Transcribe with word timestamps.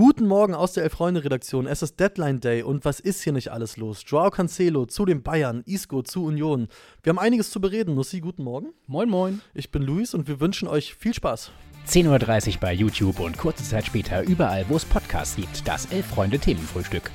Guten 0.00 0.26
Morgen 0.26 0.54
aus 0.54 0.72
der 0.72 0.84
Elf-Freunde-Redaktion. 0.84 1.66
Es 1.66 1.82
ist 1.82 2.00
Deadline 2.00 2.40
Day 2.40 2.62
und 2.62 2.86
was 2.86 3.00
ist 3.00 3.22
hier 3.22 3.34
nicht 3.34 3.52
alles 3.52 3.76
los? 3.76 4.02
Joao 4.06 4.30
Cancelo 4.30 4.86
zu 4.86 5.04
den 5.04 5.22
Bayern, 5.22 5.62
Isco 5.66 6.00
zu 6.00 6.24
Union. 6.24 6.68
Wir 7.02 7.10
haben 7.10 7.18
einiges 7.18 7.50
zu 7.50 7.60
bereden. 7.60 7.96
Nussi, 7.96 8.20
guten 8.20 8.42
Morgen. 8.42 8.72
Moin, 8.86 9.10
moin. 9.10 9.42
Ich 9.52 9.70
bin 9.70 9.82
Luis 9.82 10.14
und 10.14 10.26
wir 10.26 10.40
wünschen 10.40 10.68
euch 10.68 10.94
viel 10.94 11.12
Spaß. 11.12 11.50
10.30 11.86 12.54
Uhr 12.54 12.60
bei 12.60 12.72
YouTube 12.72 13.20
und 13.20 13.36
kurze 13.36 13.62
Zeit 13.62 13.84
später 13.84 14.22
überall, 14.22 14.64
wo 14.70 14.76
es 14.76 14.86
Podcasts 14.86 15.36
gibt. 15.36 15.68
Das 15.68 15.84
Elf-Freunde-Themenfrühstück. 15.92 17.10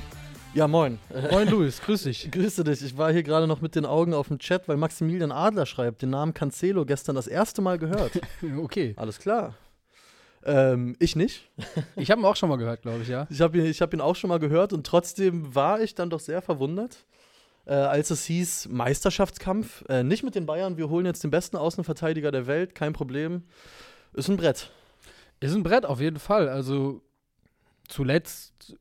Ja, 0.54 0.68
moin. 0.68 1.00
Moin, 1.32 1.50
Luis. 1.50 1.82
Grüß 1.82 2.04
dich. 2.04 2.30
Grüße 2.30 2.64
dich. 2.64 2.84
Ich 2.84 2.96
war 2.96 3.12
hier 3.12 3.24
gerade 3.24 3.48
noch 3.48 3.62
mit 3.62 3.74
den 3.74 3.88
Augen 3.88 4.14
auf 4.14 4.28
dem 4.28 4.38
Chat, 4.38 4.68
weil 4.68 4.78
Maximilian 4.78 5.32
Adler 5.32 5.66
schreibt, 5.66 6.04
den 6.04 6.12
Namen 6.12 6.36
Cancelo 6.36 6.86
gestern 6.86 7.16
das 7.16 7.26
erste 7.26 7.64
Mal 7.64 7.80
gehört. 7.80 8.12
okay. 8.60 8.94
Alles 8.96 9.18
klar. 9.18 9.56
Ähm, 10.46 10.96
ich 11.00 11.16
nicht. 11.16 11.50
Ich 11.96 12.12
habe 12.12 12.22
ihn 12.22 12.26
auch 12.26 12.36
schon 12.36 12.50
mal 12.50 12.58
gehört, 12.58 12.82
glaube 12.84 13.02
ich, 13.02 13.08
ja. 13.08 13.28
Ich 13.30 13.42
habe 13.42 13.58
ihn, 13.58 13.74
hab 13.74 13.94
ihn 13.94 14.02
auch 14.02 14.16
schon 14.16 14.28
mal 14.30 14.40
gehört 14.40 14.74
und 14.74 14.86
trotzdem 14.86 15.54
war 15.56 15.82
ich 15.82 15.96
dann 15.96 16.10
doch 16.10 16.20
sehr 16.20 16.42
verwundert, 16.42 17.06
äh, 17.66 17.74
als 17.74 18.12
es 18.12 18.26
hieß 18.26 18.68
Meisterschaftskampf. 18.70 19.84
Äh, 19.90 20.04
nicht 20.04 20.24
mit 20.24 20.36
den 20.36 20.46
Bayern, 20.46 20.78
wir 20.78 20.90
holen 20.90 21.06
jetzt 21.06 21.24
den 21.24 21.32
besten 21.32 21.58
Außenverteidiger 21.58 22.32
der 22.32 22.46
Welt, 22.48 22.76
kein 22.76 22.94
Problem. 22.94 23.44
Ist 24.14 24.30
ein 24.30 24.38
Brett. 24.38 24.70
Ist 25.40 25.56
ein 25.56 25.64
Brett, 25.64 25.86
auf 25.86 26.00
jeden 26.00 26.20
Fall. 26.20 26.48
Also 26.48 27.02
zuletzt 27.88 28.76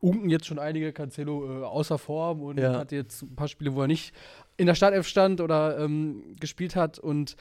unken 0.00 0.30
jetzt 0.30 0.46
schon 0.46 0.58
einige 0.58 0.92
Cancelo 0.92 1.60
äh, 1.60 1.64
außer 1.64 1.98
Form 1.98 2.42
und 2.42 2.58
Ja. 2.58 2.78
hat 2.78 2.92
jetzt 2.92 3.22
ein 3.22 3.36
paar 3.36 3.48
Spiele, 3.48 3.74
wo 3.74 3.82
er 3.82 3.86
nicht 3.88 4.14
in 4.56 4.66
der 4.66 4.74
Startelf 4.74 5.06
stand 5.06 5.40
oder 5.42 5.78
ähm, 5.78 6.34
gespielt 6.40 6.76
hat 6.76 6.98
und 6.98 7.36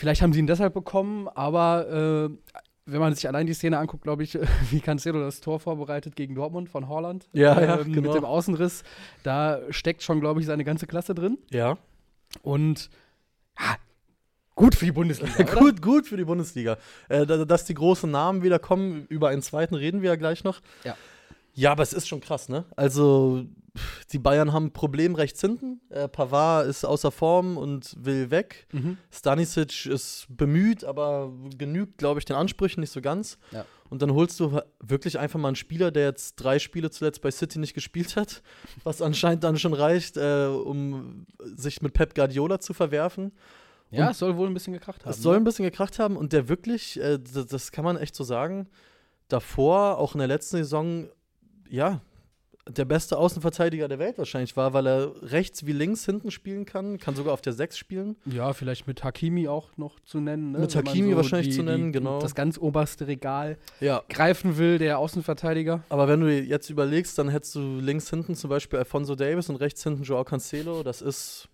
vielleicht 0.00 0.22
haben 0.22 0.32
sie 0.32 0.38
ihn 0.40 0.46
deshalb 0.46 0.74
bekommen, 0.74 1.28
aber 1.28 2.30
äh, 2.30 2.54
wenn 2.86 3.00
man 3.00 3.14
sich 3.14 3.28
allein 3.28 3.46
die 3.46 3.54
Szene 3.54 3.78
anguckt, 3.78 4.02
glaube 4.02 4.22
ich, 4.24 4.36
wie 4.70 4.80
Cancelo 4.80 5.20
das 5.20 5.40
Tor 5.40 5.60
vorbereitet 5.60 6.16
gegen 6.16 6.34
Dortmund 6.34 6.68
von 6.68 6.88
Holland 6.88 7.28
Ja, 7.32 7.60
ja, 7.60 7.80
ähm, 7.80 7.92
genau. 7.92 8.08
mit 8.08 8.14
dem 8.16 8.24
Außenriss, 8.24 8.82
da 9.22 9.60
steckt 9.70 10.02
schon, 10.02 10.20
glaube 10.20 10.40
ich, 10.40 10.46
seine 10.46 10.64
ganze 10.64 10.86
Klasse 10.86 11.14
drin 11.14 11.38
Ja. 11.50 11.76
und 12.42 12.90
ja, 13.58 13.76
gut 14.54 14.74
für 14.74 14.86
die 14.86 14.92
Bundesliga. 14.92 15.42
gut, 15.58 15.82
gut 15.82 16.06
für 16.06 16.16
die 16.16 16.24
Bundesliga. 16.24 16.78
Äh, 17.08 17.26
da- 17.26 17.44
dass 17.44 17.64
die 17.66 17.74
großen 17.74 18.10
Namen 18.10 18.42
wieder 18.42 18.58
kommen, 18.58 19.06
über 19.08 19.28
einen 19.28 19.42
zweiten 19.42 19.74
reden 19.74 20.02
wir 20.02 20.10
ja 20.10 20.16
gleich 20.16 20.42
noch. 20.44 20.60
Ja. 20.84 20.96
Ja, 21.54 21.72
aber 21.72 21.82
es 21.82 21.92
ist 21.92 22.06
schon 22.08 22.20
krass, 22.20 22.48
ne? 22.48 22.64
Also, 22.76 23.44
die 24.12 24.18
Bayern 24.18 24.52
haben 24.52 24.66
ein 24.66 24.72
Problem 24.72 25.14
rechts 25.14 25.40
hinten. 25.40 25.80
Äh, 25.90 26.08
Pavard 26.08 26.66
ist 26.66 26.84
außer 26.84 27.10
Form 27.10 27.56
und 27.56 27.94
will 27.98 28.30
weg. 28.30 28.66
Mhm. 28.72 28.98
Stanisic 29.10 29.86
ist 29.86 30.26
bemüht, 30.28 30.84
aber 30.84 31.32
genügt, 31.56 31.98
glaube 31.98 32.18
ich, 32.18 32.24
den 32.24 32.36
Ansprüchen 32.36 32.80
nicht 32.80 32.92
so 32.92 33.00
ganz. 33.00 33.38
Ja. 33.52 33.64
Und 33.88 34.02
dann 34.02 34.14
holst 34.14 34.38
du 34.40 34.60
wirklich 34.80 35.18
einfach 35.18 35.38
mal 35.38 35.48
einen 35.48 35.56
Spieler, 35.56 35.90
der 35.90 36.04
jetzt 36.04 36.36
drei 36.36 36.58
Spiele 36.58 36.90
zuletzt 36.90 37.22
bei 37.22 37.30
City 37.30 37.58
nicht 37.58 37.74
gespielt 37.74 38.16
hat, 38.16 38.42
was 38.84 39.02
anscheinend 39.02 39.44
dann 39.44 39.58
schon 39.58 39.74
reicht, 39.74 40.16
äh, 40.16 40.46
um 40.46 41.26
sich 41.56 41.82
mit 41.82 41.92
Pep 41.92 42.14
Guardiola 42.14 42.60
zu 42.60 42.72
verwerfen. 42.72 43.32
Ja, 43.90 44.06
Und- 44.06 44.10
es 44.12 44.18
soll 44.18 44.36
wohl 44.36 44.46
ein 44.46 44.54
bisschen 44.54 44.72
gekracht 44.72 45.04
haben. 45.04 45.10
Es 45.10 45.20
soll 45.20 45.34
ne? 45.34 45.40
ein 45.40 45.44
bisschen 45.44 45.64
gekracht 45.64 45.98
haben 45.98 46.16
und 46.16 46.32
der 46.32 46.48
wirklich, 46.48 47.00
äh, 47.00 47.18
das, 47.18 47.46
das 47.46 47.72
kann 47.72 47.84
man 47.84 47.96
echt 47.96 48.14
so 48.14 48.22
sagen, 48.24 48.68
davor, 49.28 49.98
auch 49.98 50.14
in 50.14 50.18
der 50.18 50.28
letzten 50.28 50.58
Saison, 50.58 51.08
ja, 51.68 52.00
der 52.68 52.84
beste 52.84 53.16
Außenverteidiger 53.18 53.88
der 53.88 53.98
Welt 53.98 54.18
wahrscheinlich 54.18 54.56
war, 54.56 54.72
weil 54.74 54.86
er 54.86 55.12
rechts 55.22 55.66
wie 55.66 55.72
links 55.72 56.04
hinten 56.04 56.30
spielen 56.30 56.66
kann, 56.66 56.98
kann 56.98 57.16
sogar 57.16 57.32
auf 57.32 57.40
der 57.40 57.52
6 57.54 57.76
spielen. 57.76 58.16
Ja, 58.26 58.52
vielleicht 58.52 58.86
mit 58.86 59.02
Hakimi 59.02 59.48
auch 59.48 59.76
noch 59.76 59.98
zu 60.00 60.20
nennen. 60.20 60.52
Ne? 60.52 60.58
Mit 60.60 60.74
Wenn 60.76 60.86
Hakimi 60.86 61.16
wahrscheinlich 61.16 61.54
zu 61.54 61.62
nennen, 61.62 61.90
genau. 61.90 62.20
Das 62.20 62.34
ganz 62.34 62.58
oberste 62.58 63.06
Regal 63.06 63.56
Ja. 63.80 64.02
greifen 64.08 64.58
will, 64.58 64.78
der 64.78 64.98
Außenverteidiger. 64.98 65.82
Aber 65.88 66.06
wenn 66.06 66.20
du 66.20 66.30
jetzt 66.32 66.70
überlegst, 66.70 67.18
dann 67.18 67.28
hättest 67.30 67.54
du 67.54 67.80
links 67.80 68.10
hinten 68.10 68.34
zum 68.36 68.50
Beispiel 68.50 68.78
Alfonso 68.78 69.14
Davis 69.16 69.48
und 69.48 69.56
rechts 69.56 69.82
hinten 69.82 70.02
Joao 70.04 70.22
Cancelo. 70.24 70.82
Das 70.82 71.00
ist, 71.02 71.48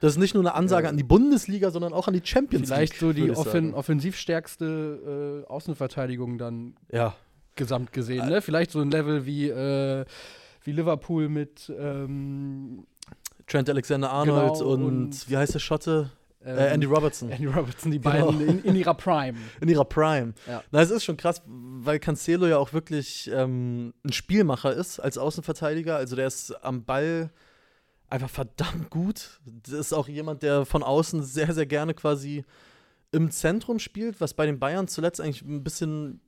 das 0.00 0.12
ist 0.12 0.18
nicht 0.18 0.34
nur 0.34 0.42
eine 0.42 0.54
Ansage 0.54 0.84
Ja. 0.84 0.90
an 0.90 0.96
die 0.98 1.02
Bundesliga, 1.02 1.70
sondern 1.70 1.92
auch 1.94 2.06
an 2.08 2.14
die 2.14 2.22
Champions 2.22 2.68
Vielleicht 2.68 2.92
League. 2.92 3.00
so 3.00 3.12
die 3.12 3.30
offen 3.30 3.72
offensivstärkste 3.74 5.44
äh, 5.44 5.50
Außenverteidigung 5.50 6.38
dann 6.38 6.76
Ja, 6.92 7.16
gesamt 7.56 7.92
gesehen. 7.92 8.26
Äh. 8.26 8.30
Ne? 8.30 8.42
Vielleicht 8.42 8.70
so 8.70 8.80
ein 8.80 8.90
Level 8.90 9.26
wie, 9.26 9.48
äh, 9.48 10.04
wie 10.64 10.72
Liverpool 10.72 11.28
mit 11.28 11.72
ähm, 11.78 12.86
Trent 13.46 13.68
Alexander-Arnold 13.68 14.54
Genau, 14.58 14.70
und, 14.72 14.82
und- 14.84 15.30
wie 15.30 15.36
heißt 15.36 15.54
der 15.54 15.58
Schotte? 15.60 16.10
ähm, 16.44 16.58
Äh, 16.58 16.68
Andy 16.74 16.86
Robertson. 16.86 17.30
Andy 17.30 17.46
Robertson, 17.46 17.90
die 17.92 18.00
Genau. 18.00 18.32
beiden 18.32 18.48
in, 18.48 18.64
in 18.64 18.76
ihrer 18.76 18.94
Prime. 18.94 19.38
In 19.60 19.68
ihrer 19.68 19.84
Prime. 19.84 20.34
Ja. 20.46 20.62
Na, 20.70 20.80
es 20.82 20.90
ist 20.90 21.04
schon 21.04 21.16
krass, 21.16 21.42
weil 21.46 21.98
Cancelo 21.98 22.46
ja 22.46 22.58
auch 22.58 22.72
wirklich 22.72 23.30
ähm, 23.32 23.94
ein 24.04 24.12
Spielmacher 24.12 24.72
ist 24.74 24.98
als 25.00 25.16
Außenverteidiger. 25.18 25.96
Also 25.96 26.16
der 26.16 26.26
ist 26.26 26.50
am 26.64 26.84
Ball 26.84 27.30
einfach 28.10 28.30
verdammt 28.30 28.90
gut. 28.90 29.40
Das 29.62 29.72
ist 29.74 29.92
auch 29.92 30.08
jemand, 30.08 30.42
der 30.42 30.64
von 30.66 30.82
außen 30.82 31.22
sehr, 31.22 31.52
sehr 31.54 31.66
gerne 31.66 31.94
quasi 31.94 32.44
im 33.12 33.30
Zentrum 33.30 33.78
spielt, 33.78 34.20
was 34.20 34.34
bei 34.34 34.44
den 34.46 34.58
Bayern 34.58 34.86
zuletzt 34.88 35.20
eigentlich 35.20 35.42
ein 35.42 35.62
bisschen 35.64 36.20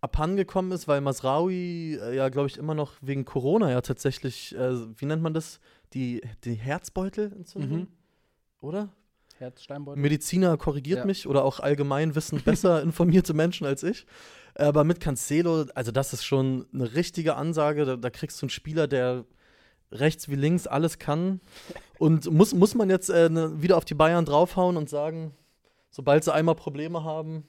abhandengekommen 0.00 0.72
ist, 0.72 0.86
weil 0.88 1.00
Masraoui 1.00 1.98
äh, 2.00 2.16
ja, 2.16 2.28
glaube 2.28 2.48
ich, 2.48 2.56
immer 2.56 2.74
noch 2.74 2.94
wegen 3.00 3.24
Corona 3.24 3.70
ja 3.70 3.80
tatsächlich, 3.80 4.54
äh, 4.54 4.98
wie 4.98 5.06
nennt 5.06 5.22
man 5.22 5.34
das? 5.34 5.60
Die, 5.94 6.22
die 6.44 6.54
Herzbeutelentzündung? 6.54 7.80
Mhm. 7.80 7.88
Oder? 8.60 8.90
Herzsteinbeutel. 9.38 10.00
Mediziner 10.02 10.56
korrigiert 10.56 11.00
Ja. 11.00 11.04
mich 11.04 11.26
oder 11.26 11.44
auch 11.44 11.60
allgemein 11.60 12.14
wissen 12.14 12.42
besser 12.42 12.82
informierte 12.82 13.34
Menschen 13.34 13.66
als 13.66 13.82
ich. 13.82 14.06
Aber 14.54 14.82
mit 14.84 15.00
Cancelo, 15.00 15.66
also 15.74 15.92
das 15.92 16.12
ist 16.12 16.24
schon 16.24 16.66
eine 16.74 16.94
richtige 16.94 17.36
Ansage. 17.36 17.84
Da, 17.84 17.96
da 17.96 18.10
kriegst 18.10 18.40
du 18.42 18.46
einen 18.46 18.50
Spieler, 18.50 18.88
der 18.88 19.24
rechts 19.92 20.28
wie 20.28 20.34
links 20.34 20.66
alles 20.66 20.98
kann. 20.98 21.40
Und 21.98 22.30
muss, 22.30 22.52
muss 22.54 22.74
man 22.74 22.90
jetzt 22.90 23.08
äh, 23.08 23.28
ne, 23.28 23.62
wieder 23.62 23.76
auf 23.76 23.84
die 23.84 23.94
Bayern 23.94 24.24
draufhauen 24.24 24.76
und 24.76 24.88
sagen, 24.88 25.32
sobald 25.90 26.24
sie 26.24 26.34
einmal 26.34 26.56
Probleme 26.56 27.04
haben, 27.04 27.44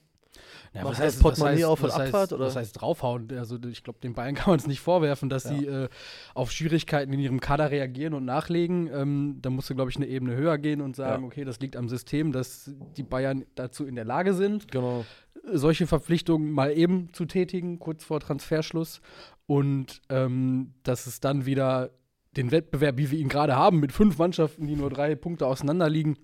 Ja, 0.73 0.83
Macht 0.83 0.99
das 0.99 1.17
Portemonnaie 1.19 1.63
auf 1.65 1.81
und 1.81 1.89
was 1.89 1.97
heißt, 1.97 2.13
Abfahrt, 2.13 2.33
oder? 2.33 2.45
Was 2.45 2.55
heißt 2.55 2.79
draufhauen? 2.79 3.27
Also 3.37 3.57
ich 3.67 3.83
glaube, 3.83 3.99
den 3.99 4.13
Bayern 4.13 4.35
kann 4.35 4.51
man 4.51 4.59
es 4.59 4.67
nicht 4.67 4.79
vorwerfen, 4.81 5.27
dass 5.29 5.45
Ja. 5.45 5.49
sie 5.49 5.65
äh, 5.65 5.89
auf 6.35 6.51
Schwierigkeiten 6.51 7.11
in 7.11 7.19
ihrem 7.19 7.39
Kader 7.39 7.71
reagieren 7.71 8.13
und 8.13 8.25
nachlegen. 8.25 8.87
Ähm, 8.93 9.39
da 9.41 9.49
musst 9.49 9.69
du, 9.69 9.75
glaube 9.75 9.89
ich, 9.89 9.97
eine 9.97 10.05
Ebene 10.07 10.35
höher 10.35 10.57
gehen 10.59 10.81
und 10.81 10.95
sagen, 10.95 11.23
Ja. 11.23 11.27
okay, 11.27 11.43
das 11.45 11.59
liegt 11.59 11.75
am 11.75 11.89
System, 11.89 12.31
dass 12.31 12.69
die 12.97 13.03
Bayern 13.03 13.45
dazu 13.55 13.85
in 13.85 13.95
der 13.95 14.05
Lage 14.05 14.33
sind, 14.35 14.71
genau. 14.71 15.03
solche 15.51 15.87
Verpflichtungen 15.87 16.51
mal 16.51 16.71
eben 16.77 17.11
zu 17.13 17.25
tätigen, 17.25 17.79
kurz 17.79 18.03
vor 18.03 18.19
Transferschluss. 18.19 19.01
Und 19.47 20.01
ähm, 20.09 20.73
dass 20.83 21.07
es 21.07 21.19
dann 21.19 21.47
wieder 21.47 21.89
den 22.37 22.51
Wettbewerb, 22.51 22.97
wie 22.97 23.09
wir 23.09 23.17
ihn 23.17 23.29
gerade 23.29 23.55
haben, 23.55 23.79
mit 23.79 23.91
fünf 23.91 24.19
Mannschaften, 24.19 24.67
die 24.67 24.75
nur 24.75 24.91
drei 24.91 25.15
Punkte 25.15 25.47
auseinander 25.47 25.89
liegen, 25.89 26.15
Ja. 26.15 26.23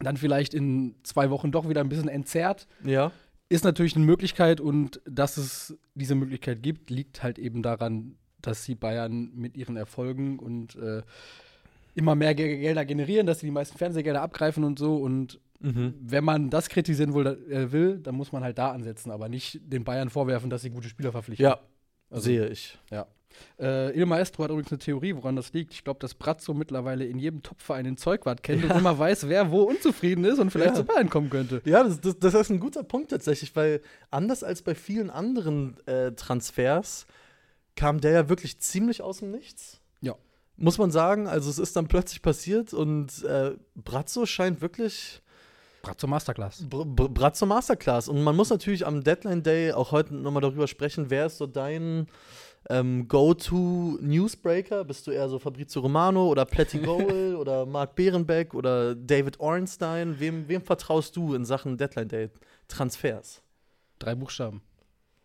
Dann 0.00 0.16
vielleicht 0.16 0.54
in 0.54 0.94
zwei 1.02 1.30
Wochen 1.30 1.50
doch 1.50 1.68
wieder 1.68 1.80
ein 1.80 1.88
bisschen 1.88 2.08
entzerrt 2.08 2.66
Ja. 2.84 3.10
ist 3.48 3.64
natürlich 3.64 3.96
eine 3.96 4.04
Möglichkeit 4.04 4.60
und 4.60 5.00
dass 5.04 5.36
es 5.36 5.76
diese 5.94 6.14
Möglichkeit 6.14 6.62
gibt, 6.62 6.90
liegt 6.90 7.22
halt 7.22 7.38
eben 7.38 7.62
daran, 7.62 8.16
dass 8.40 8.64
die 8.64 8.74
Bayern 8.76 9.32
mit 9.34 9.56
ihren 9.56 9.76
Erfolgen 9.76 10.38
und 10.38 10.76
äh, 10.76 11.02
immer 11.94 12.14
mehr 12.14 12.34
Ge- 12.36 12.58
Gelder 12.58 12.84
generieren, 12.84 13.26
dass 13.26 13.40
sie 13.40 13.46
die 13.46 13.52
meisten 13.52 13.76
Fernsehgelder 13.78 14.22
abgreifen 14.22 14.62
und 14.64 14.78
so. 14.78 14.96
Und 14.96 15.40
Mhm. 15.60 15.94
wenn 16.00 16.22
man 16.22 16.50
das 16.50 16.68
kritisieren 16.68 17.14
will, 17.14 17.26
äh, 17.50 17.72
will, 17.72 17.98
dann 17.98 18.14
muss 18.14 18.30
man 18.30 18.44
halt 18.44 18.58
da 18.58 18.70
ansetzen, 18.70 19.10
aber 19.10 19.28
nicht 19.28 19.60
den 19.64 19.82
Bayern 19.82 20.08
vorwerfen, 20.08 20.50
dass 20.50 20.62
sie 20.62 20.70
gute 20.70 20.88
Spieler 20.88 21.10
verpflichten. 21.10 21.42
Ja, 21.42 21.58
Also, 22.10 22.26
sehe 22.26 22.46
ich. 22.48 22.78
Ja. 22.92 23.08
Äh, 23.60 23.96
Il 23.98 24.06
Maestro 24.06 24.44
hat 24.44 24.50
übrigens 24.50 24.70
eine 24.72 24.78
Theorie, 24.78 25.14
woran 25.14 25.36
das 25.36 25.52
liegt. 25.52 25.72
Ich 25.72 25.84
glaube, 25.84 26.00
dass 26.00 26.14
Brazzo 26.14 26.54
mittlerweile 26.54 27.04
in 27.04 27.18
jedem 27.18 27.42
Topverein 27.42 27.84
den 27.84 27.96
Zeugwart 27.96 28.42
kennt 28.42 28.64
und 28.64 28.70
immer 28.70 28.98
weiß, 28.98 29.28
wer 29.28 29.50
wo 29.50 29.62
unzufrieden 29.62 30.24
ist 30.24 30.38
und 30.38 30.50
vielleicht 30.50 30.70
Ja. 30.70 30.76
zu 30.76 30.84
Bayern 30.84 31.10
kommen 31.10 31.30
könnte. 31.30 31.60
Ja, 31.64 31.84
das, 31.84 32.00
das, 32.00 32.18
das 32.18 32.34
ist 32.34 32.50
ein 32.50 32.60
guter 32.60 32.82
Punkt 32.82 33.10
tatsächlich, 33.10 33.54
weil 33.54 33.80
anders 34.10 34.42
als 34.42 34.62
bei 34.62 34.74
vielen 34.74 35.10
anderen 35.10 35.76
äh, 35.86 36.12
Transfers 36.12 37.06
kam 37.76 38.00
der 38.00 38.10
ja 38.12 38.28
wirklich 38.28 38.58
ziemlich 38.58 39.02
aus 39.02 39.18
dem 39.18 39.30
Nichts. 39.30 39.80
Ja. 40.00 40.14
Muss 40.56 40.78
man 40.78 40.90
sagen, 40.90 41.28
also 41.28 41.48
es 41.48 41.58
ist 41.60 41.76
dann 41.76 41.86
plötzlich 41.86 42.22
passiert 42.22 42.74
und 42.74 43.22
äh, 43.24 43.52
Brazzo 43.76 44.26
scheint 44.26 44.60
wirklich 44.60 45.22
Brazzo 45.82 46.08
Masterclass. 46.08 46.64
Br 46.68 46.84
Br 46.84 47.08
Brazzo 47.08 47.46
Masterclass. 47.46 48.08
Und 48.08 48.22
man 48.24 48.34
muss 48.34 48.50
natürlich 48.50 48.84
am 48.84 49.04
Deadline 49.04 49.44
Day 49.44 49.72
auch 49.72 49.92
heute 49.92 50.12
nochmal 50.12 50.42
darüber 50.42 50.66
sprechen, 50.66 51.06
wer 51.08 51.26
ist 51.26 51.38
so 51.38 51.46
dein 51.46 52.08
ähm, 52.68 53.08
Go-To-Newsbreaker? 53.08 54.84
Bist 54.84 55.06
du 55.06 55.10
eher 55.10 55.28
so 55.28 55.38
Fabrizio 55.38 55.82
Romano 55.82 56.28
oder 56.28 56.44
Platty 56.44 56.78
Goal 56.84 57.36
oder 57.36 57.66
Mark 57.66 57.94
Behrenbeck 57.94 58.54
oder 58.54 58.94
David 58.94 59.40
Ornstein? 59.40 60.18
Wem, 60.18 60.48
wem 60.48 60.62
vertraust 60.62 61.16
du 61.16 61.34
in 61.34 61.44
Sachen 61.44 61.76
Deadline 61.76 62.08
Day 62.08 62.30
Transfers? 62.68 63.42
Drei 63.98 64.14
Buchstaben. 64.14 64.62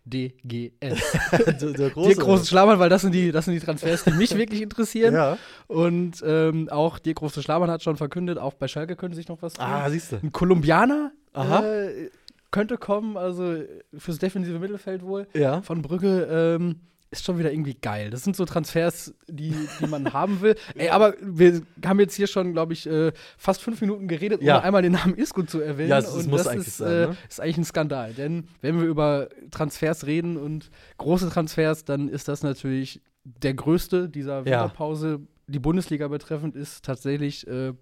DGS. 0.06 0.72
der, 1.32 1.54
der 1.54 1.90
Dir 1.90 2.16
große 2.16 2.46
Schlamann, 2.46 2.80
weil 2.80 2.90
das 2.90 3.04
sind, 3.04 3.14
die, 3.14 3.32
das 3.32 3.46
sind 3.46 3.54
die 3.54 3.62
Transfers, 3.62 4.04
die 4.04 4.12
mich 4.12 4.36
wirklich 4.36 4.62
interessieren. 4.62 5.14
Ja. 5.14 5.38
Und 5.68 6.22
ähm, 6.26 6.68
auch 6.70 7.00
Dir 7.00 7.14
große 7.14 7.42
Schlamann 7.42 7.72
hat 7.72 7.84
schon 7.84 7.96
verkündet, 7.96 8.38
auch 8.38 8.54
bei 8.54 8.68
Schalke 8.68 8.96
könnte 8.96 9.16
sich 9.16 9.28
noch 9.28 9.42
was 9.42 9.54
tun. 9.54 9.66
Ah, 9.66 9.90
siehst 9.90 10.12
du. 10.12 10.18
Ein 10.18 10.32
Kolumbianer 10.32 11.12
Aha. 11.34 11.64
Äh, 11.64 12.10
könnte 12.52 12.78
kommen, 12.78 13.18
also 13.18 13.56
fürs 13.98 14.20
defensive 14.20 14.60
Mittelfeld 14.60 15.04
wohl. 15.04 15.28
Ja. 15.34 15.62
Von 15.62 15.82
Brügge 15.82 16.28
ähm, 16.60 16.82
ist 17.14 17.24
schon 17.26 17.38
wieder 17.40 17.52
irgendwie 17.52 17.76
geil. 17.76 18.10
Das 18.10 18.24
sind 18.24 18.36
so 18.36 18.44
Transfers, 18.46 19.14
die, 19.28 19.56
die 19.80 19.88
man 19.88 20.12
haben 20.14 20.42
will. 20.42 20.56
Ey, 20.76 20.90
aber 20.90 21.14
wir 21.22 21.62
haben 21.86 22.00
jetzt 22.00 22.16
hier 22.16 22.28
schon, 22.28 22.52
glaube 22.54 22.74
ich, 22.74 22.86
äh, 22.88 23.14
fast 23.38 23.62
fünf 23.62 23.80
Minuten 23.82 24.08
geredet, 24.08 24.42
Ja. 24.42 24.56
ohne 24.58 24.64
einmal 24.66 24.82
den 24.82 24.92
Namen 24.94 25.16
Isco 25.16 25.44
zu 25.44 25.62
erwähnen. 25.62 25.90
Ja, 25.90 26.02
das 26.02 26.14
und 26.14 26.28
muss 26.30 26.44
das 26.44 26.48
eigentlich 26.48 26.68
ist, 26.68 26.78
sein, 26.78 26.92
äh, 26.92 27.08
ne? 27.08 27.18
ist 27.30 27.40
eigentlich 27.40 27.58
ein 27.60 27.64
Skandal. 27.66 28.14
Denn 28.14 28.48
wenn 28.62 28.80
wir 28.80 28.88
über 28.88 29.30
Transfers 29.52 30.06
reden 30.06 30.38
und 30.38 30.70
große 30.98 31.30
Transfers, 31.30 31.86
dann 31.86 32.10
ist 32.10 32.28
das 32.28 32.44
natürlich 32.44 33.02
der 33.24 33.54
größte 33.54 34.10
dieser 34.10 34.40
Ja. 34.40 34.64
Winterpause, 34.64 35.22
die 35.48 35.60
Bundesliga 35.60 36.08
betreffend, 36.08 36.56
ist 36.56 36.84
tatsächlich 36.84 37.48
äh, 37.48 37.74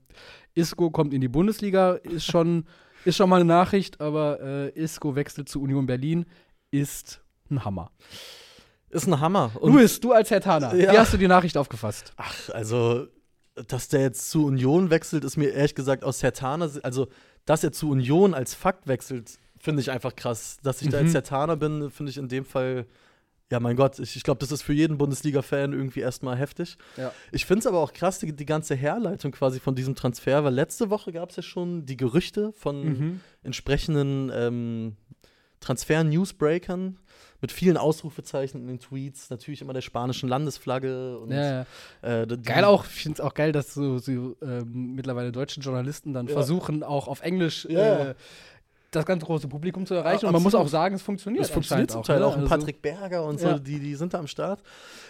Isco 0.53 0.91
kommt 0.91 1.13
in 1.13 1.21
die 1.21 1.27
Bundesliga, 1.29 1.93
ist 1.93 2.25
schon, 2.25 2.65
ist 3.05 3.15
schon 3.17 3.29
mal 3.29 3.37
eine 3.37 3.45
Nachricht, 3.45 4.01
aber 4.01 4.39
äh, 4.41 4.69
Isco 4.79 5.15
wechselt 5.15 5.47
zu 5.49 5.61
Union 5.61 5.85
Berlin, 5.85 6.25
ist 6.71 7.21
ein 7.49 7.65
Hammer. 7.65 7.91
Ist 8.91 9.07
ein 9.07 9.19
Hammer. 9.19 9.51
Und 9.59 9.73
Luis, 9.73 9.99
du 9.99 10.11
als 10.11 10.29
Herr 10.31 10.41
Tana, 10.41 10.75
Ja. 10.75 10.91
wie 10.93 10.97
hast 10.97 11.13
du 11.13 11.17
die 11.17 11.27
Nachricht 11.27 11.57
aufgefasst? 11.57 12.13
Ach, 12.17 12.49
also, 12.49 13.07
dass 13.67 13.87
der 13.87 14.01
jetzt 14.01 14.29
zu 14.29 14.45
Union 14.45 14.89
wechselt, 14.89 15.23
ist 15.23 15.37
mir 15.37 15.49
ehrlich 15.49 15.75
gesagt 15.75 16.03
aus 16.03 16.19
Sertaner, 16.19 16.69
also, 16.83 17.07
dass 17.45 17.63
er 17.63 17.71
zu 17.71 17.89
Union 17.89 18.33
als 18.33 18.53
Fakt 18.53 18.87
wechselt, 18.87 19.39
finde 19.59 19.81
ich 19.81 19.91
einfach 19.91 20.15
krass. 20.15 20.57
Dass 20.63 20.81
ich 20.81 20.89
da 20.89 20.97
Mhm. 20.97 21.03
jetzt 21.05 21.11
Sertaner 21.13 21.55
bin, 21.55 21.89
finde 21.89 22.09
ich 22.09 22.17
in 22.17 22.27
dem 22.27 22.45
Fall, 22.45 22.85
ja, 23.51 23.59
mein 23.59 23.75
Gott, 23.75 23.99
ich, 23.99 24.15
ich 24.15 24.23
glaube, 24.23 24.39
das 24.39 24.51
ist 24.51 24.61
für 24.61 24.73
jeden 24.73 24.97
Bundesliga-Fan 24.97 25.73
irgendwie 25.73 25.99
erstmal 25.99 26.37
heftig. 26.37 26.77
Ja. 26.97 27.11
Ich 27.33 27.45
finde 27.45 27.59
es 27.59 27.67
aber 27.67 27.79
auch 27.79 27.91
krass, 27.93 28.19
die, 28.19 28.33
die 28.33 28.45
ganze 28.45 28.75
Herleitung 28.75 29.31
quasi 29.33 29.59
von 29.59 29.75
diesem 29.75 29.93
Transfer, 29.95 30.43
weil 30.45 30.53
letzte 30.53 30.89
Woche 30.89 31.11
gab 31.11 31.29
es 31.31 31.35
ja 31.35 31.43
schon 31.43 31.85
die 31.85 31.97
Gerüchte 31.97 32.53
von 32.53 32.83
Mhm. 32.83 33.19
entsprechenden 33.43 34.31
ähm, 34.33 34.95
Transfer-Newsbreakern 35.61 36.97
mit 37.39 37.51
vielen 37.51 37.77
Ausrufezeichen 37.77 38.61
in 38.61 38.67
den 38.67 38.79
Tweets, 38.79 39.29
natürlich 39.29 39.61
immer 39.61 39.73
der 39.73 39.81
spanischen 39.81 40.29
Landesflagge 40.29 41.17
und 41.17 41.31
Ja, 41.31 41.65
ja. 42.03 42.21
äh, 42.23 42.27
Geil 42.43 42.65
auch, 42.65 42.85
ich 42.85 42.91
finde 43.03 43.15
es 43.15 43.21
auch 43.21 43.33
geil, 43.33 43.51
dass 43.51 43.73
so, 43.73 43.97
so 43.97 44.35
ähm, 44.41 44.93
mittlerweile 44.95 45.31
deutsche 45.31 45.59
Journalisten 45.59 46.13
dann 46.13 46.27
Ja. 46.27 46.33
versuchen, 46.33 46.83
auch 46.83 47.07
auf 47.07 47.21
Englisch 47.21 47.65
Ja. 47.65 48.09
äh, 48.09 48.15
das 48.91 49.05
ganz 49.05 49.23
große 49.23 49.47
Publikum 49.47 49.85
zu 49.85 49.93
erreichen. 49.93 50.23
Ja, 50.23 50.27
und 50.27 50.33
man 50.33 50.43
muss 50.43 50.53
auch 50.53 50.67
sagen, 50.67 50.95
es 50.95 51.01
funktioniert. 51.01 51.43
Das 51.45 51.49
funktioniert 51.51 51.89
zum 51.91 52.03
Teil 52.03 52.21
auch. 52.23 52.31
ne? 52.35 52.43
Ein 52.43 52.43
Also- 52.43 52.55
Patrick 52.57 52.81
Berger 52.81 53.23
und 53.25 53.39
so, 53.39 53.47
Ja. 53.47 53.59
die, 53.59 53.79
die 53.79 53.95
sind 53.95 54.13
da 54.13 54.19
am 54.19 54.27
Start. 54.27 54.61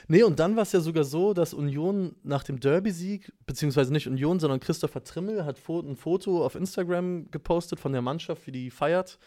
Nee, 0.07 0.23
und 0.23 0.39
dann 0.39 0.55
war 0.55 0.63
es 0.63 0.71
ja 0.71 0.79
sogar 0.79 1.03
so, 1.03 1.33
dass 1.33 1.53
Union 1.53 2.15
nach 2.23 2.43
dem 2.43 2.59
Derby-Sieg, 2.59 3.31
beziehungsweise 3.47 3.91
nicht 3.91 4.07
Union, 4.07 4.39
sondern 4.39 4.59
Christopher 4.59 5.03
Trimmel 5.03 5.45
hat 5.45 5.57
ein 5.67 5.95
Foto 5.97 6.45
auf 6.45 6.55
Instagram 6.55 7.29
gepostet 7.31 7.79
von 7.79 7.91
der 7.91 8.01
Mannschaft, 8.01 8.45
wie 8.47 8.51
die 8.51 8.69
feiert 8.69 9.17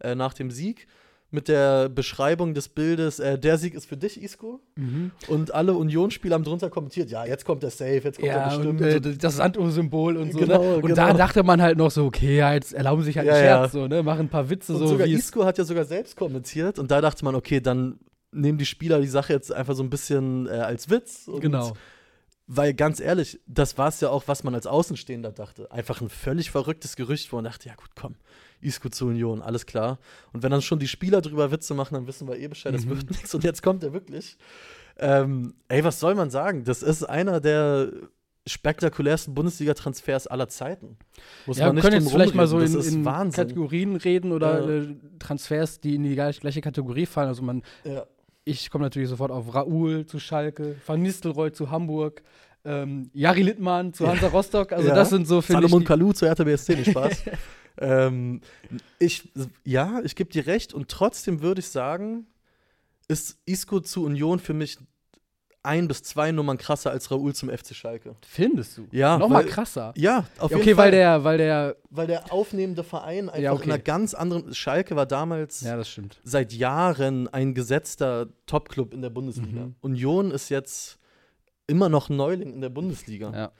äh, 0.00 0.14
nach 0.14 0.34
dem 0.34 0.50
Sieg. 0.50 0.86
Mit 1.32 1.48
der 1.48 1.88
Beschreibung 1.88 2.54
des 2.54 2.68
Bildes, 2.68 3.18
äh, 3.18 3.36
der 3.36 3.58
Sieg 3.58 3.74
ist 3.74 3.86
für 3.86 3.96
dich, 3.96 4.22
Isco. 4.22 4.60
Mhm. 4.76 5.10
Und 5.26 5.52
alle 5.52 5.74
Union-Spieler 5.74 6.34
haben 6.36 6.44
drunter 6.44 6.70
kommentiert, 6.70 7.10
ja, 7.10 7.24
jetzt 7.26 7.44
kommt 7.44 7.64
der 7.64 7.70
Safe, 7.70 7.96
jetzt 8.04 8.16
kommt 8.18 8.28
Ja, 8.28 8.34
er 8.36 8.48
bestimmt. 8.56 8.80
und 8.80 8.86
äh, 8.86 9.00
So- 9.02 9.18
das 9.18 9.36
Sanduhr-Symbol 9.36 10.16
und 10.16 10.32
so. 10.32 10.38
Genau, 10.38 10.62
ne? 10.62 10.74
Und 10.76 10.82
genau. 10.82 10.94
da 10.94 11.12
dachte 11.12 11.42
man 11.42 11.60
halt 11.60 11.78
noch 11.78 11.90
so, 11.90 12.04
okay, 12.06 12.36
ja, 12.36 12.54
jetzt 12.54 12.72
erlauben 12.72 13.02
sie 13.02 13.06
sich 13.06 13.18
halt 13.18 13.28
einen 13.28 13.38
Ja, 13.38 13.44
ja. 13.44 13.58
Scherz, 13.62 13.72
so, 13.72 13.88
ne? 13.88 14.02
machen 14.04 14.20
ein 14.20 14.28
paar 14.28 14.48
Witze, 14.48 14.72
Und 14.74 14.78
so 14.78 14.86
sogar 14.86 15.06
Isco 15.08 15.44
hat 15.44 15.58
ja 15.58 15.64
sogar 15.64 15.84
selbst 15.84 16.16
kommentiert 16.16 16.78
und 16.78 16.90
da 16.92 17.00
dachte 17.00 17.24
man, 17.24 17.34
okay, 17.34 17.60
dann 17.60 17.98
nehmen 18.30 18.58
die 18.58 18.66
Spieler 18.66 19.00
die 19.00 19.06
Sache 19.08 19.32
jetzt 19.32 19.52
einfach 19.52 19.74
so 19.74 19.82
ein 19.82 19.90
bisschen 19.90 20.46
äh, 20.46 20.50
als 20.50 20.90
Witz. 20.90 21.26
Und 21.26 21.40
Genau. 21.40 21.72
Weil 22.48 22.74
ganz 22.74 23.00
ehrlich, 23.00 23.40
das 23.48 23.76
war 23.76 23.88
es 23.88 24.00
ja 24.00 24.10
auch, 24.10 24.24
was 24.28 24.44
man 24.44 24.54
als 24.54 24.68
Außenstehender 24.68 25.32
dachte. 25.32 25.72
Einfach 25.72 26.00
ein 26.00 26.08
völlig 26.08 26.52
verrücktes 26.52 26.94
Gerücht, 26.94 27.32
wo 27.32 27.36
man 27.36 27.44
dachte, 27.46 27.68
ja 27.68 27.74
gut, 27.74 27.90
komm, 27.96 28.14
Isco 28.60 28.88
zu 28.88 29.06
Union, 29.06 29.42
alles 29.42 29.66
klar. 29.66 29.98
Und 30.32 30.42
wenn 30.42 30.50
dann 30.50 30.62
schon 30.62 30.78
die 30.78 30.88
Spieler 30.88 31.20
drüber 31.20 31.50
Witze 31.50 31.74
machen, 31.74 31.94
dann 31.94 32.06
wissen 32.06 32.26
wir 32.28 32.38
eh 32.38 32.48
Bescheid, 32.48 32.74
das 32.74 32.84
Mhm. 32.84 32.90
wird 32.96 33.10
nichts. 33.10 33.34
Und 33.34 33.44
jetzt 33.44 33.62
kommt 33.62 33.82
er 33.84 33.92
wirklich. 33.92 34.36
Ähm, 34.98 35.54
ey, 35.68 35.84
was 35.84 36.00
soll 36.00 36.14
man 36.14 36.30
sagen? 36.30 36.64
Das 36.64 36.82
ist 36.82 37.02
einer 37.04 37.40
der 37.40 37.90
spektakulärsten 38.48 39.34
Bundesliga-Transfers 39.34 40.26
aller 40.28 40.48
Zeiten. 40.48 40.96
Muss 41.46 41.58
Ja, 41.58 41.66
man 41.66 41.76
wir 41.76 41.82
nicht 41.82 41.90
können 41.90 42.02
jetzt 42.04 42.12
vielleicht 42.12 42.34
mal 42.34 42.46
so 42.46 42.60
in, 42.60 42.72
in. 42.80 43.04
Kategorien 43.32 43.96
reden 43.96 44.32
oder 44.32 44.60
Ja. 44.64 44.82
äh, 44.84 44.94
Transfers, 45.18 45.80
die 45.80 45.96
in 45.96 46.04
die 46.04 46.14
gleich- 46.14 46.40
gleiche 46.40 46.60
Kategorie 46.60 47.06
fallen. 47.06 47.28
Also 47.28 47.42
man, 47.42 47.62
Ja. 47.84 48.04
ich 48.44 48.70
komme 48.70 48.84
natürlich 48.84 49.08
sofort 49.08 49.32
auf 49.32 49.52
Raoul 49.52 50.06
zu 50.06 50.20
Schalke, 50.20 50.76
Van 50.86 51.02
Nistelrooy 51.02 51.50
zu 51.52 51.70
Hamburg, 51.72 52.22
ähm, 52.64 53.10
Jari 53.12 53.42
Littmann 53.42 53.92
zu. 53.92 54.06
Hansa 54.06 54.28
Rostock. 54.28 54.72
Also 54.72 54.88
das 54.90 55.10
sind 55.10 55.26
so 55.26 55.40
Salomon 55.40 55.84
Kalou 55.84 56.12
zu 56.12 56.24
Hertha 56.26 56.44
BSC, 56.44 56.76
nicht 56.76 56.90
Spaß. 56.92 57.22
ähm, 57.78 58.40
ich, 58.98 59.28
ja, 59.64 60.00
ich 60.04 60.14
gebe 60.16 60.30
dir 60.30 60.46
recht 60.46 60.72
und 60.74 60.88
trotzdem 60.88 61.40
würde 61.42 61.60
ich 61.60 61.68
sagen, 61.68 62.26
ist 63.08 63.38
Isco 63.46 63.80
zu 63.80 64.04
Union 64.04 64.38
für 64.38 64.54
mich 64.54 64.78
ein 65.62 65.88
bis 65.88 66.04
zwei 66.04 66.30
Nummern 66.30 66.58
krasser 66.58 66.92
als 66.92 67.10
Raoul 67.10 67.34
zum 67.34 67.48
FC 67.50 67.74
Schalke. 67.74 68.14
Findest 68.24 68.78
du? 68.78 68.86
Ja, 68.92 69.18
Noch 69.18 69.28
mal 69.28 69.42
weil- 69.44 69.50
krasser. 69.50 69.92
Ja, 69.96 70.24
auf 70.38 70.52
Ja, 70.52 70.58
jeden 70.58 70.68
okay, 70.68 70.74
Fall. 70.76 70.84
weil 70.84 70.90
der, 70.92 71.24
weil 71.24 71.38
der, 71.38 71.76
weil 71.90 72.06
der 72.06 72.32
aufnehmende 72.32 72.84
Verein 72.84 73.28
einfach 73.28 73.42
Ja, 73.42 73.52
okay. 73.52 73.64
in 73.64 73.70
einer 73.72 73.82
ganz 73.82 74.14
anderen. 74.14 74.54
Schalke 74.54 74.94
war 74.94 75.06
damals 75.06 75.62
ja, 75.62 75.76
das 75.76 75.88
stimmt. 75.90 76.20
seit 76.22 76.52
Jahren 76.52 77.26
ein 77.28 77.52
gesetzter 77.52 78.28
Topclub 78.46 78.94
in 78.94 79.02
der 79.02 79.10
Bundesliga. 79.10 79.66
Mhm. 79.66 79.74
Union 79.80 80.30
ist 80.30 80.50
jetzt 80.50 80.98
immer 81.66 81.88
noch 81.88 82.08
Neuling 82.10 82.52
in 82.54 82.60
der 82.60 82.68
Bundesliga. 82.70 83.32
Ja. 83.34 83.52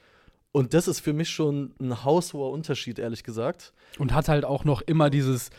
Und 0.56 0.72
das 0.72 0.88
ist 0.88 1.00
für 1.00 1.12
mich 1.12 1.28
schon 1.28 1.74
ein 1.80 2.02
haushoher 2.04 2.50
Unterschied, 2.50 2.98
ehrlich 2.98 3.22
gesagt. 3.24 3.74
Und 3.98 4.14
hat 4.14 4.28
halt 4.28 4.44
auch 4.46 4.64
noch 4.64 4.80
immer 4.80 5.10
dieses 5.10 5.50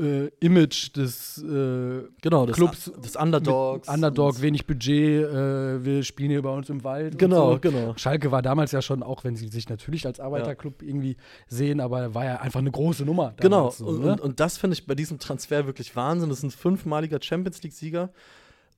äh, 0.00 0.26
Image 0.40 0.96
des 0.96 1.38
äh, 1.38 2.02
Genau, 2.22 2.44
des, 2.44 2.56
Clubs 2.56 2.90
des 3.04 3.14
Underdogs. 3.14 3.88
Underdog, 3.88 4.34
und- 4.34 4.42
wenig 4.42 4.66
Budget, 4.66 5.22
äh, 5.24 5.84
wir 5.84 6.02
spielen 6.02 6.30
hier 6.30 6.42
bei 6.42 6.50
uns 6.50 6.68
im 6.70 6.82
Wald. 6.82 7.18
Genau, 7.18 7.52
so. 7.52 7.58
genau. 7.60 7.94
Schalke 7.96 8.32
war 8.32 8.42
damals 8.42 8.72
ja 8.72 8.82
schon, 8.82 9.04
auch 9.04 9.22
wenn 9.22 9.36
sie 9.36 9.46
sich 9.46 9.68
natürlich 9.68 10.04
als 10.06 10.18
Arbeiterclub 10.18 10.82
irgendwie 10.82 11.16
sehen, 11.46 11.78
aber 11.80 12.12
war 12.14 12.24
ja 12.24 12.36
einfach 12.40 12.60
eine 12.60 12.72
große 12.72 13.04
Nummer. 13.04 13.34
Genau, 13.38 13.70
So, 13.70 13.86
und, 13.86 14.00
ne? 14.04 14.12
und, 14.12 14.20
und 14.20 14.40
das 14.40 14.58
finde 14.58 14.74
ich 14.74 14.86
bei 14.86 14.96
diesem 14.96 15.20
Transfer 15.20 15.66
wirklich 15.66 15.94
Wahnsinn. 15.94 16.28
Das 16.30 16.38
ist 16.38 16.44
ein 16.44 16.50
fünfmaliger 16.50 17.18
Champions 17.22 17.62
League-Sieger. 17.62 18.10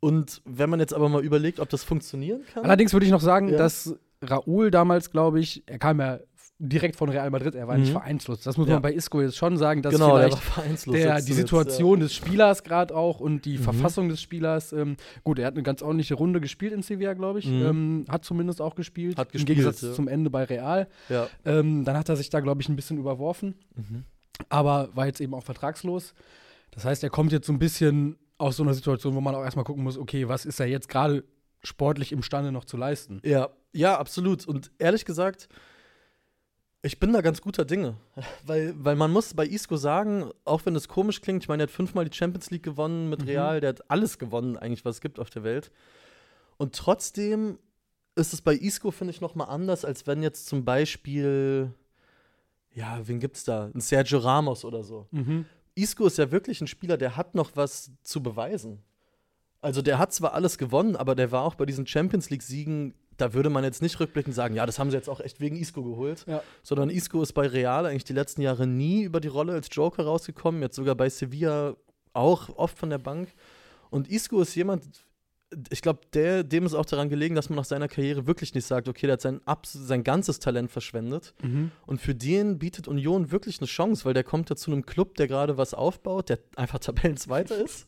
Und 0.00 0.42
wenn 0.44 0.68
man 0.70 0.78
jetzt 0.78 0.94
aber 0.94 1.08
mal 1.08 1.24
überlegt, 1.24 1.58
ob 1.58 1.68
das 1.70 1.82
funktionieren 1.84 2.42
kann. 2.52 2.64
Allerdings 2.64 2.92
würde 2.92 3.06
ich 3.06 3.12
noch 3.12 3.20
sagen, 3.22 3.48
Ja. 3.48 3.56
dass 3.56 3.96
Raoul 4.22 4.70
damals, 4.70 5.10
glaube 5.10 5.40
ich, 5.40 5.62
er 5.66 5.78
kam 5.78 6.00
ja 6.00 6.18
direkt 6.60 6.96
von 6.96 7.08
Real 7.08 7.30
Madrid, 7.30 7.54
er 7.54 7.68
war 7.68 7.78
nicht 7.78 7.90
Mhm. 7.90 7.92
vereinslos. 7.92 8.40
Das 8.40 8.56
muss 8.56 8.66
Ja. 8.66 8.74
man 8.74 8.82
bei 8.82 8.92
Isco 8.92 9.20
jetzt 9.20 9.36
schon 9.36 9.56
sagen, 9.56 9.80
dass 9.80 9.94
genau, 9.94 10.16
vielleicht 10.16 10.86
der, 10.88 11.14
jetzt 11.14 11.28
die 11.28 11.32
Situation 11.34 12.00
des 12.00 12.12
Spielers 12.14 12.64
gerade 12.64 12.96
auch 12.96 13.20
und 13.20 13.44
die 13.44 13.58
Mhm. 13.58 13.62
Verfassung 13.62 14.08
des 14.08 14.20
Spielers. 14.20 14.72
Ähm, 14.72 14.96
gut, 15.22 15.38
er 15.38 15.46
hat 15.46 15.54
eine 15.54 15.62
ganz 15.62 15.82
ordentliche 15.82 16.14
Runde 16.14 16.40
gespielt 16.40 16.72
in 16.72 16.82
Sevilla, 16.82 17.14
glaube 17.14 17.38
ich. 17.38 17.46
Mhm. 17.46 17.62
Ähm, 17.64 18.04
hat 18.08 18.24
zumindest 18.24 18.60
auch 18.60 18.74
gespielt. 18.74 19.18
Hat 19.18 19.28
Im 19.28 19.32
gespielt, 19.34 19.58
Gegensatz 19.58 19.82
ja. 19.82 19.92
zum 19.92 20.08
Ende 20.08 20.30
bei 20.30 20.42
Real. 20.44 20.88
Ja. 21.08 21.28
Ähm, 21.44 21.84
dann 21.84 21.96
hat 21.96 22.08
er 22.08 22.16
sich 22.16 22.28
da, 22.28 22.40
glaube 22.40 22.60
ich, 22.60 22.68
ein 22.68 22.74
bisschen 22.74 22.98
überworfen, 22.98 23.54
Ja. 23.76 23.82
Mhm. 23.82 24.04
aber 24.48 24.88
war 24.94 25.06
jetzt 25.06 25.20
eben 25.20 25.34
auch 25.34 25.44
vertragslos. 25.44 26.12
Das 26.72 26.84
heißt, 26.84 27.04
er 27.04 27.10
kommt 27.10 27.30
jetzt 27.30 27.46
so 27.46 27.52
ein 27.52 27.60
bisschen 27.60 28.16
aus 28.36 28.56
so 28.56 28.64
einer 28.64 28.74
Situation, 28.74 29.14
wo 29.14 29.20
man 29.20 29.34
auch 29.36 29.44
erstmal 29.44 29.64
gucken 29.64 29.84
muss, 29.84 29.96
okay, 29.96 30.26
was 30.28 30.44
ist 30.44 30.58
er 30.58 30.66
jetzt 30.66 30.88
gerade 30.88 31.22
sportlich 31.68 32.12
imstande 32.12 32.50
noch 32.50 32.64
zu 32.64 32.76
leisten? 32.76 33.20
Ja, 33.24 33.50
ja, 33.72 33.96
absolut. 33.98 34.46
Und 34.46 34.70
ehrlich 34.78 35.04
gesagt, 35.04 35.48
ich 36.82 36.98
bin 36.98 37.12
da 37.12 37.20
ganz 37.20 37.40
guter 37.40 37.64
Dinge. 37.64 37.96
Weil, 38.46 38.74
weil 38.76 38.96
man 38.96 39.10
muss 39.12 39.34
bei 39.34 39.46
Isco 39.46 39.76
sagen, 39.76 40.30
auch 40.44 40.64
wenn 40.64 40.74
es 40.74 40.88
komisch 40.88 41.20
klingt, 41.20 41.44
ich 41.44 41.48
meine, 41.48 41.62
er 41.64 41.66
hat 41.66 41.70
fünfmal 41.70 42.04
die 42.08 42.16
Champions 42.16 42.50
League 42.50 42.62
gewonnen 42.62 43.08
mit 43.10 43.20
Mhm. 43.22 43.28
Real, 43.28 43.60
der 43.60 43.70
hat 43.70 43.90
alles 43.90 44.18
gewonnen, 44.18 44.56
eigentlich, 44.56 44.84
was 44.84 44.96
es 44.96 45.00
gibt 45.00 45.18
auf 45.18 45.30
der 45.30 45.42
Welt. 45.44 45.70
Und 46.56 46.74
trotzdem 46.74 47.58
ist 48.16 48.32
es 48.32 48.40
bei 48.40 48.54
Isco, 48.54 48.90
finde 48.90 49.12
ich, 49.12 49.20
noch 49.20 49.34
mal 49.34 49.44
anders, 49.44 49.84
als 49.84 50.06
wenn 50.06 50.22
jetzt 50.22 50.46
zum 50.46 50.64
Beispiel, 50.64 51.72
ja, 52.72 53.00
wen 53.06 53.20
gibt's 53.20 53.44
da? 53.44 53.70
Ein 53.74 53.80
Sergio 53.80 54.18
Ramos 54.18 54.64
oder 54.64 54.82
so. 54.82 55.06
Isco 55.74 56.06
ist 56.06 56.18
ja 56.18 56.30
wirklich 56.30 56.60
ein 56.60 56.66
Spieler, 56.66 56.96
der 56.96 57.16
hat 57.16 57.34
noch 57.34 57.52
was 57.54 57.92
zu 58.02 58.22
beweisen. 58.22 58.82
Also 59.60 59.82
der 59.82 59.98
hat 59.98 60.12
zwar 60.12 60.34
alles 60.34 60.56
gewonnen, 60.58 60.94
aber 60.94 61.14
der 61.14 61.32
war 61.32 61.42
auch 61.42 61.54
bei 61.54 61.66
diesen 61.66 61.86
Champions 61.86 62.30
League-Siegen, 62.30 62.94
da 63.16 63.34
würde 63.34 63.50
man 63.50 63.64
jetzt 63.64 63.82
nicht 63.82 63.98
rückblickend 63.98 64.34
sagen, 64.34 64.54
ja, 64.54 64.64
das 64.64 64.78
haben 64.78 64.90
sie 64.90 64.96
jetzt 64.96 65.08
auch 65.08 65.20
echt 65.20 65.40
wegen 65.40 65.56
Isco 65.56 65.82
geholt. 65.82 66.24
Ja. 66.28 66.42
Sondern 66.62 66.88
Isco 66.88 67.20
ist 67.20 67.32
bei 67.32 67.46
Real 67.46 67.84
eigentlich 67.84 68.04
die 68.04 68.12
letzten 68.12 68.42
Jahre 68.42 68.66
nie 68.66 69.02
über 69.02 69.20
die 69.20 69.28
Rolle 69.28 69.52
als 69.52 69.68
Joker 69.72 70.04
rausgekommen, 70.04 70.62
jetzt 70.62 70.76
sogar 70.76 70.94
bei 70.94 71.10
Sevilla 71.10 71.76
auch 72.12 72.48
oft 72.56 72.78
von 72.78 72.90
der 72.90 72.98
Bank. 72.98 73.34
Und 73.90 74.08
Isco 74.08 74.40
ist 74.40 74.54
jemand, 74.54 74.84
ich 75.70 75.82
glaube, 75.82 76.00
dem 76.12 76.66
ist 76.66 76.74
auch 76.74 76.84
daran 76.84 77.08
gelegen, 77.08 77.34
dass 77.34 77.48
man 77.48 77.56
nach 77.56 77.64
seiner 77.64 77.88
Karriere 77.88 78.26
wirklich 78.26 78.54
nicht 78.54 78.66
sagt, 78.66 78.86
okay, 78.86 79.06
der 79.06 79.14
hat 79.14 79.22
sein, 79.22 79.40
sein 79.64 80.04
ganzes 80.04 80.38
Talent 80.38 80.70
verschwendet. 80.70 81.34
Und 81.86 82.00
für 82.00 82.14
den 82.14 82.58
bietet 82.58 82.86
Union 82.86 83.30
wirklich 83.30 83.58
eine 83.60 83.66
Chance, 83.66 84.04
weil 84.04 84.14
der 84.14 84.24
kommt 84.24 84.50
ja 84.50 84.56
zu 84.56 84.70
einem 84.70 84.84
Club, 84.84 85.16
der 85.16 85.26
gerade 85.26 85.56
was 85.56 85.74
aufbaut, 85.74 86.28
der 86.28 86.38
einfach 86.56 86.78
Tabellenzweiter 86.80 87.56
ist. 87.56 87.86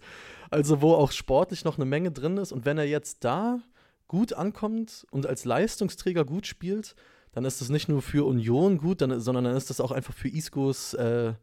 Also 0.51 0.83
wo 0.83 0.95
auch 0.95 1.13
sportlich 1.13 1.65
noch 1.65 1.77
eine 1.77 1.85
Menge 1.85 2.11
drin 2.11 2.37
ist. 2.37 2.53
Und 2.53 2.65
wenn 2.65 2.79
er 2.79 2.85
jetzt 2.87 3.25
da 3.25 3.61
gut 4.09 4.33
ankommt 4.33 5.07
und 5.11 5.27
als 5.27 5.45
Leistungsträger 5.45 6.25
gut 6.25 6.47
spielt, 6.47 6.95
dann 7.33 7.45
ist 7.45 7.61
das 7.61 7.69
nicht 7.69 7.89
nur 7.89 8.03
für 8.03 8.27
Union 8.27 8.79
gut, 8.79 9.01
dann, 9.01 9.21
sondern 9.21 9.45
dann 9.45 9.57
ist 9.57 9.71
das 9.71 9.81
auch 9.81 9.93
einfach 9.93 10.13
für 10.15 10.29
Iscos 10.29 10.95
äh, 10.95 11.35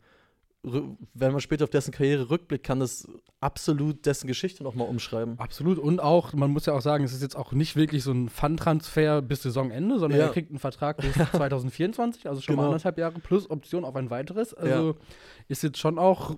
wenn 0.63 1.31
man 1.31 1.39
später 1.39 1.63
auf 1.63 1.69
dessen 1.69 1.91
Karriere 1.93 2.29
rückblickt, 2.29 2.65
kann 2.65 2.79
das 2.81 3.07
absolut 3.39 4.05
dessen 4.05 4.27
Geschichte 4.27 4.63
nochmal 4.63 4.87
umschreiben. 4.89 5.39
Absolut. 5.39 5.77
Und 5.77 6.01
auch, 6.01 6.33
man 6.33 6.51
muss 6.51 6.65
ja 6.65 6.73
auch 6.73 6.81
sagen, 6.81 7.05
es 7.05 7.13
ist 7.13 7.21
jetzt 7.21 7.37
auch 7.37 7.53
nicht 7.53 7.75
wirklich 7.77 8.03
so 8.03 8.11
ein 8.11 8.27
Fun-Transfer 8.27 9.21
bis 9.21 9.43
Saisonende, 9.43 9.97
sondern 9.99 10.19
Ja. 10.19 10.25
er 10.25 10.33
kriegt 10.33 10.49
einen 10.49 10.59
Vertrag 10.59 10.97
bis 10.97 11.13
2024, 11.31 12.27
also 12.27 12.41
schon 12.41 12.55
mal 12.55 12.63
Genau. 12.63 12.71
anderthalb 12.71 12.97
Jahre 12.97 13.19
plus 13.19 13.49
Option 13.49 13.85
auf 13.85 13.95
ein 13.95 14.09
weiteres. 14.09 14.53
Also 14.53 14.89
Ja. 14.89 14.95
ist 15.47 15.63
jetzt 15.63 15.77
schon 15.77 15.97
auch 15.99 16.35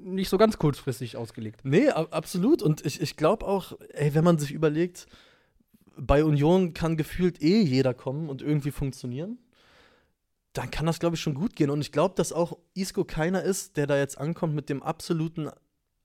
nicht 0.00 0.28
so 0.28 0.38
ganz 0.38 0.58
kurzfristig 0.58 1.16
ausgelegt. 1.16 1.60
Nee, 1.64 1.88
absolut. 1.88 2.62
Und 2.62 2.84
ich, 2.86 3.00
ich 3.00 3.16
glaube 3.16 3.46
auch, 3.46 3.72
ey, 3.94 4.14
wenn 4.14 4.24
man 4.24 4.38
sich 4.38 4.52
überlegt, 4.52 5.06
bei 5.96 6.24
Union 6.24 6.74
kann 6.74 6.96
gefühlt 6.96 7.42
eh 7.42 7.60
jeder 7.60 7.94
kommen 7.94 8.28
und 8.28 8.42
irgendwie 8.42 8.70
funktionieren. 8.70 9.38
Dann 10.54 10.70
kann 10.70 10.86
das, 10.86 10.98
glaube 10.98 11.16
ich, 11.16 11.22
schon 11.22 11.34
gut 11.34 11.56
gehen. 11.56 11.70
Und 11.70 11.80
ich 11.80 11.92
glaube, 11.92 12.14
dass 12.14 12.32
auch 12.32 12.58
Isco 12.74 13.04
keiner 13.04 13.42
ist, 13.42 13.76
der 13.76 13.86
da 13.86 13.96
jetzt 13.96 14.18
ankommt 14.18 14.54
mit 14.54 14.68
dem 14.68 14.82
absoluten 14.82 15.50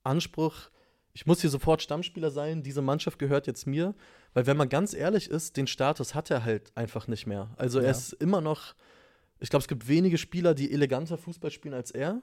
Anspruch, 0.03 0.69
ich 1.13 1.25
muss 1.25 1.41
hier 1.41 1.49
sofort 1.49 1.81
Stammspieler 1.81 2.31
sein, 2.31 2.63
diese 2.63 2.81
Mannschaft 2.81 3.17
gehört 3.19 3.47
jetzt 3.47 3.65
mir. 3.67 3.93
Weil 4.33 4.45
wenn 4.45 4.55
man 4.55 4.69
ganz 4.69 4.93
ehrlich 4.93 5.29
ist, 5.29 5.57
den 5.57 5.67
Status 5.67 6.15
hat 6.15 6.29
er 6.31 6.45
halt 6.45 6.71
einfach 6.75 7.07
nicht 7.07 7.25
mehr. 7.25 7.49
Also 7.57 7.79
er 7.79 7.85
Ja. 7.85 7.91
ist 7.91 8.13
immer 8.13 8.39
noch, 8.39 8.75
ich 9.39 9.49
glaube, 9.49 9.61
es 9.61 9.67
gibt 9.67 9.87
wenige 9.87 10.17
Spieler, 10.17 10.53
die 10.53 10.71
eleganter 10.71 11.17
Fußball 11.17 11.51
spielen 11.51 11.73
als 11.73 11.91
er. 11.91 12.21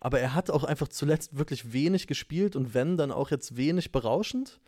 Aber 0.00 0.20
er 0.20 0.34
hat 0.34 0.50
auch 0.50 0.64
einfach 0.64 0.88
zuletzt 0.88 1.36
wirklich 1.36 1.72
wenig 1.72 2.06
gespielt 2.06 2.56
und 2.56 2.74
wenn, 2.74 2.96
dann 2.96 3.10
auch 3.10 3.30
jetzt 3.30 3.56
wenig 3.56 3.92
berauschend. 3.92 4.60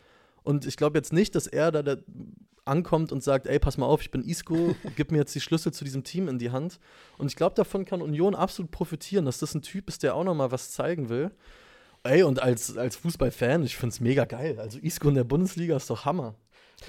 Und 0.43 0.65
ich 0.65 0.75
glaube 0.75 0.97
jetzt 0.97 1.13
nicht, 1.13 1.35
dass 1.35 1.47
er 1.47 1.71
da, 1.71 1.83
da 1.83 1.97
ankommt 2.65 3.11
und 3.11 3.23
sagt, 3.23 3.47
ey, 3.47 3.59
pass 3.59 3.77
mal 3.77 3.85
auf, 3.85 4.01
ich 4.01 4.11
bin 4.11 4.23
Isco, 4.23 4.75
gib 4.95 5.11
mir 5.11 5.19
jetzt 5.19 5.35
die 5.35 5.41
Schlüssel 5.41 5.73
zu 5.73 5.83
diesem 5.83 6.03
Team 6.03 6.27
in 6.27 6.39
die 6.39 6.51
Hand. 6.51 6.79
Und 7.17 7.27
ich 7.27 7.35
glaube, 7.35 7.55
davon 7.55 7.85
kann 7.85 8.01
Union 8.01 8.35
absolut 8.35 8.71
profitieren, 8.71 9.25
dass 9.25 9.39
das 9.39 9.55
ein 9.55 9.61
Typ 9.61 9.89
ist, 9.89 10.03
der 10.03 10.15
auch 10.15 10.23
noch 10.23 10.35
mal 10.35 10.51
was 10.51 10.71
zeigen 10.71 11.09
will. 11.09 11.31
Ey, 12.03 12.23
und 12.23 12.41
als, 12.41 12.77
als 12.77 12.95
Fußballfan, 12.95 13.63
ich 13.63 13.77
finde 13.77 13.93
es 13.93 13.99
mega 13.99 14.25
geil. 14.25 14.59
Also 14.59 14.79
Isco 14.79 15.09
in 15.09 15.15
der 15.15 15.23
Bundesliga 15.23 15.75
ist 15.75 15.89
doch 15.89 16.05
Hammer. 16.05 16.35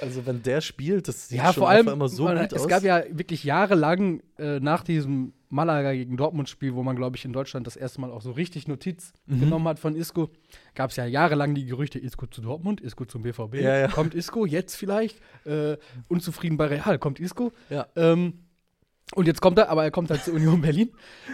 Also 0.01 0.25
wenn 0.27 0.43
der 0.43 0.61
spielt, 0.61 1.09
das 1.09 1.29
sieht 1.29 1.39
Ja, 1.39 1.53
schon 1.53 1.63
vor 1.63 1.69
allem, 1.69 1.89
immer 1.89 2.09
so 2.09 2.25
man, 2.25 2.39
gut 2.39 2.53
es 2.53 2.63
aus. 2.63 2.69
gab 2.69 2.83
ja 2.83 3.03
wirklich 3.11 3.45
jahrelang 3.45 4.23
äh, 4.39 4.59
nach 4.61 4.83
diesem 4.85 5.33
Malaga 5.51 5.93
gegen 5.93 6.17
Dortmund-Spiel, 6.17 6.75
wo 6.75 6.83
man, 6.83 6.97
glaube 6.97 7.17
ich, 7.17 7.25
in 7.27 7.33
Deutschland 7.35 7.67
das 7.67 7.77
erste 7.77 8.01
Mal 8.01 8.11
auch 8.11 8.23
so 8.23 8.31
richtig 8.31 8.69
Notiz 8.69 9.13
Mhm. 9.27 9.41
genommen 9.41 9.69
hat 9.69 9.79
von 9.79 9.95
Isco, 9.95 10.31
gab 10.75 10.91
es 10.91 10.97
ja 10.97 11.05
jahrelang 11.05 11.55
die 11.55 11.67
Gerüchte, 11.67 11.99
Isco 11.99 12.27
zu 12.27 12.41
Dortmund, 12.41 12.81
Isco 12.81 13.05
zum 13.05 13.23
BVB. 13.23 13.57
Ja, 13.57 13.77
ja. 13.77 13.89
Kommt 13.89 14.15
Isco 14.15 14.47
jetzt 14.47 14.77
vielleicht? 14.77 15.21
Äh, 15.45 15.77
unzufrieden 16.09 16.57
bei 16.57 16.67
Real, 16.69 16.99
kommt 16.99 17.21
Isco? 17.21 17.53
Ja. 17.69 17.87
Ähm, 17.97 18.35
und 19.15 19.27
jetzt 19.27 19.43
kommt 19.43 19.59
er, 19.59 19.69
aber 19.69 19.85
er 19.85 19.91
kommt 19.91 20.09
halt 20.11 20.25
zur 20.25 20.33
Union 20.35 20.63
Berlin. 20.63 20.91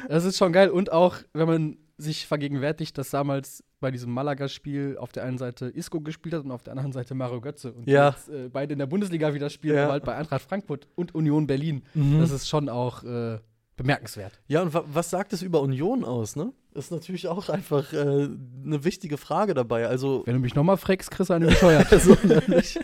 Das 0.09 0.25
ist 0.25 0.37
schon 0.37 0.53
geil. 0.53 0.69
Und 0.71 0.91
auch, 0.91 1.17
wenn 1.33 1.47
man 1.47 1.77
sich 1.99 2.27
vergegenwärtigt, 2.27 2.97
dass 2.97 3.11
damals 3.11 3.65
bei 3.81 3.91
diesem 3.91 4.13
Malaga-Spiel 4.13 4.97
auf 4.99 5.11
der 5.13 5.25
einen 5.25 5.37
Seite 5.39 5.67
Isco 5.67 6.01
gespielt 6.01 6.35
hat 6.35 6.45
und 6.45 6.53
auf 6.53 6.63
der 6.63 6.73
anderen 6.73 6.93
Seite 6.93 7.15
Mario 7.15 7.41
Götze. 7.41 7.73
Und 7.73 7.89
Ja. 7.89 8.11
jetzt 8.11 8.29
äh, 8.29 8.49
beide 8.49 8.73
in 8.73 8.79
der 8.79 8.87
Bundesliga 8.87 9.35
wieder 9.35 9.51
spielen, 9.51 9.77
Ja. 9.77 9.91
halt 9.91 10.05
bei 10.05 10.15
Eintracht 10.15 10.43
Frankfurt 10.43 10.87
und 10.95 11.15
Union 11.15 11.47
Berlin. 11.47 11.83
Mhm. 11.95 12.21
Das 12.21 12.31
ist 12.31 12.49
schon 12.49 12.69
auch 12.69 13.03
äh, 13.05 13.39
bemerkenswert. 13.77 14.41
Ja, 14.47 14.63
und 14.63 14.75
wa 14.75 14.85
was 14.93 15.11
sagt 15.11 15.33
es 15.33 15.43
über 15.43 15.61
Union 15.61 16.05
aus, 16.05 16.37
ne? 16.37 16.53
Ist 16.75 16.93
natürlich 16.93 17.27
auch 17.27 17.49
einfach 17.49 17.93
äh, 17.93 17.97
eine 17.97 18.85
wichtige 18.85 19.17
Frage 19.17 19.55
dabei. 19.55 19.89
Also, 19.89 20.23
Wenn 20.27 20.35
du 20.35 20.41
mich 20.41 20.55
nochmal 20.55 20.77
fragst, 20.77 21.11
du 21.19 21.33
eine 21.33 21.47
bescheuert. 21.47 21.89
so 22.01 22.17
nämlich. 22.23 22.79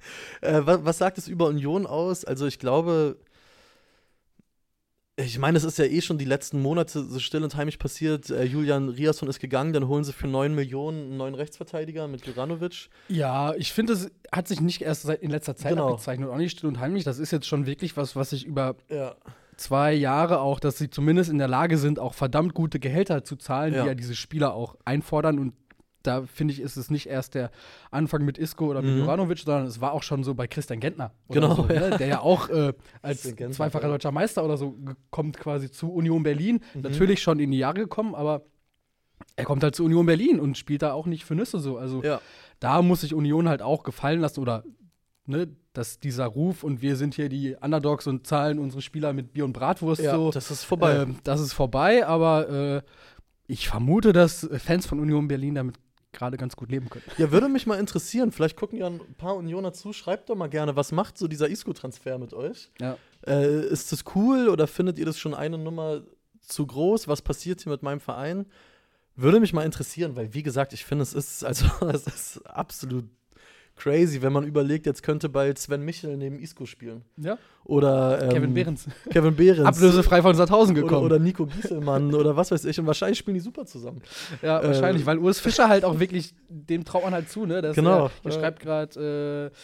äh, 0.40 0.60
was 0.64 0.98
sagt 0.98 1.18
es 1.18 1.26
über 1.28 1.46
Union 1.46 1.86
aus? 1.86 2.24
Also, 2.24 2.46
ich 2.46 2.58
glaube, 2.58 3.16
ich 5.24 5.38
meine, 5.38 5.56
es 5.58 5.64
ist 5.64 5.78
ja 5.78 5.84
eh 5.84 6.00
schon 6.00 6.18
die 6.18 6.24
letzten 6.24 6.60
Monate 6.60 7.02
so 7.04 7.18
still 7.18 7.42
und 7.44 7.54
heimlich 7.56 7.78
passiert. 7.78 8.30
Äh, 8.30 8.44
Julian 8.44 8.88
Riasson 8.88 9.28
ist 9.28 9.40
gegangen, 9.40 9.72
dann 9.72 9.88
holen 9.88 10.04
sie 10.04 10.12
für 10.12 10.26
9 10.28 10.54
Millionen 10.54 11.02
einen 11.08 11.16
neuen 11.16 11.34
Rechtsverteidiger 11.34 12.08
mit 12.08 12.26
Juranovic. 12.26 12.88
Ja, 13.08 13.54
ich 13.54 13.72
finde, 13.72 13.92
es 13.94 14.10
hat 14.32 14.48
sich 14.48 14.60
nicht 14.60 14.82
erst 14.82 15.02
seit 15.02 15.22
in 15.22 15.30
letzter 15.30 15.56
Zeit 15.56 15.70
Genau. 15.72 15.88
abgezeichnet 15.90 16.28
und 16.28 16.34
auch 16.34 16.38
nicht 16.38 16.56
still 16.56 16.68
und 16.68 16.78
heimlich. 16.80 17.04
Das 17.04 17.18
ist 17.18 17.30
jetzt 17.30 17.46
schon 17.46 17.66
wirklich 17.66 17.96
was, 17.96 18.16
was 18.16 18.30
sich 18.30 18.44
über 18.44 18.76
Ja. 18.88 19.14
zwei 19.56 19.92
Jahre 19.92 20.40
auch, 20.40 20.60
dass 20.60 20.78
sie 20.78 20.88
zumindest 20.90 21.30
in 21.30 21.38
der 21.38 21.48
Lage 21.48 21.76
sind, 21.78 21.98
auch 21.98 22.14
verdammt 22.14 22.54
gute 22.54 22.78
Gehälter 22.80 23.24
zu 23.24 23.36
zahlen, 23.36 23.74
Ja. 23.74 23.82
die 23.82 23.88
ja 23.88 23.94
diese 23.94 24.14
Spieler 24.14 24.54
auch 24.54 24.76
einfordern. 24.84 25.38
Und 25.38 25.54
da 26.02 26.22
finde 26.22 26.54
ich, 26.54 26.60
ist 26.60 26.76
es 26.76 26.90
nicht 26.90 27.06
erst 27.06 27.34
der 27.34 27.50
Anfang 27.90 28.24
mit 28.24 28.38
Isco 28.38 28.66
oder 28.66 28.82
mit 28.82 28.92
Mhm. 28.92 28.98
Juranovic, 29.00 29.38
sondern 29.40 29.66
es 29.66 29.80
war 29.80 29.92
auch 29.92 30.02
schon 30.02 30.24
so 30.24 30.34
bei 30.34 30.46
Christian 30.46 30.80
Gentner. 30.80 31.12
Genau, 31.28 31.54
so, 31.54 31.62
ne? 31.66 31.96
Der 31.98 32.06
ja 32.06 32.20
auch 32.20 32.48
äh, 32.48 32.72
als 33.02 33.22
zweifacher 33.22 33.84
ja. 33.84 33.90
deutscher 33.90 34.12
Meister 34.12 34.44
oder 34.44 34.56
so 34.56 34.76
kommt 35.10 35.36
quasi 35.38 35.70
zu 35.70 35.92
Union 35.92 36.22
Berlin. 36.22 36.60
Mhm. 36.74 36.82
Natürlich 36.82 37.22
schon 37.22 37.38
in 37.38 37.50
die 37.50 37.58
Jahre 37.58 37.74
gekommen, 37.80 38.14
aber 38.14 38.42
er 39.36 39.44
kommt 39.44 39.62
halt 39.62 39.74
zu 39.74 39.84
Union 39.84 40.06
Berlin 40.06 40.40
und 40.40 40.56
spielt 40.56 40.82
da 40.82 40.92
auch 40.92 41.06
nicht 41.06 41.24
für 41.24 41.34
Nüsse 41.34 41.58
so. 41.58 41.76
Also 41.76 42.02
Ja. 42.02 42.20
da 42.58 42.82
muss 42.82 43.02
sich 43.02 43.14
Union 43.14 43.48
halt 43.48 43.62
auch 43.62 43.82
gefallen 43.82 44.20
lassen 44.20 44.40
oder 44.40 44.64
ne, 45.26 45.48
dass 45.72 45.98
dieser 46.00 46.26
Ruf 46.26 46.64
und 46.64 46.82
wir 46.82 46.96
sind 46.96 47.14
hier 47.14 47.28
die 47.28 47.54
Underdogs 47.60 48.06
und 48.06 48.26
zahlen 48.26 48.58
unsere 48.58 48.82
Spieler 48.82 49.12
mit 49.12 49.32
Bier 49.32 49.44
und 49.44 49.52
Bratwurst 49.52 50.02
ja, 50.02 50.16
so. 50.16 50.30
das 50.30 50.50
ist 50.50 50.64
vorbei. 50.64 50.96
Ähm, 51.02 51.18
das 51.24 51.40
ist 51.40 51.52
vorbei, 51.52 52.06
aber 52.06 52.48
äh, 52.48 52.82
ich 53.46 53.68
vermute, 53.68 54.12
dass 54.12 54.44
äh, 54.44 54.58
Fans 54.58 54.86
von 54.86 54.98
Union 54.98 55.28
Berlin 55.28 55.54
damit 55.54 55.76
gerade 56.12 56.36
ganz 56.36 56.56
gut 56.56 56.70
leben 56.70 56.88
können. 56.90 57.04
Ja, 57.18 57.30
würde 57.30 57.48
mich 57.48 57.66
mal 57.66 57.78
interessieren. 57.78 58.32
Vielleicht 58.32 58.56
gucken 58.56 58.78
ja 58.78 58.86
ein 58.86 59.14
paar 59.16 59.36
Unioner 59.36 59.72
zu. 59.72 59.92
Schreibt 59.92 60.28
doch 60.30 60.36
mal 60.36 60.48
gerne, 60.48 60.76
was 60.76 60.92
macht 60.92 61.18
so 61.18 61.28
dieser 61.28 61.48
Isco-Transfer 61.48 62.18
mit 62.18 62.34
euch? 62.34 62.70
Ja. 62.80 62.96
Äh, 63.26 63.66
ist 63.66 63.92
das 63.92 64.04
cool 64.14 64.48
oder 64.48 64.66
findet 64.66 64.98
ihr 64.98 65.06
das 65.06 65.18
schon 65.18 65.34
eine 65.34 65.58
Nummer 65.58 66.02
zu 66.40 66.66
groß? 66.66 67.08
Was 67.08 67.22
passiert 67.22 67.62
hier 67.62 67.72
mit 67.72 67.82
meinem 67.82 68.00
Verein? 68.00 68.46
Würde 69.16 69.40
mich 69.40 69.52
mal 69.52 69.64
interessieren, 69.64 70.16
weil 70.16 70.32
wie 70.34 70.42
gesagt, 70.42 70.72
ich 70.72 70.84
finde, 70.84 71.02
es 71.02 71.14
ist 71.14 71.44
also 71.44 71.66
es 71.92 72.06
ist 72.06 72.46
absolut 72.46 73.04
crazy, 73.80 74.20
wenn 74.20 74.32
man 74.32 74.44
überlegt, 74.44 74.86
jetzt 74.86 75.02
könnte 75.02 75.28
bald 75.28 75.58
Sven 75.58 75.82
Michel 75.82 76.16
neben 76.16 76.38
Isco 76.38 76.66
spielen 76.66 77.02
ja. 77.16 77.38
oder 77.64 78.22
ähm, 78.22 78.28
Kevin 78.28 78.54
Behrens. 78.54 78.86
Kevin 79.10 79.34
Behrens 79.34 79.66
Ablösefrei 79.66 80.22
von 80.22 80.34
Sandhausen 80.34 80.76
oder, 80.76 80.82
gekommen. 80.82 81.06
oder 81.06 81.18
Nico 81.18 81.46
Gieselmann 81.46 82.14
oder 82.20 82.36
was 82.36 82.50
weiß 82.50 82.64
ich 82.66 82.78
und 82.78 82.86
wahrscheinlich 82.86 83.18
spielen 83.18 83.34
die 83.34 83.40
super 83.40 83.64
zusammen. 83.64 84.02
ja, 84.42 84.60
äh, 84.60 84.66
wahrscheinlich, 84.68 85.06
weil 85.06 85.18
Urs 85.18 85.40
Fischer 85.40 85.68
halt 85.68 85.84
auch 85.84 85.98
wirklich, 85.98 86.34
dem 86.48 86.84
traut 86.84 87.04
man 87.04 87.14
halt 87.14 87.30
zu, 87.30 87.46
ne? 87.46 87.62
Das, 87.62 87.74
Genau, 87.74 88.06
Äh, 88.06 88.10
hier 88.22 88.32
ja. 88.32 88.38
schreibt 88.38 88.60
gerade 88.60 89.50
äh, 89.52 89.56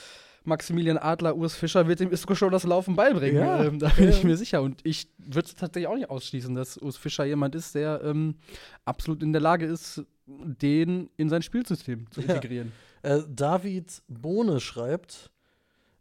Maximilian 0.45 0.97
Adler, 0.97 1.37
Urs 1.37 1.55
Fischer 1.55 1.89
wird 1.89 2.01
dem 2.01 2.11
Isco 2.11 2.35
schon 2.35 2.53
das 2.53 2.65
Laufen 2.65 2.97
beibringen. 2.97 3.43
Ja, 3.43 3.65
Ähm, 3.65 3.79
da 3.79 3.89
bin 3.89 4.05
ja. 4.05 4.11
ich 4.11 4.25
mir 4.25 4.37
sicher. 4.37 4.63
Und 4.63 4.81
ich 4.85 5.09
würde 5.19 5.47
es 5.47 5.55
tatsächlich 5.55 5.89
auch 5.89 5.97
nicht 5.97 6.09
ausschließen, 6.09 6.55
dass 6.55 6.79
Urs 6.79 6.97
Fischer 6.97 7.25
jemand 7.25 7.55
ist, 7.55 7.75
der 7.75 8.01
ähm, 8.05 8.37
absolut 8.85 9.23
in 9.23 9.33
der 9.33 9.43
Lage 9.43 9.67
ist, 9.67 10.03
den 10.27 11.11
in 11.17 11.29
sein 11.29 11.43
Spielsystem 11.43 12.11
zu 12.11 12.21
Ja. 12.21 12.37
Äh, 13.07 13.23
David 13.29 14.03
Bohne 14.09 14.59
schreibt, 14.61 15.31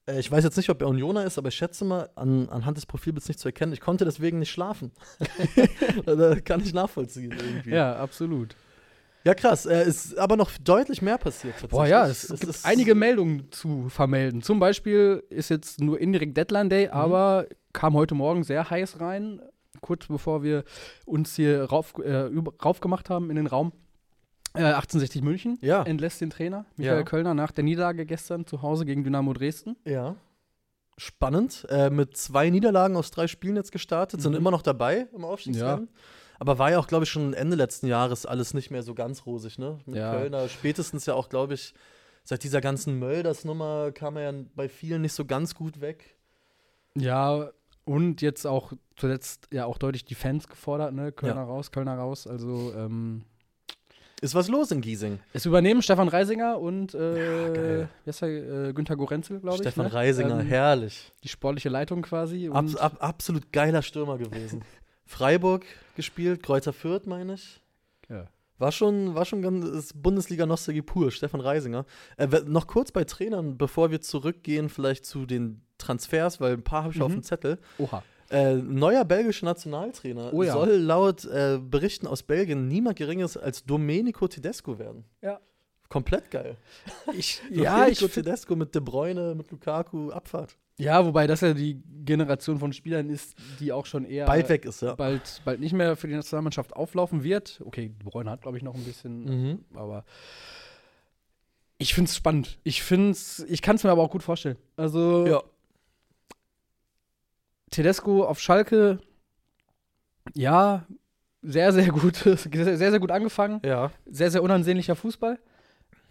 äh, 0.07 0.19
ich 0.19 0.31
weiß 0.31 0.43
jetzt 0.43 0.57
nicht, 0.57 0.69
ob 0.69 0.81
er 0.81 0.87
Unioner 0.87 1.23
ist, 1.25 1.37
aber 1.37 1.49
ich 1.49 1.55
schätze 1.55 1.85
mal, 1.85 2.09
an, 2.15 2.49
anhand 2.49 2.77
des 2.77 2.85
Profilbilds 2.85 3.27
nicht 3.27 3.39
zu 3.39 3.47
erkennen, 3.47 3.73
ich 3.73 3.81
konnte 3.81 4.05
deswegen 4.05 4.39
nicht 4.39 4.51
schlafen. 4.51 4.91
da 6.05 6.39
kann 6.39 6.61
ich 6.61 6.73
nachvollziehen 6.73 7.31
irgendwie. 7.31 7.71
Ja, 7.71 7.95
absolut. 7.97 8.55
Ja, 9.23 9.33
krass. 9.33 9.65
Äh, 9.65 9.87
ist 9.87 10.17
aber 10.19 10.35
noch 10.37 10.51
deutlich 10.63 11.01
mehr 11.01 11.17
passiert 11.17 11.53
tatsächlich. 11.53 11.71
Boah, 11.71 11.87
ja, 11.87 12.07
es, 12.07 12.27
gibt 12.27 12.43
ist- 12.43 12.65
einige 12.65 12.93
Meldungen 12.95 13.51
zu 13.51 13.89
vermelden. 13.89 14.41
Zum 14.43 14.59
Beispiel 14.59 15.23
ist 15.29 15.49
jetzt 15.49 15.81
nur 15.81 15.99
indirekt 15.99 16.37
Deadline 16.37 16.69
Day, 16.69 16.85
Mhm. 16.87 16.93
aber 16.93 17.45
kam 17.73 17.93
heute 17.95 18.13
Morgen 18.15 18.43
sehr 18.43 18.69
heiß 18.69 18.99
rein, 18.99 19.41
kurz 19.81 20.05
bevor 20.07 20.43
wir 20.43 20.63
uns 21.05 21.35
hier 21.35 21.63
rauf, 21.63 21.93
äh, 22.03 22.29
raufgemacht 22.63 23.09
haben 23.09 23.29
in 23.31 23.35
den 23.35 23.47
Raum. 23.47 23.71
Äh, 24.55 24.73
1860 24.73 25.21
München 25.21 25.57
Ja. 25.61 25.83
entlässt 25.83 26.21
den 26.21 26.29
Trainer 26.29 26.65
Michael 26.77 26.97
Ja. 26.99 27.03
Kölner 27.03 27.33
nach 27.33 27.51
der 27.51 27.63
Niederlage 27.63 28.05
gestern 28.05 28.45
zu 28.45 28.61
Hause 28.61 28.85
gegen 28.85 29.03
Dynamo 29.03 29.33
Dresden. 29.33 29.75
Ja. 29.85 30.15
Spannend. 30.97 31.65
Äh, 31.69 31.89
mit 31.89 32.15
zwei 32.15 32.49
Niederlagen 32.49 32.95
aus 32.95 33.11
drei 33.11 33.27
Spielen 33.27 33.57
jetzt 33.57 33.71
gestartet, 33.71 34.21
sind 34.21 34.31
Mhm. 34.31 34.37
immer 34.37 34.51
noch 34.51 34.61
dabei 34.61 35.07
im 35.13 35.25
Aufstiegsrennen. 35.25 35.89
Aber 36.39 36.57
war 36.59 36.71
ja 36.71 36.79
auch, 36.79 36.87
glaube 36.87 37.03
ich, 37.05 37.09
schon 37.09 37.33
Ende 37.33 37.55
letzten 37.55 37.87
Jahres 37.87 38.25
alles 38.25 38.53
nicht 38.53 38.69
mehr 38.71 38.83
so 38.83 38.93
ganz 38.93 39.25
rosig, 39.25 39.57
ne? 39.57 39.79
Mit 39.85 39.95
Ja. 39.97 40.13
Kölner. 40.13 40.47
Spätestens 40.49 41.05
ja 41.05 41.13
auch, 41.13 41.29
glaube 41.29 41.53
ich, 41.53 41.73
seit 42.23 42.43
dieser 42.43 42.59
ganzen 42.61 42.97
Mölders-Nummer 42.99 43.91
kam 43.93 44.17
er 44.17 44.31
ja 44.31 44.39
bei 44.55 44.67
vielen 44.69 45.01
nicht 45.01 45.13
so 45.13 45.25
ganz 45.25 45.53
gut 45.55 45.79
weg. 45.81 46.17
Ja, 46.97 47.49
und 47.85 48.21
jetzt 48.21 48.47
auch 48.47 48.73
zuletzt 48.95 49.47
ja 49.51 49.65
auch 49.65 49.77
deutlich 49.77 50.05
die 50.05 50.15
Fans 50.15 50.47
gefordert, 50.47 50.93
ne? 50.93 51.11
Kölner 51.11 51.35
Ja. 51.41 51.43
raus, 51.43 51.71
Kölner 51.71 51.97
raus. 51.97 52.25
Also 52.25 52.73
ähm, 52.75 53.23
Ist 54.21 54.33
was 54.33 54.47
los 54.47 54.71
in 54.71 54.81
Giesing? 54.81 55.19
es 55.33 55.45
übernehmen 55.45 55.81
Stefan 55.81 56.07
Reisinger 56.07 56.59
und 56.59 56.93
äh, 56.93 57.81
er, 57.81 57.87
äh, 58.23 58.73
Günther 58.73 58.95
Gorenzel, 58.95 59.39
glaube 59.41 59.57
ich. 59.57 59.61
Stefan 59.61 59.87
ne? 59.87 59.93
Reisinger, 59.93 60.39
Ähm, 60.39 60.47
herrlich. 60.47 61.11
die 61.23 61.27
sportliche 61.27 61.69
Leitung 61.69 62.01
quasi. 62.01 62.47
Ab, 62.47 62.55
Und 62.57 62.79
ab, 62.79 62.97
absolut 62.99 63.51
geiler 63.51 63.81
Stürmer 63.81 64.17
gewesen. 64.17 64.63
Freiburg 65.05 65.63
gespielt, 65.95 66.41
Kräuter 66.43 66.73
Fürth, 66.73 67.05
meine 67.05 67.33
ich. 67.35 67.61
Ja. 68.09 68.25
War 68.57 68.71
schon, 68.71 69.15
war 69.15 69.25
schon 69.25 69.41
ganz 69.41 69.91
Bundesliga-Nostalgie 69.93 70.81
pur, 70.81 71.11
Stefan 71.11 71.41
Reisinger. 71.41 71.85
Äh, 72.17 72.27
noch 72.47 72.67
kurz 72.67 72.91
bei 72.93 73.03
Trainern, 73.03 73.57
bevor 73.57 73.91
wir 73.91 73.99
zurückgehen, 74.01 74.69
vielleicht 74.69 75.05
zu 75.05 75.25
den 75.25 75.61
Transfers, 75.77 76.39
weil 76.39 76.53
ein 76.53 76.63
paar 76.63 76.83
habe 76.85 76.93
ich 76.93 77.01
auf 77.01 77.09
Mhm. 77.09 77.15
dem 77.17 77.23
Zettel. 77.23 77.59
Oha. 77.77 78.01
Äh, 78.31 78.55
neuer 78.55 79.05
belgischer 79.05 79.45
Nationaltrainer 79.45 80.33
Oh 80.33 80.41
ja. 80.43 80.53
soll 80.53 80.71
laut 80.77 81.25
äh, 81.25 81.59
Berichten 81.61 82.07
aus 82.07 82.23
Belgien 82.23 82.67
niemand 82.67 82.97
Geringeres 82.97 83.37
als 83.37 83.63
Domenico 83.63 84.27
Tedesco 84.27 84.79
werden. 84.79 85.05
Ja. 85.21 85.39
Komplett 85.89 86.31
geil. 86.31 86.57
Ich, 87.15 87.39
Domenico 87.49 87.63
ja, 87.63 87.87
ich, 87.87 87.99
Tedesco 87.99 88.55
mit 88.55 88.73
De 88.73 88.81
Bruyne, 88.81 89.35
mit 89.35 89.51
Lukaku, 89.51 90.09
Abfahrt. 90.09 90.57
ja, 90.77 91.05
wobei 91.05 91.27
das 91.27 91.41
ja 91.41 91.53
die 91.53 91.79
Generation 92.03 92.57
von 92.57 92.73
Spielern 92.73 93.09
ist, 93.09 93.35
die 93.59 93.71
auch 93.71 93.85
schon 93.85 94.03
eher 94.05 94.25
Bald 94.25 94.49
weg 94.49 94.65
ist, 94.65 94.81
ja. 94.81 94.95
bald, 94.95 95.41
bald 95.45 95.59
nicht 95.59 95.73
mehr 95.73 95.95
für 95.95 96.07
die 96.07 96.15
Nationalmannschaft 96.15 96.75
auflaufen 96.75 97.23
wird. 97.23 97.61
Okay, 97.63 97.89
De 97.89 98.09
Bruyne 98.09 98.31
hat, 98.31 98.41
glaube 98.41 98.57
ich, 98.57 98.63
noch 98.63 98.73
ein 98.73 98.83
bisschen, 98.83 99.23
Mhm. 99.51 99.65
aber 99.75 100.03
ich 101.77 101.93
finde 101.93 102.09
es 102.09 102.15
spannend. 102.15 102.57
Ich 102.63 102.81
finde 102.81 103.15
ich 103.47 103.61
kann 103.61 103.75
es 103.75 103.83
mir 103.83 103.91
aber 103.91 104.01
auch 104.01 104.09
gut 104.11 104.23
vorstellen. 104.23 104.57
Also 104.77 105.25
Ja. 105.27 105.43
Tedesco 107.71 108.23
auf 108.25 108.39
Schalke, 108.39 108.99
ja, 110.33 110.85
sehr, 111.41 111.71
sehr 111.73 111.87
gut, 111.91 112.15
sehr, 112.25 112.77
sehr 112.77 112.99
gut 112.99 113.11
angefangen. 113.11 113.61
Ja. 113.63 113.91
Sehr, 114.05 114.31
sehr 114.31 114.43
unansehnlicher 114.43 114.95
Fußball. 114.95 115.39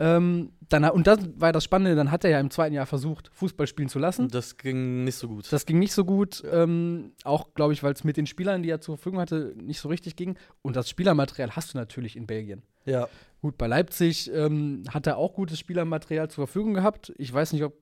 Ähm, 0.01 0.53
dann, 0.69 0.85
und 0.91 1.07
das 1.07 1.21
war 1.37 1.53
das 1.53 1.63
Spannende, 1.63 1.95
dann 1.95 2.11
hat 2.11 2.25
er 2.25 2.31
ja 2.31 2.41
im 2.41 2.51
zweiten 2.51 2.75
Jahr 2.75 2.87
versucht, 2.87 3.31
Fußball 3.33 3.69
spielen 3.69 3.89
zu 3.89 4.01
lassen. 4.01 4.29
Das 4.29 4.57
ging 4.57 5.05
nicht 5.05 5.15
so 5.15 5.29
gut. 5.29 5.53
Das 5.53 5.67
ging 5.67 5.79
nicht 5.79 5.93
so 5.93 6.05
gut, 6.05 6.43
ähm, 6.51 7.13
auch 7.23 7.55
glaube 7.55 7.73
ich, 7.75 7.83
weil 7.85 7.93
es 7.93 8.03
mit 8.03 8.17
den 8.17 8.27
Spielern, 8.27 8.65
die 8.65 8.71
er 8.71 8.81
zur 8.81 8.97
Verfügung 8.97 9.21
hatte, 9.21 9.55
nicht 9.57 9.79
so 9.79 9.89
richtig 9.89 10.17
ging. 10.17 10.37
Und 10.63 10.75
das 10.75 10.91
Spielermaterial 10.91 11.53
hast 11.55 11.75
du 11.75 11.79
natürlich 11.79 12.17
in 12.17 12.27
Belgien. 12.27 12.63
ja. 12.85 13.09
Gut, 13.41 13.59
bei 13.59 13.67
Leipzig 13.67 14.33
ähm, 14.33 14.85
hat 14.89 15.07
er 15.07 15.19
auch 15.19 15.35
gutes 15.35 15.59
Spielermaterial 15.59 16.31
zur 16.31 16.47
Verfügung 16.47 16.73
gehabt. 16.73 17.13
Ich 17.19 17.31
weiß 17.31 17.53
nicht, 17.53 17.63
ob, 17.63 17.75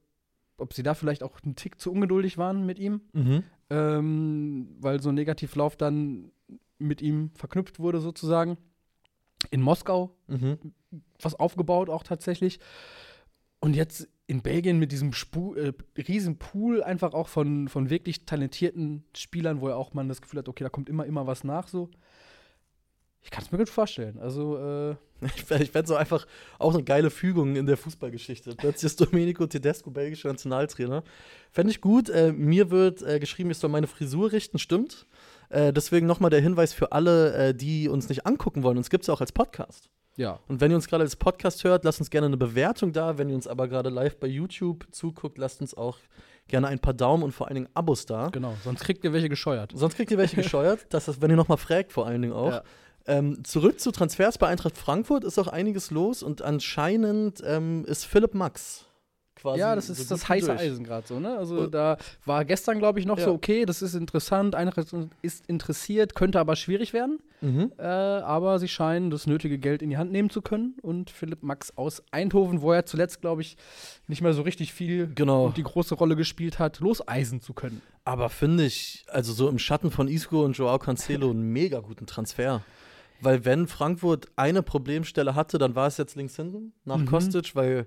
ob 0.57 0.75
sie 0.75 0.83
da 0.83 0.95
vielleicht 0.95 1.23
auch 1.23 1.39
einen 1.45 1.55
Tick 1.55 1.81
zu 1.81 1.93
ungeduldig 1.93 2.37
waren 2.37 2.67
mit 2.67 2.81
ihm, 2.81 3.01
Mhm. 3.13 3.45
Ähm, 3.73 4.69
weil 4.81 5.01
so 5.01 5.09
ein 5.09 5.15
Negativlauf 5.15 5.77
dann 5.77 6.31
mit 6.79 7.01
ihm 7.01 7.31
verknüpft 7.35 7.79
wurde 7.79 8.01
sozusagen. 8.01 8.59
In 9.51 9.63
Moskau 9.63 10.15
Mhm. 10.29 10.59
was 11.23 11.35
aufgebaut 11.35 11.89
auch 11.89 12.03
tatsächlich. 12.03 12.61
Und 13.61 13.75
jetzt 13.75 14.09
in 14.27 14.43
Belgien 14.43 14.79
mit 14.79 14.93
diesem 14.93 15.15
Spu 15.15 15.55
äh, 15.55 15.73
riesen 15.97 16.37
Pool 16.39 16.83
einfach 16.83 17.15
auch 17.15 17.29
von, 17.29 17.69
von 17.69 17.89
wirklich 17.89 18.27
talentierten 18.27 19.05
Spielern, 19.17 19.61
wo 19.61 19.69
er 19.69 19.79
auch 19.79 19.95
man 19.95 20.09
das 20.09 20.21
Gefühl 20.21 20.41
hat, 20.41 20.49
okay, 20.49 20.65
da 20.65 20.71
kommt 20.71 20.89
immer, 20.91 21.07
immer 21.07 21.27
was 21.27 21.45
nach 21.45 21.69
so. 21.69 21.89
Ich 23.23 23.31
kann 23.31 23.43
es 23.43 23.53
mir 23.53 23.59
gut 23.59 23.71
vorstellen. 23.71 24.19
Also, 24.19 24.59
äh, 24.59 24.97
Ich, 25.37 25.43
fänd- 25.45 25.63
ich 25.63 25.71
fände 25.71 25.89
so 25.89 25.95
einfach 25.97 26.27
auch 26.59 26.75
eine 26.75 26.83
geile 26.83 27.11
Fügung 27.11 27.57
in 27.57 27.67
der 27.67 27.77
Fußballgeschichte. 27.77 28.55
Plötzlich 28.57 28.85
ist 28.93 29.01
Domenico 29.01 29.47
Tedesco 29.47 29.91
belgischer 29.91 30.29
Nationaltrainer. 30.29 31.03
Fände 31.51 31.71
ich 31.71 31.81
gut. 31.81 32.09
Äh, 32.09 32.33
mir 32.33 32.71
wird 32.71 33.03
äh, 33.03 33.19
geschrieben, 33.19 33.51
ich 33.51 33.59
soll 33.59 33.71
meine 33.71 33.87
Frisur 33.87 34.33
richten, 34.33 34.59
stimmt. 34.59 35.07
Äh, 35.51 35.73
deswegen 35.73 36.07
nochmal 36.07 36.31
der 36.31 36.41
Hinweis 36.41 36.73
für 36.73 36.93
alle, 36.93 37.35
äh, 37.35 37.55
die 37.55 37.89
uns 37.89 38.09
nicht 38.09 38.27
angucken 38.27 38.63
wollen. 38.63 38.79
Uns 38.79 38.91
gibt 38.91 39.03
es 39.05 39.09
ja 39.09 39.15
auch 39.15 39.21
als 39.21 39.33
Podcast. 39.33 39.91
ja. 40.17 40.39
Und 40.49 40.61
wenn 40.61 40.71
ihr 40.71 40.77
uns 40.77 40.89
gerade 40.89 41.05
als 41.05 41.17
Podcast 41.17 41.65
hört, 41.65 41.85
lasst 41.85 42.01
uns 42.01 42.11
gerne 42.11 42.27
eine 42.29 42.37
Bewertung 42.39 42.93
da. 42.93 43.19
Wenn 43.19 43.29
ihr 43.29 43.35
uns 43.35 43.47
aber 43.47 43.69
gerade 43.69 43.91
live 43.91 44.17
bei 44.19 44.27
YouTube 44.29 44.87
zuguckt, 44.93 45.37
lasst 45.39 45.61
uns 45.61 45.75
auch 45.75 45.99
gerne 46.49 46.67
ein 46.69 46.79
paar 46.81 46.95
Daumen 46.95 47.23
und 47.23 47.33
vor 47.33 47.47
allen 47.49 47.55
Dingen 47.55 47.69
Abos 47.75 48.05
da. 48.07 48.29
Genau, 48.29 48.57
sonst 48.65 48.83
kriegt 48.83 49.05
ihr 49.05 49.13
welche 49.13 49.29
gescheuert. 49.29 49.73
Sonst 49.75 49.95
kriegt 49.95 50.11
ihr 50.11 50.19
welche 50.19 50.37
gescheuert. 50.37 50.87
Das 50.91 51.07
ist, 51.09 51.21
wenn 51.23 51.31
ihr 51.31 51.37
nochmal 51.37 51.59
fragt, 51.59 51.93
vor 51.93 52.07
allen 52.07 52.21
Dingen 52.23 52.35
auch. 52.35 52.51
Ja. 52.51 52.63
Ähm, 53.07 53.43
zurück 53.45 53.81
zu 53.81 53.91
Transfers 53.91 54.39
bei 54.39 54.49
Eintracht 54.49 54.79
Frankfurt 54.79 55.25
ist 55.25 55.39
auch 55.39 55.49
einiges 55.49 55.91
los 55.91 56.23
und 56.23 56.43
anscheinend 56.43 57.43
ähm, 57.45 57.85
ist 57.87 58.05
Philipp 58.05 58.35
Max 58.35 58.85
quasi. 59.35 59.59
Ja, 59.59 59.75
das 59.75 59.89
so 59.89 59.93
ist 59.95 59.99
gut 60.01 60.11
das 60.13 60.29
heiße 60.29 60.47
durch. 60.47 60.61
Eisen 60.61 60.85
gerade 60.85 61.07
so, 61.07 61.19
ne? 61.19 61.37
Also 61.37 61.57
Und- 61.63 61.75
da 61.75 61.97
war 62.25 62.45
gestern, 62.45 62.79
glaube 62.79 63.01
ich, 63.01 63.07
noch 63.07 63.19
Ja. 63.19 63.25
so, 63.25 63.33
okay, 63.33 63.65
das 63.65 63.83
ist 63.83 63.95
interessant, 63.95 64.55
Eintracht 64.55 64.87
ist 65.23 65.47
interessiert, 65.49 66.15
könnte 66.15 66.39
aber 66.39 66.55
schwierig 66.55 66.93
werden. 66.93 67.19
Mhm. 67.41 67.73
Äh, 67.77 67.83
aber 67.83 68.61
sie 68.61 68.69
scheinen 68.69 69.11
das 69.11 69.27
nötige 69.27 69.59
Geld 69.59 69.83
in 69.83 69.91
die 69.91 69.97
Hand 69.97 70.13
nehmen 70.13 70.31
zu 70.31 70.43
können. 70.43 70.77
Und 70.81 71.11
Philipp 71.11 71.43
Max 71.43 71.77
aus 71.77 72.05
Eindhoven, 72.13 72.63
wo 72.63 72.73
er 72.73 72.87
zuletzt, 72.87 73.21
glaube 73.21 73.43
ich, 73.43 73.57
nicht 74.07 74.23
mehr 74.23 74.33
so 74.33 74.43
richtig 74.43 74.73
viel 74.73 75.09
Genau. 75.13 75.47
und 75.47 75.57
die 75.57 75.65
große 75.65 75.97
Rolle 75.97 76.15
gespielt 76.15 76.61
hat, 76.61 76.79
loseisen 76.79 77.41
zu 77.41 77.53
können. 77.53 77.83
Aber 78.05 78.29
finde 78.29 78.65
ich, 78.65 79.05
also 79.09 79.33
so 79.33 79.49
im 79.49 79.59
Schatten 79.59 79.91
von 79.91 80.07
Isco 80.07 80.45
und 80.45 80.57
Joao 80.57 80.79
Cancelo 80.79 81.31
einen 81.31 81.43
mega 81.53 81.81
guten 81.81 82.07
Transfer. 82.07 82.63
Weil 83.23 83.45
wenn 83.45 83.67
Frankfurt 83.69 84.27
eine 84.37 84.63
Problemstelle 84.63 85.35
hatte, 85.35 85.59
dann 85.59 85.75
war 85.75 85.87
es 85.87 85.97
jetzt 85.97 86.17
links 86.17 86.37
hinten 86.37 86.73
nach 86.85 86.99
Mhm. 86.99 87.07
Kostic, 87.07 87.55
weil 87.55 87.87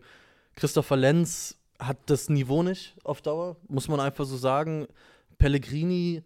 Christopher 0.56 0.96
Lenz 0.96 1.58
hat 1.78 1.98
das 2.06 2.30
Niveau 2.30 2.64
nicht 2.64 2.96
auf 3.04 3.22
Dauer, 3.22 3.58
muss 3.68 3.88
man 3.90 4.00
einfach 4.00 4.26
so 4.26 4.38
sagen. 4.38 4.88
Pellegrini 5.38 6.24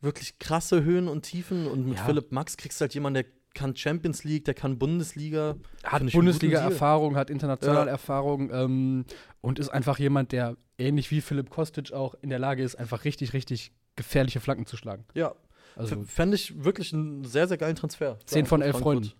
wirklich 0.00 0.38
krasse 0.38 0.84
Höhen 0.84 1.08
und 1.08 1.22
Tiefen 1.22 1.66
und 1.66 1.86
mit 1.86 1.98
Ja. 1.98 2.04
Philipp 2.04 2.32
Max 2.32 2.56
kriegst 2.56 2.80
du 2.80 2.82
halt 2.82 2.94
jemanden, 2.94 3.14
der 3.22 3.24
kann 3.54 3.76
Champions 3.76 4.24
League, 4.24 4.44
der 4.46 4.54
kann 4.54 4.78
Bundesliga. 4.78 5.56
Hat 5.84 6.10
Bundesliga-Erfahrung, 6.10 7.16
hat 7.16 7.30
international 7.30 7.86
Ja. 7.86 7.90
Erfahrung 7.92 8.50
ähm, 8.52 9.04
und 9.40 9.58
ist 9.58 9.68
einfach 9.68 9.98
jemand, 9.98 10.32
der 10.32 10.56
ähnlich 10.78 11.10
wie 11.10 11.20
Philipp 11.20 11.50
Kostic 11.50 11.92
auch 11.92 12.14
in 12.22 12.30
der 12.30 12.38
Lage 12.38 12.62
ist, 12.62 12.76
einfach 12.76 13.04
richtig, 13.04 13.32
richtig 13.34 13.72
gefährliche 13.94 14.40
Flanken 14.40 14.66
zu 14.66 14.76
schlagen. 14.76 15.04
Ja, 15.14 15.34
Also 15.76 15.96
Fände 16.06 16.34
ich 16.36 16.64
wirklich 16.64 16.92
einen 16.92 17.24
sehr, 17.24 17.48
sehr 17.48 17.56
geilen 17.58 17.76
Transfer. 17.76 18.18
Zehn 18.26 18.46
von 18.46 18.62
elf. 18.62 18.78
Freunden. 18.78 19.12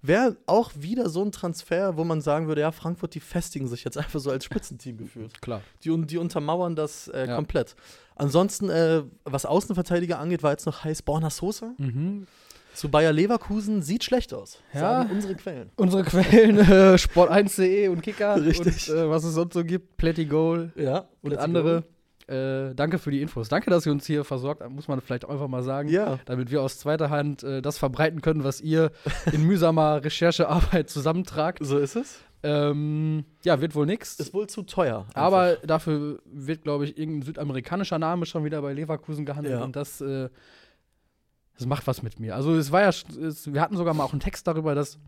Wäre 0.00 0.36
auch 0.46 0.70
wieder 0.76 1.08
so 1.10 1.24
ein 1.24 1.32
Transfer, 1.32 1.96
wo 1.96 2.04
man 2.04 2.20
sagen 2.20 2.46
würde, 2.46 2.60
ja, 2.60 2.70
Frankfurt, 2.70 3.14
die 3.16 3.20
festigen 3.20 3.66
sich 3.66 3.82
jetzt 3.82 3.98
einfach 3.98 4.20
so 4.20 4.30
als 4.30 4.44
Spitzenteam 4.44 4.96
gefühlt. 4.96 5.40
klar. 5.42 5.60
Die, 5.82 6.06
die 6.06 6.18
untermauern 6.18 6.76
das 6.76 7.08
äh, 7.08 7.26
Ja. 7.26 7.34
komplett. 7.34 7.74
Ansonsten, 8.14 8.68
äh, 8.70 9.02
was 9.24 9.44
Außenverteidiger 9.44 10.18
angeht, 10.18 10.42
war 10.42 10.52
jetzt 10.52 10.66
noch 10.66 10.84
heiß 10.84 11.02
Borna 11.02 11.30
Sosa 11.30 11.72
Mhm. 11.78 12.26
zu 12.74 12.88
Bayer 12.90 13.12
Leverkusen. 13.12 13.82
Sieht 13.82 14.04
schlecht 14.04 14.32
aus, 14.32 14.60
Ja. 14.72 14.80
sagen 14.80 15.10
unsere 15.10 15.34
Quellen. 15.34 15.70
Unsere 15.76 16.04
Quellen, 16.04 16.58
äh, 16.58 16.94
Sport1.de 16.96 17.88
und 17.88 18.00
Kicker 18.02 18.36
Richtig. 18.44 18.88
und 18.90 18.96
äh, 18.96 19.10
was 19.10 19.24
es 19.24 19.34
sonst 19.34 19.54
so 19.54 19.64
gibt, 19.64 19.96
Plätti 19.96 20.26
Goal 20.26 20.72
Ja, 20.76 21.08
und 21.22 21.36
andere. 21.38 21.82
Äh, 22.28 22.74
danke 22.74 22.98
für 22.98 23.10
die 23.10 23.22
Infos. 23.22 23.48
Danke, 23.48 23.70
dass 23.70 23.86
ihr 23.86 23.92
uns 23.92 24.06
hier 24.06 24.22
versorgt, 24.24 24.68
muss 24.70 24.86
man 24.86 25.00
vielleicht 25.00 25.28
einfach 25.28 25.48
mal 25.48 25.62
sagen. 25.62 25.88
Ja, 25.88 26.18
Damit 26.26 26.50
wir 26.50 26.62
aus 26.62 26.78
zweiter 26.78 27.08
Hand 27.10 27.42
äh, 27.42 27.62
das 27.62 27.78
verbreiten 27.78 28.20
können, 28.20 28.44
was 28.44 28.60
ihr 28.60 28.90
in 29.32 29.44
mühsamer 29.46 30.02
Recherchearbeit 30.04 30.90
zusammentragt. 30.90 31.58
so 31.62 31.78
ist 31.78 31.96
es. 31.96 32.20
Ähm, 32.42 33.24
ja, 33.44 33.60
wird 33.60 33.74
wohl 33.74 33.86
nichts. 33.86 34.20
Ist 34.20 34.32
wohl 34.34 34.46
zu 34.46 34.62
teuer. 34.62 35.06
einfach. 35.08 35.22
Aber 35.22 35.56
dafür 35.56 36.20
wird, 36.26 36.62
glaube 36.62 36.84
ich, 36.84 36.96
irgendein 36.98 37.22
südamerikanischer 37.26 37.98
Name 37.98 38.26
schon 38.26 38.44
wieder 38.44 38.62
bei 38.62 38.72
Leverkusen 38.74 39.24
gehandelt 39.26 39.54
Ja. 39.58 39.64
und 39.64 39.74
das, 39.74 40.00
äh, 40.00 40.28
das 41.56 41.66
macht 41.66 41.86
was 41.88 42.02
mit 42.02 42.20
mir. 42.20 42.36
Also 42.36 42.54
es 42.54 42.70
war 42.70 42.82
ja, 42.82 42.90
es, 42.90 43.52
wir 43.52 43.60
hatten 43.60 43.76
sogar 43.76 43.92
mal 43.94 44.04
auch 44.04 44.12
einen 44.12 44.20
Text 44.20 44.46
darüber, 44.46 44.74
dass 44.76 44.98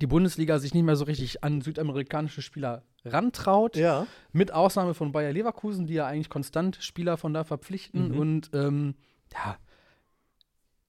die 0.00 0.06
Bundesliga 0.06 0.58
sich 0.58 0.74
nicht 0.74 0.84
mehr 0.84 0.96
so 0.96 1.04
richtig 1.04 1.42
an 1.42 1.60
südamerikanische 1.60 2.42
Spieler 2.42 2.82
rantraut, 3.04 3.76
ja, 3.76 4.06
mit 4.32 4.52
Ausnahme 4.52 4.94
von 4.94 5.12
Bayer 5.12 5.32
Leverkusen, 5.32 5.86
die 5.86 5.94
ja 5.94 6.06
eigentlich 6.06 6.28
konstant 6.28 6.76
Spieler 6.80 7.16
von 7.16 7.32
da 7.32 7.44
verpflichten 7.44 8.10
Mhm. 8.12 8.18
und 8.18 8.50
ähm, 8.52 8.94
ja, 9.32 9.56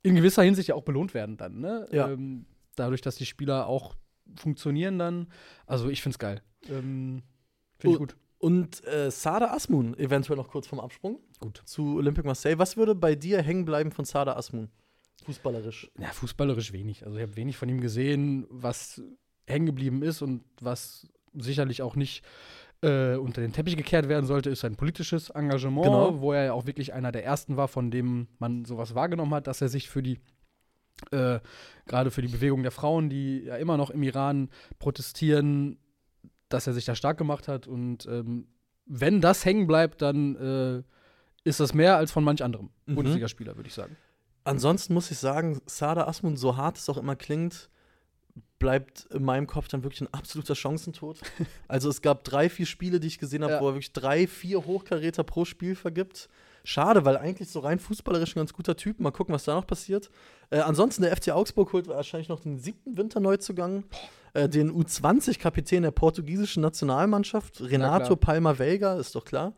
in 0.01 0.15
gewisser 0.15 0.43
Hinsicht 0.43 0.69
ja 0.69 0.75
auch 0.75 0.83
belohnt 0.83 1.13
werden 1.13 1.37
dann, 1.37 1.59
ne? 1.59 1.87
Ja. 1.91 2.09
Ähm, 2.09 2.45
dadurch, 2.75 3.01
dass 3.01 3.15
die 3.15 3.25
Spieler 3.25 3.67
auch 3.67 3.95
funktionieren 4.35 4.99
dann. 4.99 5.27
Also 5.65 5.89
ich 5.89 6.01
finde 6.01 6.13
es 6.13 6.19
geil. 6.19 6.41
Ähm, 6.69 7.23
finde 7.77 7.93
ich 7.95 7.99
gut. 7.99 8.15
Und 8.37 8.85
äh, 8.87 9.11
Sada 9.11 9.51
Asmun, 9.51 9.97
eventuell 9.97 10.37
noch 10.37 10.47
kurz 10.47 10.67
vom 10.67 10.79
Absprung. 10.79 11.19
Gut. 11.39 11.61
Zu 11.65 11.97
Olympique 11.97 12.25
Marseille. 12.25 12.57
Was 12.57 12.77
würde 12.77 12.95
bei 12.95 13.15
dir 13.15 13.41
hängen 13.41 13.65
bleiben 13.65 13.91
von 13.91 14.05
Sada 14.05 14.33
Asmun? 14.37 14.69
Fußballerisch. 15.25 15.91
Ja, 15.99 16.07
fußballerisch 16.07 16.71
wenig. 16.73 17.05
Also 17.05 17.17
ich 17.17 17.23
habe 17.23 17.35
wenig 17.35 17.57
von 17.57 17.69
ihm 17.69 17.81
gesehen, 17.81 18.45
was 18.49 19.01
hängen 19.47 19.65
geblieben 19.65 20.03
ist 20.03 20.21
und 20.21 20.43
was 20.61 21.07
sicherlich 21.33 21.81
auch 21.81 21.95
nicht 21.95 22.23
äh, 22.81 23.15
unter 23.15 23.41
den 23.41 23.51
Teppich 23.51 23.75
gekehrt 23.77 24.07
werden 24.07 24.25
sollte, 24.25 24.49
ist 24.49 24.61
sein 24.61 24.75
politisches 24.75 25.29
Engagement, 25.31 25.83
Genau. 25.85 26.21
wo 26.21 26.31
er 26.33 26.45
ja 26.45 26.53
auch 26.53 26.65
wirklich 26.65 26.93
einer 26.93 27.11
der 27.11 27.25
ersten 27.25 27.57
war, 27.57 27.67
von 27.67 27.91
dem 27.91 28.27
man 28.39 28.65
sowas 28.65 28.95
wahrgenommen 28.95 29.33
hat, 29.33 29.47
dass 29.47 29.61
er 29.61 29.67
sich 29.69 29.89
für 29.89 30.01
die 30.01 30.19
äh, 31.11 31.39
gerade 31.85 32.11
für 32.11 32.21
die 32.21 32.27
Bewegung 32.27 32.61
der 32.61 32.71
Frauen, 32.71 33.09
die 33.09 33.43
ja 33.43 33.55
immer 33.55 33.77
noch 33.77 33.89
im 33.89 34.03
Iran 34.03 34.49
protestieren, 34.79 35.77
dass 36.49 36.67
er 36.67 36.73
sich 36.73 36.83
da 36.85 36.93
stark 36.95 37.17
gemacht 37.17 37.47
hat. 37.47 37.67
Und 37.67 38.05
ähm, 38.07 38.47
wenn 38.85 39.21
das 39.21 39.45
hängen 39.45 39.65
bleibt, 39.67 40.01
dann 40.01 40.35
äh, 40.35 40.83
ist 41.47 41.59
das 41.61 41.73
mehr 41.73 41.95
als 41.97 42.11
von 42.11 42.23
manch 42.23 42.43
anderem 42.43 42.69
Mhm. 42.85 42.95
Bundesligaspieler, 42.95 43.55
würde 43.55 43.67
ich 43.67 43.73
sagen. 43.73 43.95
Ansonsten 44.49 44.93
muss 44.95 45.11
ich 45.11 45.19
sagen, 45.19 45.61
Sada 45.67 46.05
Asmun, 46.05 46.35
so 46.35 46.57
hart 46.57 46.77
es 46.77 46.89
auch 46.89 46.97
immer 46.97 47.15
klingt, 47.15 47.69
bleibt 48.57 49.05
in 49.13 49.23
meinem 49.23 49.45
Kopf 49.45 49.67
dann 49.67 49.83
wirklich 49.83 50.01
ein 50.01 50.13
absoluter 50.13 50.55
Chancentod. 50.55 51.19
also 51.67 51.87
es 51.89 52.01
gab 52.01 52.23
drei, 52.23 52.49
vier 52.49 52.65
Spiele, 52.65 52.99
die 52.99 53.07
ich 53.07 53.19
gesehen 53.19 53.43
habe, 53.43 53.53
Ja. 53.53 53.61
wo 53.61 53.67
er 53.67 53.73
wirklich 53.75 53.93
drei, 53.93 54.25
vier 54.27 54.65
Hochkaräter 54.65 55.23
pro 55.23 55.45
Spiel 55.45 55.75
vergibt. 55.75 56.29
Schade, 56.63 57.05
weil 57.05 57.15
eigentlich 57.15 57.49
so 57.49 57.59
rein 57.59 57.79
fußballerisch 57.79 58.35
ein 58.35 58.39
ganz 58.39 58.53
guter 58.53 58.75
Typ. 58.75 58.99
Mal 58.99 59.11
gucken, 59.11 59.33
was 59.33 59.45
da 59.45 59.53
noch 59.53 59.67
passiert. 59.67 60.09
Äh, 60.49 60.59
ansonsten, 60.59 61.03
der 61.03 61.15
FC 61.15 61.29
Augsburg 61.29 61.71
holt 61.71 61.87
wahrscheinlich 61.87 62.27
noch 62.27 62.41
den 62.41 62.57
siebten 62.57 62.97
Winterneuzugang. 62.97 63.83
Äh, 64.33 64.49
den 64.49 64.71
U20-Kapitän 64.71 65.83
der 65.83 65.91
portugiesischen 65.91 66.61
Nationalmannschaft, 66.61 67.61
Renato. 67.61 68.15
Palma 68.15 68.57
Veiga, 68.57 68.95
ist 68.99 69.15
doch 69.15 69.25
klar. 69.25 69.53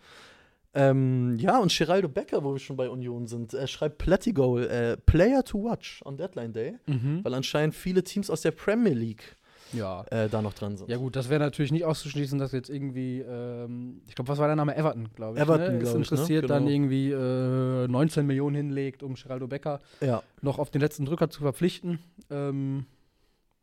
Ähm, 0.73 1.35
ja, 1.37 1.59
und 1.59 1.75
Geraldo 1.77 2.07
Becker, 2.07 2.43
wo 2.43 2.53
wir 2.53 2.59
schon 2.59 2.77
bei 2.77 2.89
Union 2.89 3.27
sind, 3.27 3.53
er 3.53 3.67
schreibt 3.67 3.97
Platigol, 3.97 4.63
äh, 4.67 4.95
Player 4.97 5.43
to 5.43 5.63
watch 5.65 6.01
on 6.05 6.15
Deadline 6.17 6.53
Day, 6.53 6.75
weil 7.23 7.33
anscheinend 7.33 7.75
viele 7.75 8.03
Teams 8.03 8.29
aus 8.29 8.39
der 8.41 8.51
Premier 8.51 8.93
League 8.93 9.35
Ja. 9.73 10.03
äh, 10.11 10.29
da 10.29 10.41
noch 10.41 10.53
dran 10.53 10.77
sind. 10.77 10.89
Ja 10.89 10.95
gut, 10.95 11.17
das 11.17 11.29
wäre 11.29 11.41
natürlich 11.41 11.73
nicht 11.73 11.83
auszuschließen, 11.83 12.39
dass 12.39 12.53
jetzt 12.53 12.69
irgendwie, 12.69 13.19
ähm, 13.19 14.01
ich 14.07 14.15
glaube, 14.15 14.29
was 14.29 14.37
war 14.39 14.47
der 14.47 14.55
Name? 14.55 14.73
Everton, 14.77 15.09
glaube 15.13 15.37
ich. 15.37 15.41
Everton, 15.43 15.77
ne? 15.77 15.81
Ist 15.83 15.89
ich, 15.89 15.93
ne? 15.93 15.99
interessiert, 15.99 16.49
dann 16.49 16.63
Genau. 16.65 16.73
irgendwie 16.73 17.11
äh, 17.11 17.87
19 17.89 18.25
Millionen 18.25 18.55
hinlegt, 18.55 19.03
um 19.03 19.15
Geraldo 19.15 19.47
Becker 19.47 19.81
ja. 19.99 20.23
noch 20.41 20.57
auf 20.57 20.69
den 20.71 20.79
letzten 20.79 21.03
Drücker 21.05 21.29
zu 21.29 21.41
verpflichten. 21.41 21.99
Ähm, 22.29 22.85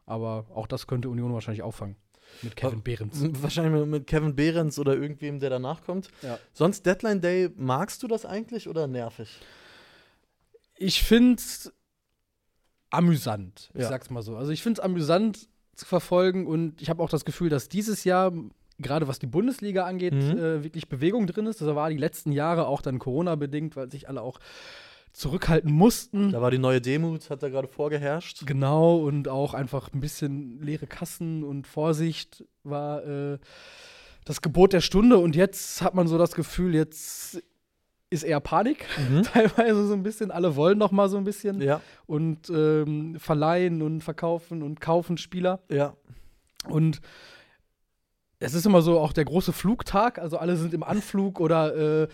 aber 0.04 0.44
auch 0.54 0.66
das 0.66 0.86
könnte 0.86 1.08
Union 1.08 1.32
wahrscheinlich 1.32 1.62
auffangen. 1.62 1.96
Mit 2.42 2.54
Kevin 2.56 2.82
Behrens. 2.82 3.20
Wahrscheinlich 3.42 3.86
mit- 3.86 4.06
Kevin 4.06 4.34
Behrens 4.36 4.78
oder 4.78 4.94
irgendwem, 4.94 5.40
der 5.40 5.50
danach 5.50 5.82
kommt. 5.84 6.08
Ja. 6.22 6.38
Sonst 6.52 6.86
Deadline 6.86 7.20
Day, 7.20 7.50
magst 7.56 8.02
du 8.02 8.08
das 8.08 8.24
eigentlich 8.26 8.68
oder 8.68 8.86
nervig? 8.86 9.28
Ich 10.76 11.02
finde 11.02 11.34
es 11.40 11.72
amüsant. 12.90 13.70
Ich 13.74 13.82
Ja. 13.82 13.88
sag's 13.88 14.10
mal 14.10 14.22
so. 14.22 14.36
Also 14.36 14.52
ich 14.52 14.62
finde 14.62 14.80
es 14.80 14.84
amüsant 14.84 15.48
zu 15.74 15.84
verfolgen 15.84 16.46
und 16.46 16.80
ich 16.80 16.90
habe 16.90 17.02
auch 17.02 17.10
das 17.10 17.24
Gefühl, 17.24 17.48
dass 17.50 17.68
dieses 17.68 18.04
Jahr, 18.04 18.32
gerade 18.78 19.08
was 19.08 19.18
die 19.18 19.26
Bundesliga 19.26 19.84
angeht, 19.84 20.14
Mhm. 20.14 20.38
äh, 20.38 20.64
wirklich 20.64 20.88
Bewegung 20.88 21.26
drin 21.26 21.46
ist. 21.46 21.60
Das 21.60 21.74
war 21.74 21.90
die 21.90 21.96
letzten 21.96 22.32
Jahre 22.32 22.66
auch 22.66 22.80
dann 22.82 22.98
Corona-bedingt, 22.98 23.76
weil 23.76 23.90
sich 23.90 24.08
alle 24.08 24.22
auch 24.22 24.38
zurückhalten 25.18 25.72
mussten. 25.72 26.30
Da 26.32 26.40
war 26.40 26.50
die 26.50 26.58
neue 26.58 26.80
Demut, 26.80 27.28
hat 27.28 27.42
da 27.42 27.48
gerade 27.48 27.68
vorgeherrscht. 27.68 28.46
Genau, 28.46 28.98
und 28.98 29.28
auch 29.28 29.52
einfach 29.52 29.92
ein 29.92 30.00
bisschen 30.00 30.62
leere 30.62 30.86
Kassen 30.86 31.42
und 31.42 31.66
Vorsicht 31.66 32.44
war 32.62 33.04
äh, 33.04 33.38
das 34.24 34.42
Gebot 34.42 34.72
der 34.72 34.80
Stunde. 34.80 35.18
Und 35.18 35.34
jetzt 35.34 35.82
hat 35.82 35.94
man 35.94 36.06
so 36.06 36.18
das 36.18 36.34
Gefühl, 36.34 36.74
jetzt 36.74 37.42
ist 38.10 38.22
eher 38.22 38.40
Panik. 38.40 38.86
Mhm. 39.10 39.22
Teilweise 39.34 39.86
so 39.86 39.94
ein 39.94 40.02
bisschen. 40.02 40.30
Alle 40.30 40.54
wollen 40.56 40.78
noch 40.78 40.92
mal 40.92 41.08
so 41.08 41.16
ein 41.18 41.24
bisschen 41.24 41.60
Ja, 41.60 41.80
und 42.06 42.48
ähm, 42.50 43.16
verleihen 43.18 43.82
und 43.82 44.02
verkaufen 44.02 44.62
und 44.62 44.80
kaufen 44.80 45.18
Spieler. 45.18 45.60
ja. 45.68 45.94
Und 46.68 47.00
es 48.40 48.54
ist 48.54 48.66
immer 48.66 48.82
so 48.82 49.00
auch 49.00 49.12
der 49.12 49.24
große 49.24 49.52
Flugtag. 49.52 50.18
Also 50.18 50.38
alle 50.38 50.56
sind 50.56 50.74
im 50.74 50.82
Anflug 50.82 51.40
oder 51.40 52.02
äh, 52.02 52.08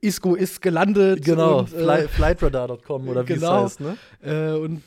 Isco 0.00 0.34
ist 0.34 0.62
gelandet. 0.62 1.24
Genau, 1.24 1.60
und, 1.60 1.72
äh, 1.72 2.08
flightradar.com 2.08 3.08
oder 3.08 3.26
wie 3.28 3.34
genau. 3.34 3.64
es 3.64 3.78
heißt, 3.78 3.80
ne? 3.80 3.96
Äh, 4.22 4.58
und 4.58 4.82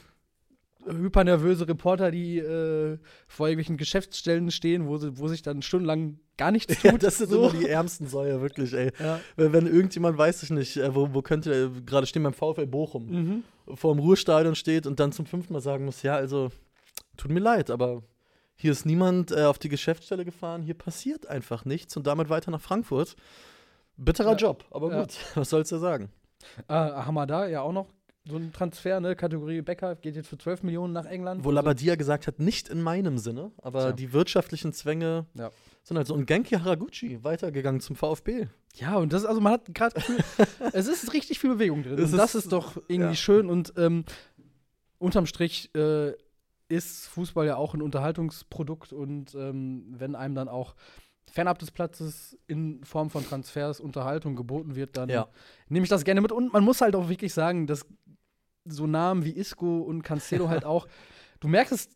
hypernervöse 0.86 1.68
Reporter, 1.68 2.12
die 2.12 2.40
äh, 2.40 2.98
vor 3.28 3.48
irgendwelchen 3.48 3.78
Geschäftsstellen 3.78 4.50
stehen, 4.52 4.88
wo, 4.88 4.98
sie, 4.98 5.18
wo 5.18 5.28
sich 5.28 5.42
dann 5.42 5.62
stundenlang 5.62 6.20
gar 6.38 6.52
nichts 6.52 6.76
tut. 6.82 6.92
Ja, 6.92 6.98
das 6.98 7.18
sind 7.20 7.30
so. 7.30 7.50
immer 7.50 7.60
die 7.60 7.68
ärmsten 7.68 8.08
Säue, 8.08 8.42
wirklich, 8.42 8.74
ey. 8.74 8.92
Ja. 9.00 9.20
Wenn, 9.36 9.54
wenn 9.54 9.68
irgendjemand, 9.68 10.18
weiß 10.18 10.44
ich 10.44 10.50
nicht, 10.50 10.78
äh, 10.78 10.94
wo, 10.94 11.14
wo 11.14 11.22
könnte 11.22 11.50
der 11.52 11.82
gerade 11.86 12.08
stehen 12.08 12.24
beim 12.24 12.34
VfL 12.34 12.66
Bochum, 12.68 13.06
Mhm. 13.12 13.44
vor 13.76 13.94
dem 13.94 14.00
Ruhestadion 14.00 14.56
steht 14.56 14.88
und 14.88 15.00
dann 15.00 15.12
zum 15.12 15.26
fünften 15.26 15.54
Mal 15.54 15.62
sagen 15.62 15.86
muss, 15.86 16.02
ja, 16.02 16.16
also, 16.16 16.50
tut 17.18 17.32
mir 17.32 17.40
leid, 17.40 17.70
aber 17.70 18.02
hier 18.56 18.72
ist 18.72 18.86
niemand 18.86 19.32
äh, 19.32 19.44
auf 19.44 19.60
die 19.60 19.70
Geschäftsstelle 19.70 20.26
gefahren, 20.26 20.64
hier 20.64 20.74
passiert 20.76 21.28
einfach 21.28 21.66
nichts 21.66 21.96
und 21.96 22.08
damit 22.08 22.30
weiter 22.30 22.50
nach 22.52 22.62
Frankfurt. 22.62 23.16
Bitterer 24.04 24.32
Ja. 24.32 24.38
Job, 24.38 24.66
aber 24.72 24.90
gut, 24.90 25.14
was 25.36 25.50
sollst 25.50 25.72
du 25.72 25.78
sagen? 25.78 26.10
Äh, 26.68 26.74
Hamada, 26.74 27.48
ja 27.48 27.62
auch 27.62 27.72
noch 27.74 27.88
so 28.28 28.36
ein 28.36 28.54
Transfer, 28.54 29.00
ne? 29.00 29.16
Kategorie 29.16 29.62
Becker, 29.62 29.96
geht 29.96 30.16
jetzt 30.16 30.28
für 30.28 30.38
12 30.38 30.64
Millionen 30.64 30.94
nach 30.94 31.06
England. 31.06 31.44
Wo 31.44 31.50
Also- 31.50 31.56
Labadia 31.56 31.96
gesagt 31.96 32.28
hat, 32.28 32.40
nicht 32.40 32.70
in 32.70 32.82
meinem 32.82 33.18
Sinne, 33.18 33.52
aber 33.62 33.80
Tja. 33.80 33.92
die 33.94 34.14
wirtschaftlichen 34.14 34.74
Zwänge 34.74 35.26
Ja. 35.34 35.50
sind 35.84 35.98
halt 35.98 36.06
so. 36.08 36.14
Und 36.14 36.26
Genki 36.28 36.56
Haraguchi 36.56 37.24
weitergegangen 37.24 37.82
zum 37.82 37.96
VfB. 37.96 38.48
Ja, 38.76 38.98
und 38.98 39.12
das 39.12 39.24
ist, 39.24 39.28
also 39.28 39.42
man 39.42 39.54
hat 39.54 39.74
gerade 39.74 39.96
es 40.74 40.88
ist 40.88 41.14
richtig 41.14 41.40
viel 41.40 41.52
Bewegung 41.52 41.82
drin. 41.84 41.94
Und 41.94 42.12
das 42.14 42.36
ist- 42.36 42.46
ist 42.46 42.52
doch 42.52 42.78
irgendwie 42.88 43.10
ja. 43.12 43.16
schön 43.16 43.50
und 43.50 43.74
ähm, 43.78 44.06
unterm 45.00 45.26
Strich 45.26 45.74
äh, 45.76 46.14
ist 46.70 47.08
Fußball 47.08 47.48
ja 47.48 47.56
auch 47.56 47.74
ein 47.74 47.82
Unterhaltungsprodukt 47.82 48.94
und 48.94 49.34
ähm, 49.36 49.86
wenn 49.98 50.16
einem 50.16 50.36
dann 50.36 50.48
auch 50.48 50.76
fernab 51.32 51.58
des 51.60 51.72
Platzes 51.72 52.38
in 52.48 52.84
Form 52.84 53.10
von 53.10 53.26
Transfers 53.26 53.80
Unterhaltung 53.80 54.36
geboten 54.36 54.76
wird, 54.76 54.98
dann 54.98 55.10
Ja. 55.10 55.28
nehme 55.70 55.84
ich 55.84 55.89
das 55.89 56.04
gerne 56.04 56.22
mit. 56.22 56.32
Und 56.32 56.54
man 56.54 56.63
muss 56.63 56.82
halt 56.82 56.96
auch 56.96 57.10
wirklich 57.10 57.34
sagen, 57.34 57.65
dass 57.67 57.86
so 58.65 58.86
Namen 58.86 59.26
wie 59.26 59.32
Isco 59.32 59.80
und 59.80 60.04
Cancelo 60.04 60.50
halt 60.50 60.65
auch, 60.65 60.88
du 61.39 61.48
merkst 61.48 61.74
es, 61.74 61.89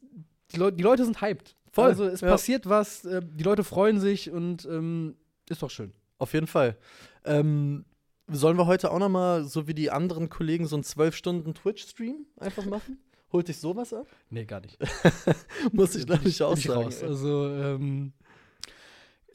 die, 0.52 0.58
Leu 0.58 0.71
die 0.71 0.84
Leute 0.84 1.06
sind 1.06 1.21
hyped. 1.21 1.56
Voll, 1.71 1.89
Also 1.89 2.06
es 2.06 2.21
ja. 2.21 2.30
passiert 2.30 2.67
was, 2.67 3.04
äh, 3.06 3.21
die 3.24 3.43
Leute 3.43 3.63
freuen 3.63 4.00
sich 4.00 4.32
und 4.32 4.65
ähm, 4.65 5.15
ist 5.50 5.62
doch 5.62 5.69
schön. 5.69 5.93
Auf 6.17 6.34
jeden 6.34 6.48
Fall. 6.48 6.78
Ähm, 7.26 7.84
sollen 8.28 8.58
wir 8.58 8.65
heute 8.65 8.91
auch 8.91 9.00
noch 9.00 9.10
mal, 9.10 9.43
so 9.43 9.67
wie 9.67 9.74
die 9.74 9.91
anderen 9.91 10.30
Kollegen, 10.30 10.65
so 10.65 10.76
einen 10.78 10.84
12 10.84 11.15
Stunden 11.15 11.54
Twitch-Stream 11.54 12.26
einfach 12.39 12.65
machen? 12.65 12.98
Holt 13.34 13.50
dich 13.50 13.58
sowas 13.60 13.93
ab? 13.93 14.08
Nee, 14.30 14.45
gar 14.45 14.62
nicht. 14.62 14.78
Muss 15.74 15.93
ich, 15.95 16.06
glaube 16.06 16.28
ich, 16.28 16.41
auch 16.41 16.58
ich 16.58 16.63
sagen. 16.63 16.84
raus. 16.84 17.04
Also, 17.04 17.50
ähm, 17.50 18.13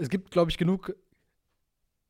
es 0.01 0.09
gibt, 0.09 0.31
glaube 0.31 0.51
ich, 0.51 0.59
genug 0.59 0.95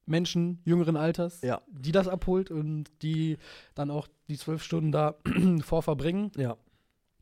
Menschen 0.07 0.61
jüngeren 0.65 0.97
Alters, 0.97 1.41
Ja. 1.43 1.61
die 1.69 1.93
das 1.93 2.09
abholt 2.09 2.51
und 2.51 2.85
die 3.03 3.37
dann 3.75 3.91
auch 3.91 4.09
die 4.29 4.37
zwölf 4.39 4.63
Stunden 4.63 4.93
da 4.93 5.17
vorverbringen. 5.63 6.33
Ja, 6.37 6.57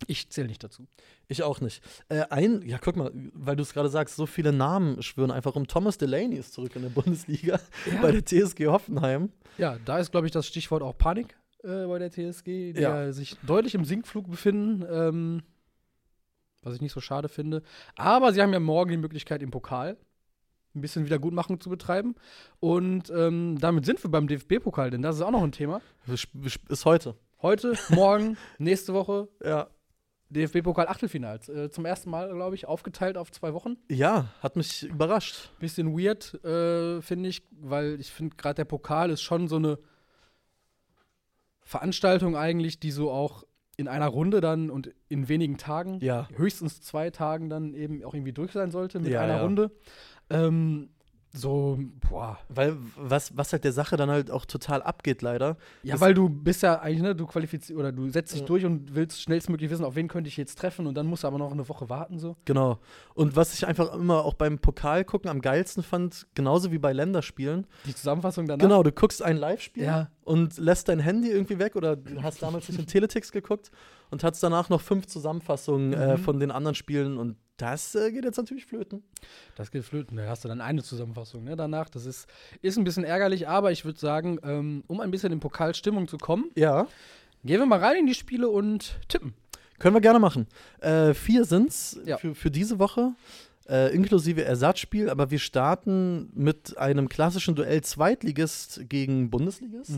Ich 0.07 0.31
zähle 0.31 0.49
nicht 0.49 0.63
dazu. 0.65 0.87
ich 1.27 1.43
auch 1.43 1.61
nicht. 1.61 1.83
Äh, 2.09 2.23
ein, 2.31 2.63
ja, 2.63 2.79
guck 2.79 2.97
mal, 2.97 3.11
weil 3.35 3.57
du 3.57 3.63
es 3.63 3.75
gerade 3.75 3.89
sagst, 3.91 4.17
so 4.17 4.27
viele 4.27 4.53
Namen 4.53 5.03
schwören 5.03 5.31
einfach 5.31 5.55
um. 5.57 5.67
Thomas 5.67 5.99
Delaney 5.99 6.37
ist 6.37 6.55
zurück 6.55 6.77
in 6.77 6.83
der 6.83 6.89
Bundesliga 6.91 7.61
bei 8.03 8.13
der 8.13 8.25
TSG 8.25 8.67
Hoffenheim. 8.69 9.33
Ja, 9.59 9.77
da 9.85 9.99
ist, 9.99 10.11
glaube 10.13 10.27
ich, 10.27 10.33
das 10.33 10.47
Stichwort 10.47 10.83
auch 10.83 10.97
Panik 10.97 11.37
äh, 11.65 11.85
bei 11.87 11.99
der 11.99 12.11
TSG, 12.11 12.73
die 12.73 12.81
Ja. 12.81 13.05
ja. 13.07 13.13
sich 13.13 13.37
deutlich 13.47 13.75
im 13.75 13.85
Sinkflug 13.85 14.31
befinden. 14.31 14.85
Ähm, 14.89 15.43
was 16.63 16.75
ich 16.75 16.81
nicht 16.81 16.93
so 16.93 17.01
schade 17.01 17.29
finde. 17.29 17.63
Aber 17.97 18.33
sie 18.33 18.43
haben 18.43 18.53
ja 18.53 18.61
morgen 18.61 18.91
die 18.91 18.97
Möglichkeit, 18.97 19.43
im 19.43 19.51
Pokal 19.51 19.97
ein 20.75 20.81
bisschen 20.81 21.05
Wiedergutmachung 21.05 21.61
zu 21.61 21.71
betreiben. 21.71 22.15
Und 22.61 23.11
ähm, 23.11 23.59
damit 23.61 23.87
sind 23.87 24.03
wir 24.03 24.11
beim 24.11 24.27
DFB-Pokal, 24.29 24.91
denn 24.91 25.03
das 25.03 25.17
ist 25.17 25.23
auch 25.23 25.31
noch 25.31 25.43
ein 25.43 25.53
Thema. 25.53 25.81
Ist 26.07 26.85
heute. 26.85 27.17
Heute, 27.41 27.75
morgen, 27.91 28.37
nächste 28.59 28.95
Woche 28.95 29.29
Ja. 29.45 29.69
DFB-Pokal 30.31 30.89
Achtelfinals. 30.89 31.49
Äh, 31.49 31.71
zum 31.71 31.87
ersten 31.87 32.11
Mal, 32.11 32.31
glaube 32.35 32.55
ich, 32.55 32.67
aufgeteilt 32.67 33.17
auf 33.17 33.31
zwei 33.33 33.55
Wochen. 33.55 33.77
Ja, 33.91 34.27
hat 34.43 34.57
mich 34.57 34.83
überrascht. 34.83 35.51
Bisschen 35.59 35.99
weird, 35.99 36.35
äh, 36.45 37.01
finde 37.01 37.31
ich, 37.31 37.43
weil 37.51 37.99
ich 37.99 38.11
finde, 38.11 38.37
gerade 38.37 38.57
der 38.57 38.65
Pokal 38.67 39.09
ist 39.11 39.23
schon 39.23 39.49
so 39.49 39.57
eine 39.57 39.79
Veranstaltung 41.63 42.37
eigentlich, 42.37 42.79
die 42.81 42.91
so 42.91 43.11
auch 43.11 43.45
in 43.79 43.87
einer 43.89 44.09
Runde 44.09 44.41
dann 44.41 44.71
und 44.71 44.93
in 45.09 45.29
wenigen 45.29 45.57
Tagen, 45.57 45.99
Ja. 46.03 46.29
höchstens 46.35 46.83
zwei 46.83 47.11
Tagen 47.11 47.49
dann 47.49 47.75
eben 47.75 48.05
auch 48.05 48.13
irgendwie 48.13 48.33
durch 48.33 48.53
sein 48.53 48.71
sollte 48.73 48.99
mit 48.99 49.11
Ja, 49.13 49.21
einer 49.23 49.37
ja. 49.37 49.43
Runde. 49.43 49.71
Ähm, 50.29 50.91
so, 51.35 51.79
boah. 52.09 52.39
Weil 52.49 52.77
was, 52.97 53.37
was 53.37 53.53
halt 53.53 53.63
der 53.65 53.73
Sache 53.73 53.97
dann 53.97 54.11
halt 54.11 54.31
auch 54.31 54.47
total 54.47 54.83
abgeht, 54.83 55.21
leider. 55.23 55.57
Ja, 55.83 56.01
weil 56.01 56.15
du 56.15 56.29
bist 56.29 56.63
ja 56.63 56.81
eigentlich, 56.81 57.03
ne, 57.03 57.15
du 57.15 57.27
qualifizierst 57.27 57.79
oder 57.79 57.93
du 57.93 58.09
setzt 58.09 58.33
dich 58.33 58.41
Ja. 58.41 58.47
durch 58.47 58.65
und 58.65 58.95
willst 58.95 59.21
schnellstmöglich 59.23 59.71
wissen, 59.71 59.85
auf 59.85 59.95
wen 59.95 60.09
könnte 60.09 60.29
ich 60.29 60.37
jetzt 60.37 60.59
treffen 60.59 60.87
und 60.87 60.95
dann 60.95 61.07
musst 61.07 61.25
du 61.25 61.29
aber 61.29 61.39
noch 61.39 61.53
eine 61.53 61.69
Woche 61.69 61.89
warten 61.91 62.19
so. 62.19 62.37
Genau. 62.47 62.79
Und 63.15 63.37
was 63.37 63.55
ich 63.55 63.67
einfach 63.67 63.93
immer 63.95 64.25
auch 64.25 64.35
beim 64.35 64.59
Pokal 64.59 65.05
gucken 65.05 65.31
am 65.31 65.41
geilsten 65.41 65.83
fand, 65.83 66.27
genauso 66.35 66.73
wie 66.73 66.79
bei 66.79 66.93
Länderspielen. 66.93 67.67
Die 67.85 67.95
Zusammenfassung 67.95 68.47
danach. 68.47 68.63
Genau, 68.63 68.83
du 68.83 68.91
guckst 68.91 69.23
ein 69.23 69.37
Live-Spiel 69.37 69.85
Ja. 69.85 70.11
und 70.25 70.57
lässt 70.59 70.89
dein 70.89 70.99
Handy 70.99 71.31
irgendwie 71.31 71.59
weg 71.59 71.77
oder 71.77 71.95
du 71.97 72.23
hast 72.23 72.43
damals 72.43 72.69
nicht 72.69 72.79
in 72.81 72.87
Teletext 72.87 73.33
geguckt 73.33 73.71
und 74.11 74.25
hast 74.25 74.43
danach 74.43 74.71
noch 74.71 74.81
fünf 74.81 75.07
Zusammenfassungen 75.07 75.93
äh, 75.93 76.17
Mhm. 76.17 76.19
von 76.23 76.41
den 76.41 76.51
anderen 76.51 76.75
Spielen 76.75 77.19
und 77.19 77.37
das 77.59 77.95
äh, 77.95 78.11
geht 78.11 78.25
jetzt 78.25 78.39
natürlich 78.39 78.65
flöten. 78.65 79.03
Das 79.57 79.71
geht 79.71 79.85
flöten. 79.85 80.17
Da 80.17 80.27
hast 80.29 80.45
du 80.45 80.49
dann 80.49 80.61
eine 80.63 80.83
Zusammenfassung 80.83 81.45
ne, 81.45 81.55
danach. 81.57 81.91
Das 81.91 82.07
ist, 82.07 82.27
ist 82.63 82.79
ein 82.79 82.85
bisschen 82.85 83.05
ärgerlich, 83.05 83.47
aber 83.49 83.71
ich 83.73 83.85
würde 83.85 83.99
sagen, 84.01 84.39
ähm, 84.43 84.85
um 84.87 85.01
ein 85.01 85.11
bisschen 85.11 85.33
in 85.33 85.41
Pokalstimmung 85.41 86.09
zu 86.09 86.17
kommen, 86.19 86.51
Ja. 86.55 86.87
gehen 87.45 87.61
wir 87.61 87.67
mal 87.67 87.79
rein 87.81 87.97
in 87.97 88.07
die 88.07 88.15
Spiele 88.15 88.49
und 88.49 88.99
tippen. 89.09 89.35
Können 89.79 89.95
wir 89.95 90.01
gerne 90.01 90.19
machen. 90.19 90.47
Äh, 90.81 91.13
vier 91.15 91.45
sind's 91.45 92.01
Ja. 92.07 92.17
für, 92.17 92.35
für 92.35 92.51
diese 92.51 92.79
Woche, 92.79 93.13
äh, 93.69 93.95
inklusive 93.95 94.45
Ersatzspiel, 94.45 95.11
aber 95.11 95.31
wir 95.31 95.39
starten 95.39 96.31
mit 96.35 96.79
einem 96.79 97.09
klassischen 97.09 97.55
Duell 97.55 97.83
Zweitligist 97.83 98.89
gegen 98.89 99.31
Bundesligist. 99.31 99.93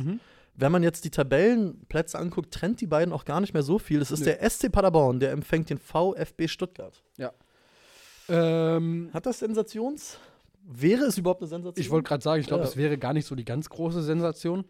Wenn 0.57 0.73
man 0.73 0.83
jetzt 0.83 1.05
die 1.05 1.11
Tabellenplätze 1.11 2.19
anguckt, 2.19 2.53
trennt 2.53 2.81
die 2.83 2.87
beiden 2.87 3.15
auch 3.15 3.25
gar 3.25 3.41
nicht 3.41 3.55
mehr 3.55 3.63
so 3.63 3.79
viel. 3.79 4.03
Es 4.03 4.11
ist 4.11 4.21
Nö. 4.21 4.27
der 4.27 4.43
SC 4.51 4.71
Paderborn, 4.71 5.19
der 5.21 5.31
empfängt 5.33 5.71
den 5.71 5.79
VfB 5.79 6.49
Stuttgart. 6.49 7.03
Ähm, 8.31 9.11
Hat 9.13 9.27
das 9.27 9.39
Sensations? 9.41 10.19
Wäre 10.63 11.05
es 11.05 11.19
überhaupt 11.19 11.41
eine 11.43 11.49
Sensation? 11.49 11.83
ich 11.83 11.91
wollte 11.91 12.09
gerade 12.09 12.23
sagen, 12.23 12.41
ich 12.41 12.47
glaube, 12.47 12.63
Ja. 12.65 12.69
es 12.69 12.77
wäre 12.77 12.97
gar 12.99 13.13
nicht 13.13 13.27
so 13.27 13.35
die 13.35 13.45
ganz 13.45 13.69
große 13.69 14.03
Sensation. 14.03 14.65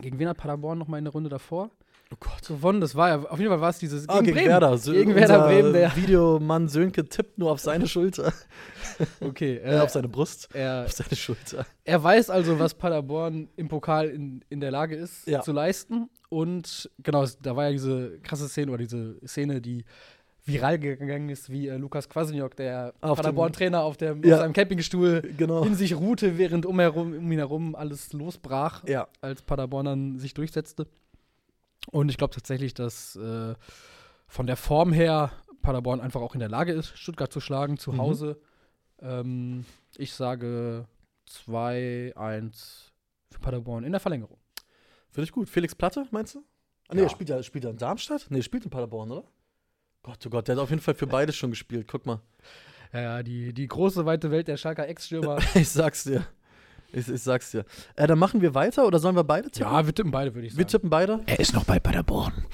Gegen 0.00 0.18
wen 0.18 0.28
hat 0.28 0.36
Paderborn 0.38 0.78
noch 0.78 0.88
mal 0.88 0.98
in 0.98 1.04
der 1.04 1.12
Runde 1.12 1.28
davor? 1.28 1.70
Oh 2.12 2.16
Gott. 2.20 2.46
gewonnen. 2.46 2.80
Das 2.82 2.94
war 2.94 3.08
ja, 3.08 3.22
auf 3.22 3.38
jeden 3.38 3.50
Fall 3.50 3.60
war 3.62 3.70
es 3.70 3.78
dieses 3.78 4.06
Ah, 4.06 4.20
gegen 4.20 4.34
Bremen. 4.34 4.48
Werder. 4.48 4.76
So, 4.76 4.92
Gegen 4.92 5.14
Werder 5.14 5.46
Bremen, 5.46 5.72
der. 5.72 5.96
Videomann 5.96 6.68
Sönke 6.68 7.08
tippt 7.08 7.38
nur 7.38 7.50
auf 7.50 7.60
seine 7.60 7.86
Schulter. 7.88 8.32
Okay, 9.20 9.56
Äh, 9.56 9.76
äh, 9.76 9.80
auf 9.80 9.88
seine 9.90 10.08
Brust. 10.08 10.48
er, 10.52 10.84
Auf 10.84 10.92
seine 10.92 11.16
Schulter. 11.16 11.64
er 11.84 12.02
weiß 12.04 12.28
also, 12.28 12.58
was 12.58 12.74
Paderborn 12.74 13.48
im 13.56 13.68
Pokal 13.68 14.08
in, 14.10 14.44
in 14.50 14.60
der 14.60 14.70
Lage 14.70 14.94
ist 14.94 15.26
Ja. 15.26 15.40
zu 15.40 15.52
leisten. 15.52 16.10
Und 16.28 16.90
genau, 17.02 17.24
da 17.40 17.56
war 17.56 17.64
ja 17.64 17.70
diese 17.72 18.18
krasse 18.20 18.48
Szene 18.48 18.70
oder 18.72 18.82
diese 18.84 19.16
Szene, 19.26 19.62
die 19.62 19.84
viral 20.44 20.78
gegangen 20.78 21.28
ist, 21.28 21.50
wie 21.50 21.68
äh, 21.68 21.76
Lukas 21.76 22.08
Kwasniok, 22.08 22.56
der 22.56 22.92
Paderborn-Trainer, 23.00 23.82
auf, 23.82 23.96
dem- 23.96 24.24
Ja. 24.24 24.34
auf 24.36 24.40
seinem 24.42 24.52
Campingstuhl 24.52 25.22
Genau. 25.36 25.62
in 25.64 25.74
sich 25.76 25.94
ruhte, 25.94 26.36
während 26.38 26.66
um, 26.66 26.78
herum, 26.80 27.12
um 27.16 27.30
ihn 27.32 27.38
herum 27.38 27.74
alles 27.76 28.12
losbrach, 28.12 28.82
Ja. 28.88 29.06
als 29.20 29.42
Paderborn 29.42 29.86
dann 29.86 30.18
sich 30.18 30.34
durchsetzte. 30.34 30.86
Und 31.90 32.08
ich 32.10 32.16
glaube 32.18 32.34
tatsächlich, 32.34 32.74
dass 32.74 33.14
äh, 33.16 33.54
von 34.26 34.46
der 34.46 34.56
Form 34.56 34.92
her 34.92 35.30
Paderborn 35.62 36.00
einfach 36.00 36.20
auch 36.20 36.34
in 36.34 36.40
der 36.40 36.48
Lage 36.48 36.72
ist, 36.72 36.96
Stuttgart 36.98 37.32
zu 37.32 37.40
schlagen, 37.40 37.78
zu 37.78 37.92
Mhm. 37.92 37.98
Hause. 37.98 38.40
Ähm, 39.00 39.64
ich 39.96 40.12
sage 40.12 40.86
2-1 41.28 42.90
für 43.30 43.38
Paderborn 43.40 43.84
in 43.84 43.92
der 43.92 44.00
Verlängerung. 44.00 44.38
Finde 45.10 45.24
ich 45.24 45.32
gut. 45.32 45.48
Felix 45.48 45.74
Platte, 45.74 46.06
meinst 46.10 46.34
du? 46.34 46.40
Ah, 46.88 46.94
nee, 46.94 47.00
Ja. 47.00 47.06
er 47.06 47.10
spielt 47.10 47.28
ja 47.30 47.42
spielt 47.42 47.64
er 47.64 47.70
in 47.70 47.76
Darmstadt? 47.78 48.26
Nee, 48.30 48.38
er 48.38 48.42
spielt 48.42 48.64
in 48.64 48.70
Paderborn, 48.70 49.10
oder? 49.10 49.24
Gott, 50.02 50.18
oh 50.26 50.30
Gott, 50.30 50.48
der 50.48 50.56
hat 50.56 50.62
auf 50.62 50.70
jeden 50.70 50.82
Fall 50.82 50.94
für 50.94 51.06
beides 51.06 51.36
schon 51.36 51.50
gespielt. 51.50 51.86
Guck 51.88 52.06
mal. 52.06 52.20
Ja, 52.92 53.00
ja, 53.00 53.22
die, 53.22 53.52
die 53.54 53.68
große, 53.68 54.04
weite 54.04 54.30
Welt 54.30 54.48
der 54.48 54.56
Schalker 54.56 54.86
Ex-Stürmer. 54.88 55.38
Ich 55.54 55.68
sag's 55.70 56.04
dir. 56.04 56.26
Ich, 56.92 57.08
ich 57.08 57.22
sag's 57.22 57.52
dir. 57.52 57.64
Äh, 57.96 58.06
dann 58.06 58.18
machen 58.18 58.42
wir 58.42 58.54
weiter 58.54 58.86
oder 58.86 58.98
sollen 58.98 59.16
wir 59.16 59.24
beide 59.24 59.50
tippen? 59.50 59.72
ja, 59.72 59.86
wir 59.86 59.94
tippen 59.94 60.10
beide, 60.12 60.34
würde 60.34 60.46
ich 60.46 60.52
sagen. 60.52 60.58
wir 60.58 60.66
tippen 60.66 60.90
beide. 60.90 61.20
Er 61.24 61.38
ist 61.40 61.54
noch 61.54 61.64
bei 61.64 61.80
Paderborn. 61.80 62.44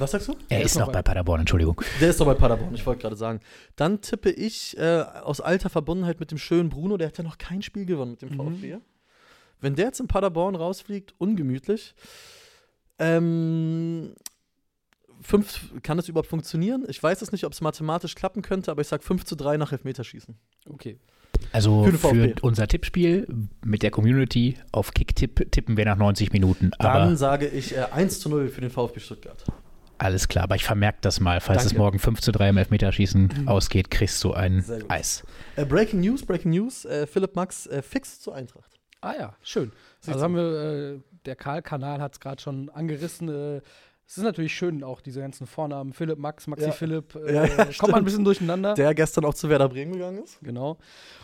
Was 0.00 0.10
sagst 0.10 0.26
du? 0.28 0.34
Er 0.48 0.62
ist 0.62 0.74
noch 0.74 0.80
noch 0.80 0.86
bei- 0.88 0.94
bei 0.94 1.02
Paderborn, 1.02 1.40
Entschuldigung. 1.40 1.80
Der 2.00 2.10
ist 2.10 2.18
doch 2.20 2.26
bei 2.26 2.34
Paderborn, 2.34 2.74
ich 2.74 2.84
wollte 2.84 3.02
gerade 3.02 3.14
sagen. 3.14 3.38
Dann 3.76 4.00
tippe 4.00 4.30
ich 4.30 4.76
äh, 4.78 5.02
aus 5.22 5.40
alter 5.40 5.70
Verbundenheit 5.70 6.18
mit 6.18 6.32
dem 6.32 6.38
schönen 6.38 6.70
Bruno, 6.70 6.96
der 6.96 7.06
hat 7.08 7.18
ja 7.18 7.22
noch 7.24 7.38
kein 7.38 7.62
Spiel 7.62 7.84
gewonnen 7.86 8.12
mit 8.12 8.22
dem 8.22 8.30
Mhm. 8.30 8.54
VfB. 8.56 8.76
Wenn 9.60 9.76
der 9.76 9.84
jetzt 9.86 10.00
in 10.00 10.08
Paderborn 10.08 10.56
rausfliegt, 10.56 11.14
ungemütlich. 11.18 11.94
Ähm, 12.98 14.14
fünf, 15.22 15.70
kann 15.82 15.98
es 15.98 16.08
überhaupt 16.08 16.28
funktionieren? 16.28 16.84
Ich 16.88 17.02
weiß 17.02 17.22
es 17.22 17.32
nicht, 17.32 17.44
ob 17.44 17.52
es 17.52 17.60
mathematisch 17.60 18.14
klappen 18.14 18.42
könnte, 18.42 18.70
aber 18.70 18.82
ich 18.82 18.88
sag 18.88 19.02
5 19.02 19.24
zu 19.24 19.36
3 19.36 19.56
nach 19.56 19.72
Elfmeterschießen. 19.72 20.36
Okay. 20.68 20.98
Also 21.52 21.84
Für 21.84 21.98
für, 21.98 22.34
unser 22.42 22.68
Tippspiel 22.68 23.26
mit 23.64 23.82
der 23.82 23.90
Community 23.90 24.56
auf 24.70 24.92
Kicktipp 24.94 25.50
tippen 25.50 25.76
wir 25.76 25.84
nach 25.84 25.96
90 25.96 26.32
Minuten. 26.32 26.70
Dann 26.78 27.16
sage 27.16 27.48
ich 27.48 27.76
äh, 27.76 27.86
1 27.92 28.20
zu 28.20 28.28
0 28.28 28.48
für 28.48 28.60
den 28.60 28.70
VfB 28.70 29.00
Stuttgart. 29.00 29.44
alles 29.98 30.28
klar, 30.28 30.44
aber 30.44 30.54
ich 30.56 30.64
vermerke 30.64 30.98
das 31.00 31.20
mal. 31.20 31.40
Falls 31.40 31.62
es 31.62 31.70
Danke. 31.70 31.82
morgen 31.82 31.98
5 31.98 32.20
zu 32.20 32.32
3 32.32 32.50
im 32.50 32.56
Elfmeterschießen 32.58 33.48
ausgeht, 33.48 33.90
kriegst 33.90 34.22
du 34.24 34.32
ein. 34.32 34.64
Eis. 34.88 35.24
Äh, 35.56 35.64
Breaking 35.64 36.00
News, 36.00 36.24
Breaking 36.24 36.52
News, 36.52 36.84
äh, 36.84 37.06
Philipp 37.06 37.34
Max 37.34 37.66
äh, 37.66 37.82
fix 37.82 38.20
zur 38.20 38.34
Eintracht. 38.34 38.78
Ah 39.00 39.14
ja, 39.18 39.34
schön. 39.42 39.72
Also 40.06 40.20
haben 40.20 40.36
wir, 40.36 40.42
äh, 40.42 41.00
der 41.26 41.34
Karl-Kanal 41.34 42.00
hat 42.00 42.12
es 42.12 42.20
gerade 42.20 42.40
schon 42.40 42.68
angerissen. 42.70 43.62
Es 44.06 44.18
ist 44.18 44.24
natürlich 44.24 44.54
schön, 44.54 44.84
auch 44.84 45.00
diese 45.00 45.20
ganzen 45.20 45.46
Vornamen. 45.46 45.92
Philipp, 45.92 46.18
Max, 46.18 46.46
Maxi 46.46 46.66
Ja. 46.66 46.72
Philipp. 46.72 47.14
Äh, 47.16 47.34
Ja, 47.34 47.44
ja, 47.46 47.64
kommt 47.78 47.92
man 47.92 48.02
ein 48.02 48.04
bisschen 48.04 48.24
durcheinander. 48.24 48.74
Der 48.74 48.94
gestern 48.94 49.24
auch 49.24 49.34
zu 49.34 49.48
Werder 49.48 49.68
Bremen 49.68 49.92
gegangen 49.92 50.22
ist. 50.22 50.38
Genau. 50.42 50.78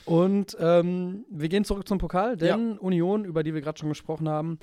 Und 0.04 0.56
ähm, 0.60 1.24
wir 1.30 1.48
gehen 1.48 1.64
zurück 1.64 1.86
zum 1.86 1.98
Pokal, 1.98 2.36
denn 2.36 2.78
Union, 2.78 3.24
über 3.24 3.42
die 3.42 3.52
wir 3.52 3.60
gerade 3.60 3.78
schon 3.78 3.88
gesprochen 3.90 4.28
haben, 4.28 4.58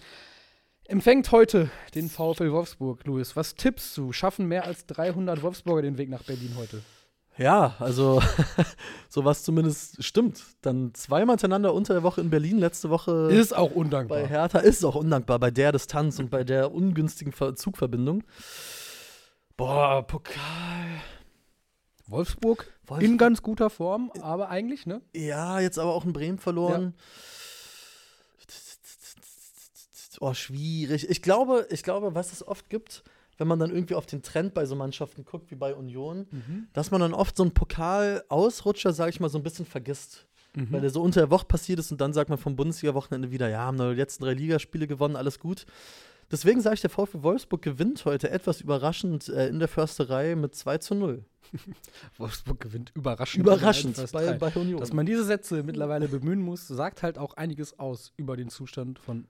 empfängt 0.88 1.32
heute 1.32 1.70
den 1.94 2.10
VfL 2.10 2.52
Wolfsburg. 2.52 3.06
Luis, 3.06 3.36
was 3.36 3.56
tippst 3.56 3.96
du? 3.98 4.12
Schaffen 4.12 4.48
mehr 4.48 4.66
als 4.66 4.86
300 4.88 5.42
Wolfsburger 5.42 5.82
den 5.82 5.98
Weg 5.98 6.10
nach 6.10 6.24
Berlin 6.24 6.54
heute? 6.58 6.82
Ja, 7.38 7.76
also 7.80 8.22
sowas 9.10 9.44
zumindest 9.44 10.04
stimmt. 10.04 10.42
Dann 10.62 10.94
zweimal 10.94 11.34
hintereinander 11.34 11.74
unter 11.74 11.94
der 11.94 12.04
Woche 12.04 12.22
in 12.22 12.30
Berlin, 12.30 12.58
letzte 12.60 12.90
Woche 12.90 13.30
Ist 13.32 13.56
auch 13.56 13.72
undankbar. 13.72 14.22
bei 14.22 14.28
Hertha 14.28 14.60
ist 14.60 14.86
auch 14.86 14.96
undankbar 14.96 15.40
bei 15.40 15.52
der 15.52 15.72
Distanz 15.72 16.20
und 16.20 16.30
bei 16.30 16.44
der 16.44 16.72
ungünstigen 16.72 17.34
Ver 17.34 17.56
Zugverbindung. 17.56 18.24
Boah, 19.58 20.06
Pokal. 20.06 21.02
Wolfsburg 22.08 22.72
Wolfsburg. 22.86 23.02
in 23.02 23.18
ganz 23.18 23.42
guter 23.42 23.70
Form, 23.70 24.12
aber 24.22 24.50
eigentlich, 24.50 24.86
ne? 24.86 25.02
Ja, 25.16 25.60
jetzt 25.60 25.80
aber 25.80 25.94
auch 25.94 26.06
in 26.06 26.14
Bremen 26.14 26.38
verloren. 26.38 26.94
Oh, 30.20 30.34
schwierig. 30.34 31.10
Ich 31.10 31.22
glaube, 31.22 31.68
ich 31.70 31.84
glaube, 31.84 32.16
was 32.16 32.32
es 32.32 32.48
oft 32.48 32.70
gibt, 32.70 33.04
wenn 33.38 33.48
man 33.48 33.60
dann 33.60 33.72
irgendwie 33.72 33.96
auf 33.96 34.06
den 34.06 34.22
Trend 34.22 34.54
bei 34.54 34.66
so 34.66 34.76
Mannschaften 34.76 35.26
guckt, 35.26 35.52
wie 35.52 35.56
bei 35.56 35.76
Union, 35.76 36.28
dass 36.74 36.92
man 36.92 37.02
dann 37.02 37.14
oft 37.14 37.36
so 37.36 37.44
einen 37.44 37.54
Pokal-Ausrutscher, 37.54 38.94
sag 38.94 39.10
ich 39.10 39.20
mal, 39.20 39.30
so 39.30 39.38
ein 39.38 39.44
bisschen 39.44 39.66
vergisst. 39.66 40.28
Mhm. 40.56 40.72
Weil 40.72 40.82
der 40.82 40.90
so 40.90 41.02
unter 41.02 41.20
der 41.22 41.32
Woche 41.32 41.46
passiert 41.46 41.80
ist 41.80 41.92
und 41.92 42.00
dann 42.00 42.14
sagt 42.14 42.30
man 42.30 42.38
vom 42.38 42.56
Bundesliga-Wochenende 42.56 43.32
wieder, 43.32 43.50
ja, 43.50 43.60
haben 43.60 43.78
die 43.78 43.84
letzten 43.84 44.24
drei 44.24 44.34
Ligaspiele 44.34 44.88
gewonnen, 44.88 45.16
alles 45.16 45.40
gut. 45.40 45.66
Deswegen 46.32 46.60
sage 46.62 46.76
ich, 46.76 46.82
der 46.82 46.90
VfB 46.90 47.22
Wolfsburg 47.22 47.62
gewinnt 47.62 48.04
heute 48.06 48.32
etwas 48.32 48.62
überraschend 48.62 49.30
äh, 49.30 49.48
in 49.48 49.60
der 49.60 49.68
Försterei 49.68 50.36
mit 50.36 50.56
2 50.56 50.78
zu 50.80 50.96
0. 50.96 51.24
Wolfsburg 52.18 52.60
gewinnt 52.60 52.92
überraschend. 52.96 53.46
Überraschend 53.46 54.12
bei, 54.12 54.34
bei 54.34 54.52
Union. 54.56 54.80
Dass 54.80 54.92
man 54.92 55.06
diese 55.06 55.24
Sätze 55.24 55.62
mittlerweile 55.62 56.08
bemühen 56.08 56.42
muss, 56.42 56.68
sagt 56.68 57.04
halt 57.04 57.20
auch 57.20 57.36
einiges 57.36 57.78
aus 57.78 58.12
über 58.18 58.38
den 58.38 58.50
Zustand 58.50 58.98
von 58.98 59.28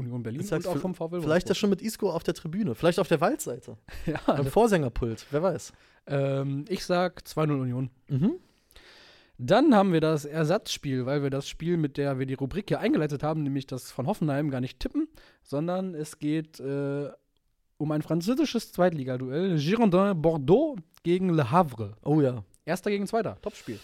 Union 0.00 0.22
Berlin 0.22 0.40
Ich 0.40 0.48
sag's, 0.48 0.66
und 0.66 0.76
auch 0.76 0.80
vom 0.80 0.94
VfL 0.94 1.20
Vielleicht 1.20 1.46
ja 1.46 1.50
Wolfsburg. 1.50 1.56
schon 1.56 1.70
mit 1.70 1.82
Isco 1.82 2.10
auf 2.10 2.22
der 2.22 2.34
Tribüne, 2.34 2.74
vielleicht 2.74 2.98
auf 2.98 3.08
der 3.08 3.20
Waldseite, 3.20 3.76
Ja, 4.06 4.20
beim 4.26 4.46
Vorsängerpult, 4.46 5.26
wer 5.30 5.42
weiß. 5.42 5.72
ähm, 6.06 6.64
ich 6.68 6.84
sag 6.84 7.20
2-0 7.22 7.60
Union. 7.60 7.90
Mhm. 8.08 8.32
Dann 9.42 9.74
haben 9.74 9.92
wir 9.94 10.02
das 10.02 10.26
Ersatzspiel, 10.26 11.06
weil 11.06 11.22
wir 11.22 11.30
das 11.30 11.48
Spiel, 11.48 11.78
mit 11.78 11.96
der 11.96 12.18
wir 12.18 12.26
die 12.26 12.34
Rubrik 12.34 12.66
hier 12.68 12.80
eingeleitet 12.80 13.22
haben, 13.22 13.42
nämlich 13.42 13.66
das 13.66 13.90
von 13.90 14.06
Hoffenheim, 14.06 14.50
gar 14.50 14.60
nicht 14.60 14.80
tippen, 14.80 15.08
sondern 15.42 15.94
es 15.94 16.18
geht 16.18 16.60
äh, 16.60 17.08
um 17.78 17.90
ein 17.92 18.02
französisches 18.02 18.72
Zweitligaduell. 18.72 19.56
Girondin 19.58 20.20
Bordeaux 20.20 20.76
gegen 21.04 21.30
Le 21.30 21.50
Havre. 21.50 21.96
Oh 22.04 22.20
ja. 22.20 22.44
Erster 22.66 22.90
gegen 22.90 23.06
Zweiter. 23.06 23.38
Topspiel. 23.40 23.78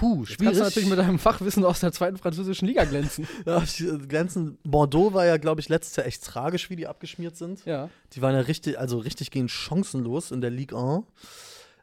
Puh, 0.00 0.24
Jetzt 0.24 0.38
kannst 0.40 0.58
du 0.58 0.64
natürlich 0.64 0.88
mit 0.88 0.98
deinem 0.98 1.18
Fachwissen 1.18 1.62
aus 1.62 1.80
der 1.80 1.92
zweiten 1.92 2.16
französischen 2.16 2.66
Liga 2.66 2.84
glänzen. 2.84 3.28
ja, 3.46 3.62
äh, 3.62 3.98
glänzen. 3.98 4.56
Bordeaux 4.64 5.12
war 5.12 5.26
ja, 5.26 5.36
glaube 5.36 5.60
ich, 5.60 5.68
letztes 5.68 5.94
Jahr 5.96 6.06
echt 6.06 6.24
tragisch, 6.24 6.70
wie 6.70 6.76
die 6.76 6.86
abgeschmiert 6.86 7.36
sind. 7.36 7.62
ja. 7.66 7.90
Die 8.14 8.22
waren 8.22 8.34
ja 8.34 8.40
richtig, 8.40 8.78
also 8.78 8.96
richtig 8.96 9.30
gehen 9.30 9.50
chancenlos 9.50 10.30
in 10.30 10.40
der 10.40 10.48
Ligue 10.48 10.74
1. 10.78 11.04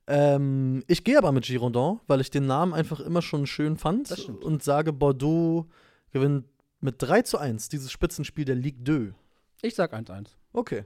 Ähm, 0.07 0.83
ich 0.87 1.03
gehe 1.03 1.19
aber 1.19 1.31
mit 1.31 1.45
Girondin, 1.45 1.99
weil 2.07 2.19
ich 2.19 2.31
den 2.31 2.47
Namen 2.47 2.73
einfach 2.73 2.99
immer 3.01 3.21
schon 3.21 3.45
schön 3.45 3.77
fand 3.77 4.09
Das 4.09 4.21
und 4.21 4.63
sage, 4.63 4.93
Bordeaux 4.93 5.67
gewinnt 6.11 6.45
mit 6.79 6.95
3 6.97 7.21
zu 7.21 7.37
1 7.37 7.69
dieses 7.69 7.91
Spitzenspiel 7.91 8.45
der 8.45 8.55
Ligue 8.55 8.83
2. 8.83 9.15
Ich 9.61 9.75
sag 9.75 9.93
1-1. 9.93 10.29
Okay. 10.53 10.85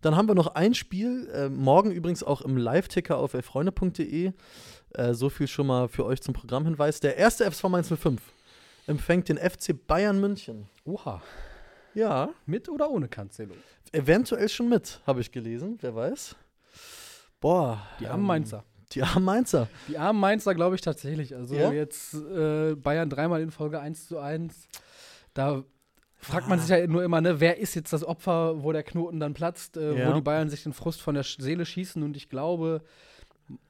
Dann 0.00 0.16
haben 0.16 0.28
wir 0.28 0.34
noch 0.34 0.54
ein 0.54 0.74
Spiel, 0.74 1.28
äh, 1.34 1.48
morgen 1.48 1.90
übrigens 1.90 2.22
auch 2.22 2.40
im 2.40 2.56
Live-Ticker 2.56 3.18
auf 3.18 3.34
elfreunde.de. 3.34 4.32
Äh, 4.94 5.14
so 5.14 5.28
viel 5.28 5.46
schon 5.46 5.66
mal 5.66 5.88
für 5.88 6.04
euch 6.06 6.22
zum 6.22 6.34
Programmhinweis. 6.34 7.00
Der 7.00 7.16
erste 7.16 7.44
FSV 7.50 7.64
Mainz 7.64 7.88
05 7.94 8.20
empfängt 8.86 9.28
den 9.28 9.36
FC 9.38 9.74
Bayern 9.86 10.20
München. 10.20 10.68
Oha. 10.84 11.22
Ja, 11.94 12.30
Mit 12.46 12.68
oder 12.68 12.88
ohne 12.90 13.08
Cancelo? 13.08 13.54
eventuell 13.92 14.48
schon 14.48 14.68
mit, 14.68 15.00
habe 15.06 15.20
ich 15.20 15.32
gelesen, 15.32 15.76
wer 15.80 15.94
weiß. 15.94 16.36
Boah. 17.40 17.84
Die 17.98 18.06
armen 18.06 18.22
ähm, 18.22 18.26
Mainzer. 18.28 18.64
Die 18.92 19.02
armen 19.02 19.24
Mainzer. 19.24 19.68
Die 19.88 19.98
armen 19.98 20.20
Mainzer 20.20 20.54
glaube 20.54 20.76
ich 20.76 20.80
tatsächlich. 20.80 21.34
Also 21.34 21.54
Ja? 21.56 21.72
jetzt 21.72 22.14
äh, 22.14 22.74
Bayern 22.76 23.10
dreimal 23.10 23.40
in 23.42 23.50
Folge 23.50 23.80
1 23.80 24.06
zu 24.06 24.18
1. 24.18 24.68
Da 25.34 25.64
fragt 26.20 26.48
man 26.48 26.58
sich 26.60 26.68
ja 26.68 26.86
nur 26.86 27.02
immer, 27.04 27.20
ne, 27.20 27.40
wer 27.40 27.58
ist 27.58 27.74
jetzt 27.74 27.92
das 27.92 28.04
Opfer, 28.04 28.62
wo 28.62 28.72
der 28.72 28.82
Knoten 28.82 29.20
dann 29.20 29.34
platzt, 29.34 29.76
äh, 29.76 29.98
Ja. 29.98 30.08
wo 30.08 30.12
die 30.14 30.20
Bayern 30.20 30.48
sich 30.50 30.62
den 30.62 30.72
Frust 30.72 31.00
von 31.00 31.14
der 31.14 31.24
Seele 31.24 31.64
schießen. 31.66 32.02
Und 32.02 32.16
ich 32.16 32.28
glaube, 32.28 32.82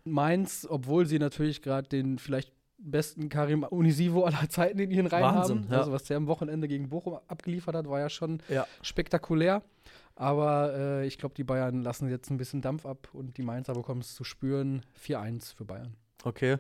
Mainz, 0.05 0.67
obwohl 0.69 1.07
sie 1.07 1.19
natürlich 1.19 1.63
gerade 1.63 1.89
den 1.89 2.19
vielleicht 2.19 2.53
besten 2.79 3.29
Karim 3.29 3.63
Unisivo 3.65 4.25
aller 4.25 4.49
Zeiten 4.49 4.79
in 4.79 4.91
ihren 4.91 5.07
Reihen 5.07 5.23
Wahnsinn, 5.37 5.63
haben. 5.65 5.73
ja. 5.73 5.79
Also 5.81 5.93
was 5.93 6.05
der 6.05 6.17
am 6.17 6.27
Wochenende 6.27 6.67
gegen 6.69 6.89
Bochum 6.89 7.19
abgeliefert 7.29 7.75
hat, 7.75 7.89
war 7.89 8.01
ja 8.01 8.09
schon 8.09 8.43
Ja. 8.49 8.67
spektakulär. 8.83 9.63
Aber 10.17 10.75
äh, 10.75 11.07
ich 11.07 11.19
glaube, 11.19 11.35
die 11.35 11.45
Bayern 11.45 11.83
lassen 11.83 12.09
jetzt 12.11 12.31
ein 12.31 12.37
bisschen 12.37 12.61
Dampf 12.63 12.85
ab 12.85 13.09
und 13.13 13.37
die 13.39 13.43
Mainzer 13.43 13.75
bekommen 13.75 14.01
es 14.01 14.15
zu 14.15 14.25
spüren. 14.25 14.83
4-1 15.03 15.55
für 15.55 15.65
Bayern. 15.65 15.95
Okay. 16.25 16.59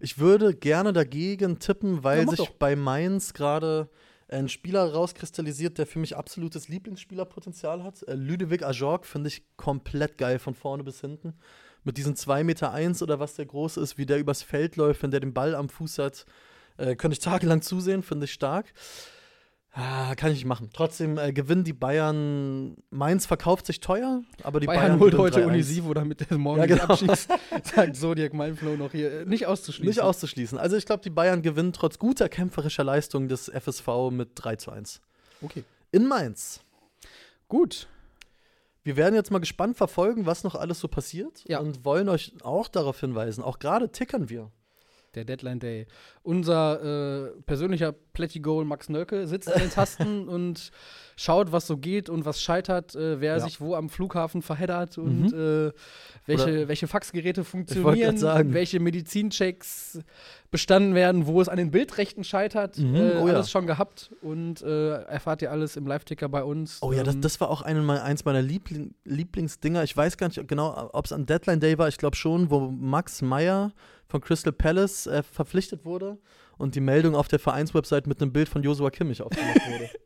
Ich 0.00 0.18
würde 0.18 0.54
gerne 0.54 0.92
dagegen 0.92 1.58
tippen, 1.60 2.02
weil 2.02 2.22
Ja, 2.24 2.28
sich 2.28 2.38
doch. 2.38 2.50
bei 2.50 2.74
Mainz 2.74 3.32
gerade 3.32 3.88
ein 4.28 4.48
Spieler 4.48 4.92
rauskristallisiert, 4.92 5.78
der 5.78 5.86
für 5.86 5.98
mich 5.98 6.16
absolutes 6.16 6.68
Lieblingsspielerpotenzial 6.68 7.82
hat. 7.82 8.02
Äh, 8.02 8.14
Ludovic 8.14 8.62
Ajorg 8.62 9.06
finde 9.06 9.28
ich 9.28 9.44
komplett 9.56 10.18
geil 10.18 10.38
von 10.38 10.54
vorne 10.54 10.84
bis 10.84 11.00
hinten. 11.00 11.34
Mit 11.84 11.98
diesen 11.98 12.16
2,1 12.16 12.44
Meter 12.44 12.72
eins 12.72 13.02
oder 13.02 13.20
was 13.20 13.34
der 13.34 13.46
groß 13.46 13.76
ist, 13.76 13.98
wie 13.98 14.06
der 14.06 14.18
übers 14.18 14.42
Feld 14.42 14.76
läuft, 14.76 15.02
wenn 15.02 15.12
der 15.12 15.20
den 15.20 15.34
Ball 15.34 15.54
am 15.54 15.68
Fuß 15.68 15.98
hat, 15.98 16.26
äh, 16.76 16.96
könnte 16.96 17.14
ich 17.14 17.20
tagelang 17.20 17.62
zusehen, 17.62 18.02
finde 18.02 18.24
ich 18.24 18.32
stark. 18.32 18.72
Ah, 19.78 20.14
kann 20.14 20.30
ich 20.32 20.38
nicht 20.38 20.46
machen. 20.46 20.70
Trotzdem 20.72 21.18
äh, 21.18 21.34
gewinnen 21.34 21.62
die 21.62 21.74
Bayern. 21.74 22.78
Mainz 22.88 23.26
verkauft 23.26 23.66
sich 23.66 23.80
teuer, 23.80 24.22
aber 24.42 24.58
die 24.58 24.66
Bayern, 24.66 24.82
Bayern, 24.82 25.00
holt 25.00 25.18
heute 25.18 25.40
3-1. 25.42 25.46
Unisivo, 25.48 25.92
damit 25.92 26.30
der 26.30 26.38
morgen 26.38 26.60
Ja, 26.60 26.66
genau. 26.66 26.84
abschießt. 26.84 27.28
Sagt 27.74 27.94
Zodiac 27.96 28.32
Mindflow 28.32 28.76
noch 28.76 28.92
hier. 28.92 29.20
Äh, 29.20 29.24
Nicht 29.26 29.46
auszuschließen. 29.46 29.86
Nicht 29.86 30.00
auszuschließen. 30.00 30.56
Also 30.56 30.76
ich 30.78 30.86
glaube, 30.86 31.02
die 31.02 31.10
Bayern 31.10 31.42
gewinnen 31.42 31.74
trotz 31.74 31.98
guter 31.98 32.30
kämpferischer 32.30 32.84
Leistung 32.84 33.28
des 33.28 33.50
FSV 33.50 33.86
mit 34.12 34.30
3 34.36 34.56
zu 34.56 34.70
1. 34.70 35.02
Okay. 35.42 35.62
In 35.92 36.08
Mainz. 36.08 36.60
Gut. 37.48 37.86
Wir 38.82 38.96
werden 38.96 39.14
jetzt 39.14 39.30
mal 39.30 39.40
gespannt 39.40 39.76
verfolgen, 39.76 40.24
was 40.24 40.42
noch 40.42 40.54
alles 40.54 40.80
so 40.80 40.88
passiert 40.88 41.44
Ja. 41.48 41.58
und 41.58 41.84
wollen 41.84 42.08
euch 42.08 42.32
auch 42.42 42.68
darauf 42.68 42.98
hinweisen. 43.00 43.44
Auch 43.44 43.58
gerade 43.58 43.90
tickern 43.92 44.30
wir. 44.30 44.50
Der 45.16 45.24
Deadline 45.24 45.58
Day. 45.58 45.86
Unser 46.22 46.82
äh, 47.26 47.30
persönlicher 47.46 47.92
Plätti-Goal 48.12 48.64
Max 48.64 48.88
Nölke 48.88 49.26
sitzt 49.26 49.50
an 49.52 49.60
den 49.60 49.70
Tasten 49.70 50.28
und 50.28 50.70
schaut, 51.16 51.50
was 51.52 51.66
so 51.66 51.78
geht 51.78 52.08
und 52.10 52.24
was 52.26 52.40
scheitert, 52.42 52.94
äh, 52.94 53.20
wer 53.20 53.34
Ja. 53.38 53.40
sich 53.40 53.60
wo 53.60 53.74
am 53.74 53.88
Flughafen 53.88 54.42
verheddert 54.42 54.98
und 54.98 55.32
äh, 55.32 55.72
welche, 56.26 56.68
welche 56.68 56.86
Faxgeräte 56.86 57.42
funktionieren, 57.44 58.20
welche 58.52 58.78
Medizinchecks 58.80 60.00
bestanden 60.50 60.94
werden, 60.94 61.26
wo 61.26 61.40
es 61.40 61.48
an 61.48 61.56
den 61.56 61.70
Bildrechten 61.70 62.22
scheitert. 62.24 62.78
Mhm, 62.78 62.94
Äh, 62.94 63.16
oh 63.20 63.26
ja. 63.26 63.34
Alles 63.34 63.50
schon 63.50 63.66
gehabt 63.66 64.10
und 64.22 64.62
äh, 64.62 64.92
erfahrt 65.04 65.42
ihr 65.42 65.50
alles 65.50 65.76
im 65.76 65.86
Live-Ticker 65.86 66.28
bei 66.28 66.44
uns. 66.44 66.78
Oh 66.82 66.92
ja, 66.92 67.02
das, 67.02 67.14
Ähm, 67.14 67.20
das 67.22 67.40
war 67.40 67.50
auch 67.50 67.62
eine, 67.62 68.02
eins 68.02 68.24
meiner 68.24 68.42
Liebling, 68.42 68.94
Lieblingsdinger. 69.04 69.82
Ich 69.84 69.96
weiß 69.96 70.16
gar 70.16 70.28
nicht 70.28 70.46
genau, 70.48 70.90
ob 70.92 71.04
es 71.06 71.12
am 71.12 71.26
Deadline 71.26 71.60
Day 71.60 71.78
war. 71.78 71.88
Ich 71.88 71.98
glaube 71.98 72.16
schon, 72.16 72.50
wo 72.50 72.70
Max 72.70 73.22
Meyer 73.22 73.72
von 74.08 74.20
Crystal 74.20 74.52
Palace 74.52 75.06
äh, 75.06 75.22
verpflichtet 75.22 75.84
wurde 75.84 76.18
und 76.58 76.74
die 76.74 76.80
Meldung 76.80 77.14
auf 77.14 77.28
der 77.28 77.38
Vereinswebsite 77.38 78.08
mit 78.08 78.20
einem 78.20 78.32
Bild 78.32 78.48
von 78.48 78.62
Joshua 78.62 78.90
Kimmich 78.90 79.22
aufgemacht 79.22 79.60
wurde. 79.68 79.90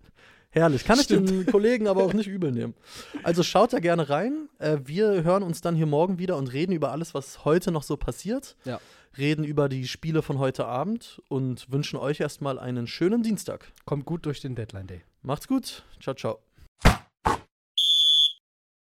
Herrlich. 0.52 0.84
Kann 0.84 0.98
ich 0.98 1.06
den 1.06 1.46
Kollegen 1.46 1.86
aber 1.86 2.02
auch 2.02 2.12
nicht 2.12 2.26
übel 2.26 2.50
nehmen. 2.50 2.74
Also 3.22 3.44
schaut 3.44 3.72
da 3.72 3.78
gerne 3.78 4.10
rein. 4.10 4.48
Äh, 4.58 4.78
wir 4.84 5.22
hören 5.22 5.44
uns 5.44 5.60
dann 5.60 5.76
hier 5.76 5.86
morgen 5.86 6.18
wieder 6.18 6.36
und 6.36 6.52
reden 6.52 6.72
über 6.72 6.90
alles, 6.90 7.14
was 7.14 7.44
heute 7.44 7.70
noch 7.70 7.84
so 7.84 7.96
passiert. 7.96 8.56
Ja. 8.64 8.80
Reden 9.16 9.44
über 9.44 9.68
die 9.68 9.86
Spiele 9.86 10.22
von 10.22 10.38
heute 10.38 10.66
Abend 10.66 11.22
und 11.28 11.70
wünschen 11.70 11.98
euch 11.98 12.20
erstmal 12.20 12.58
einen 12.58 12.88
schönen 12.88 13.22
Dienstag. 13.22 13.72
kommt 13.84 14.06
gut 14.06 14.26
durch 14.26 14.40
den 14.40 14.56
Deadline 14.56 14.88
Day. 14.88 15.02
Macht's 15.22 15.46
gut. 15.46 15.84
Ciao, 16.00 16.14
ciao. 16.14 16.40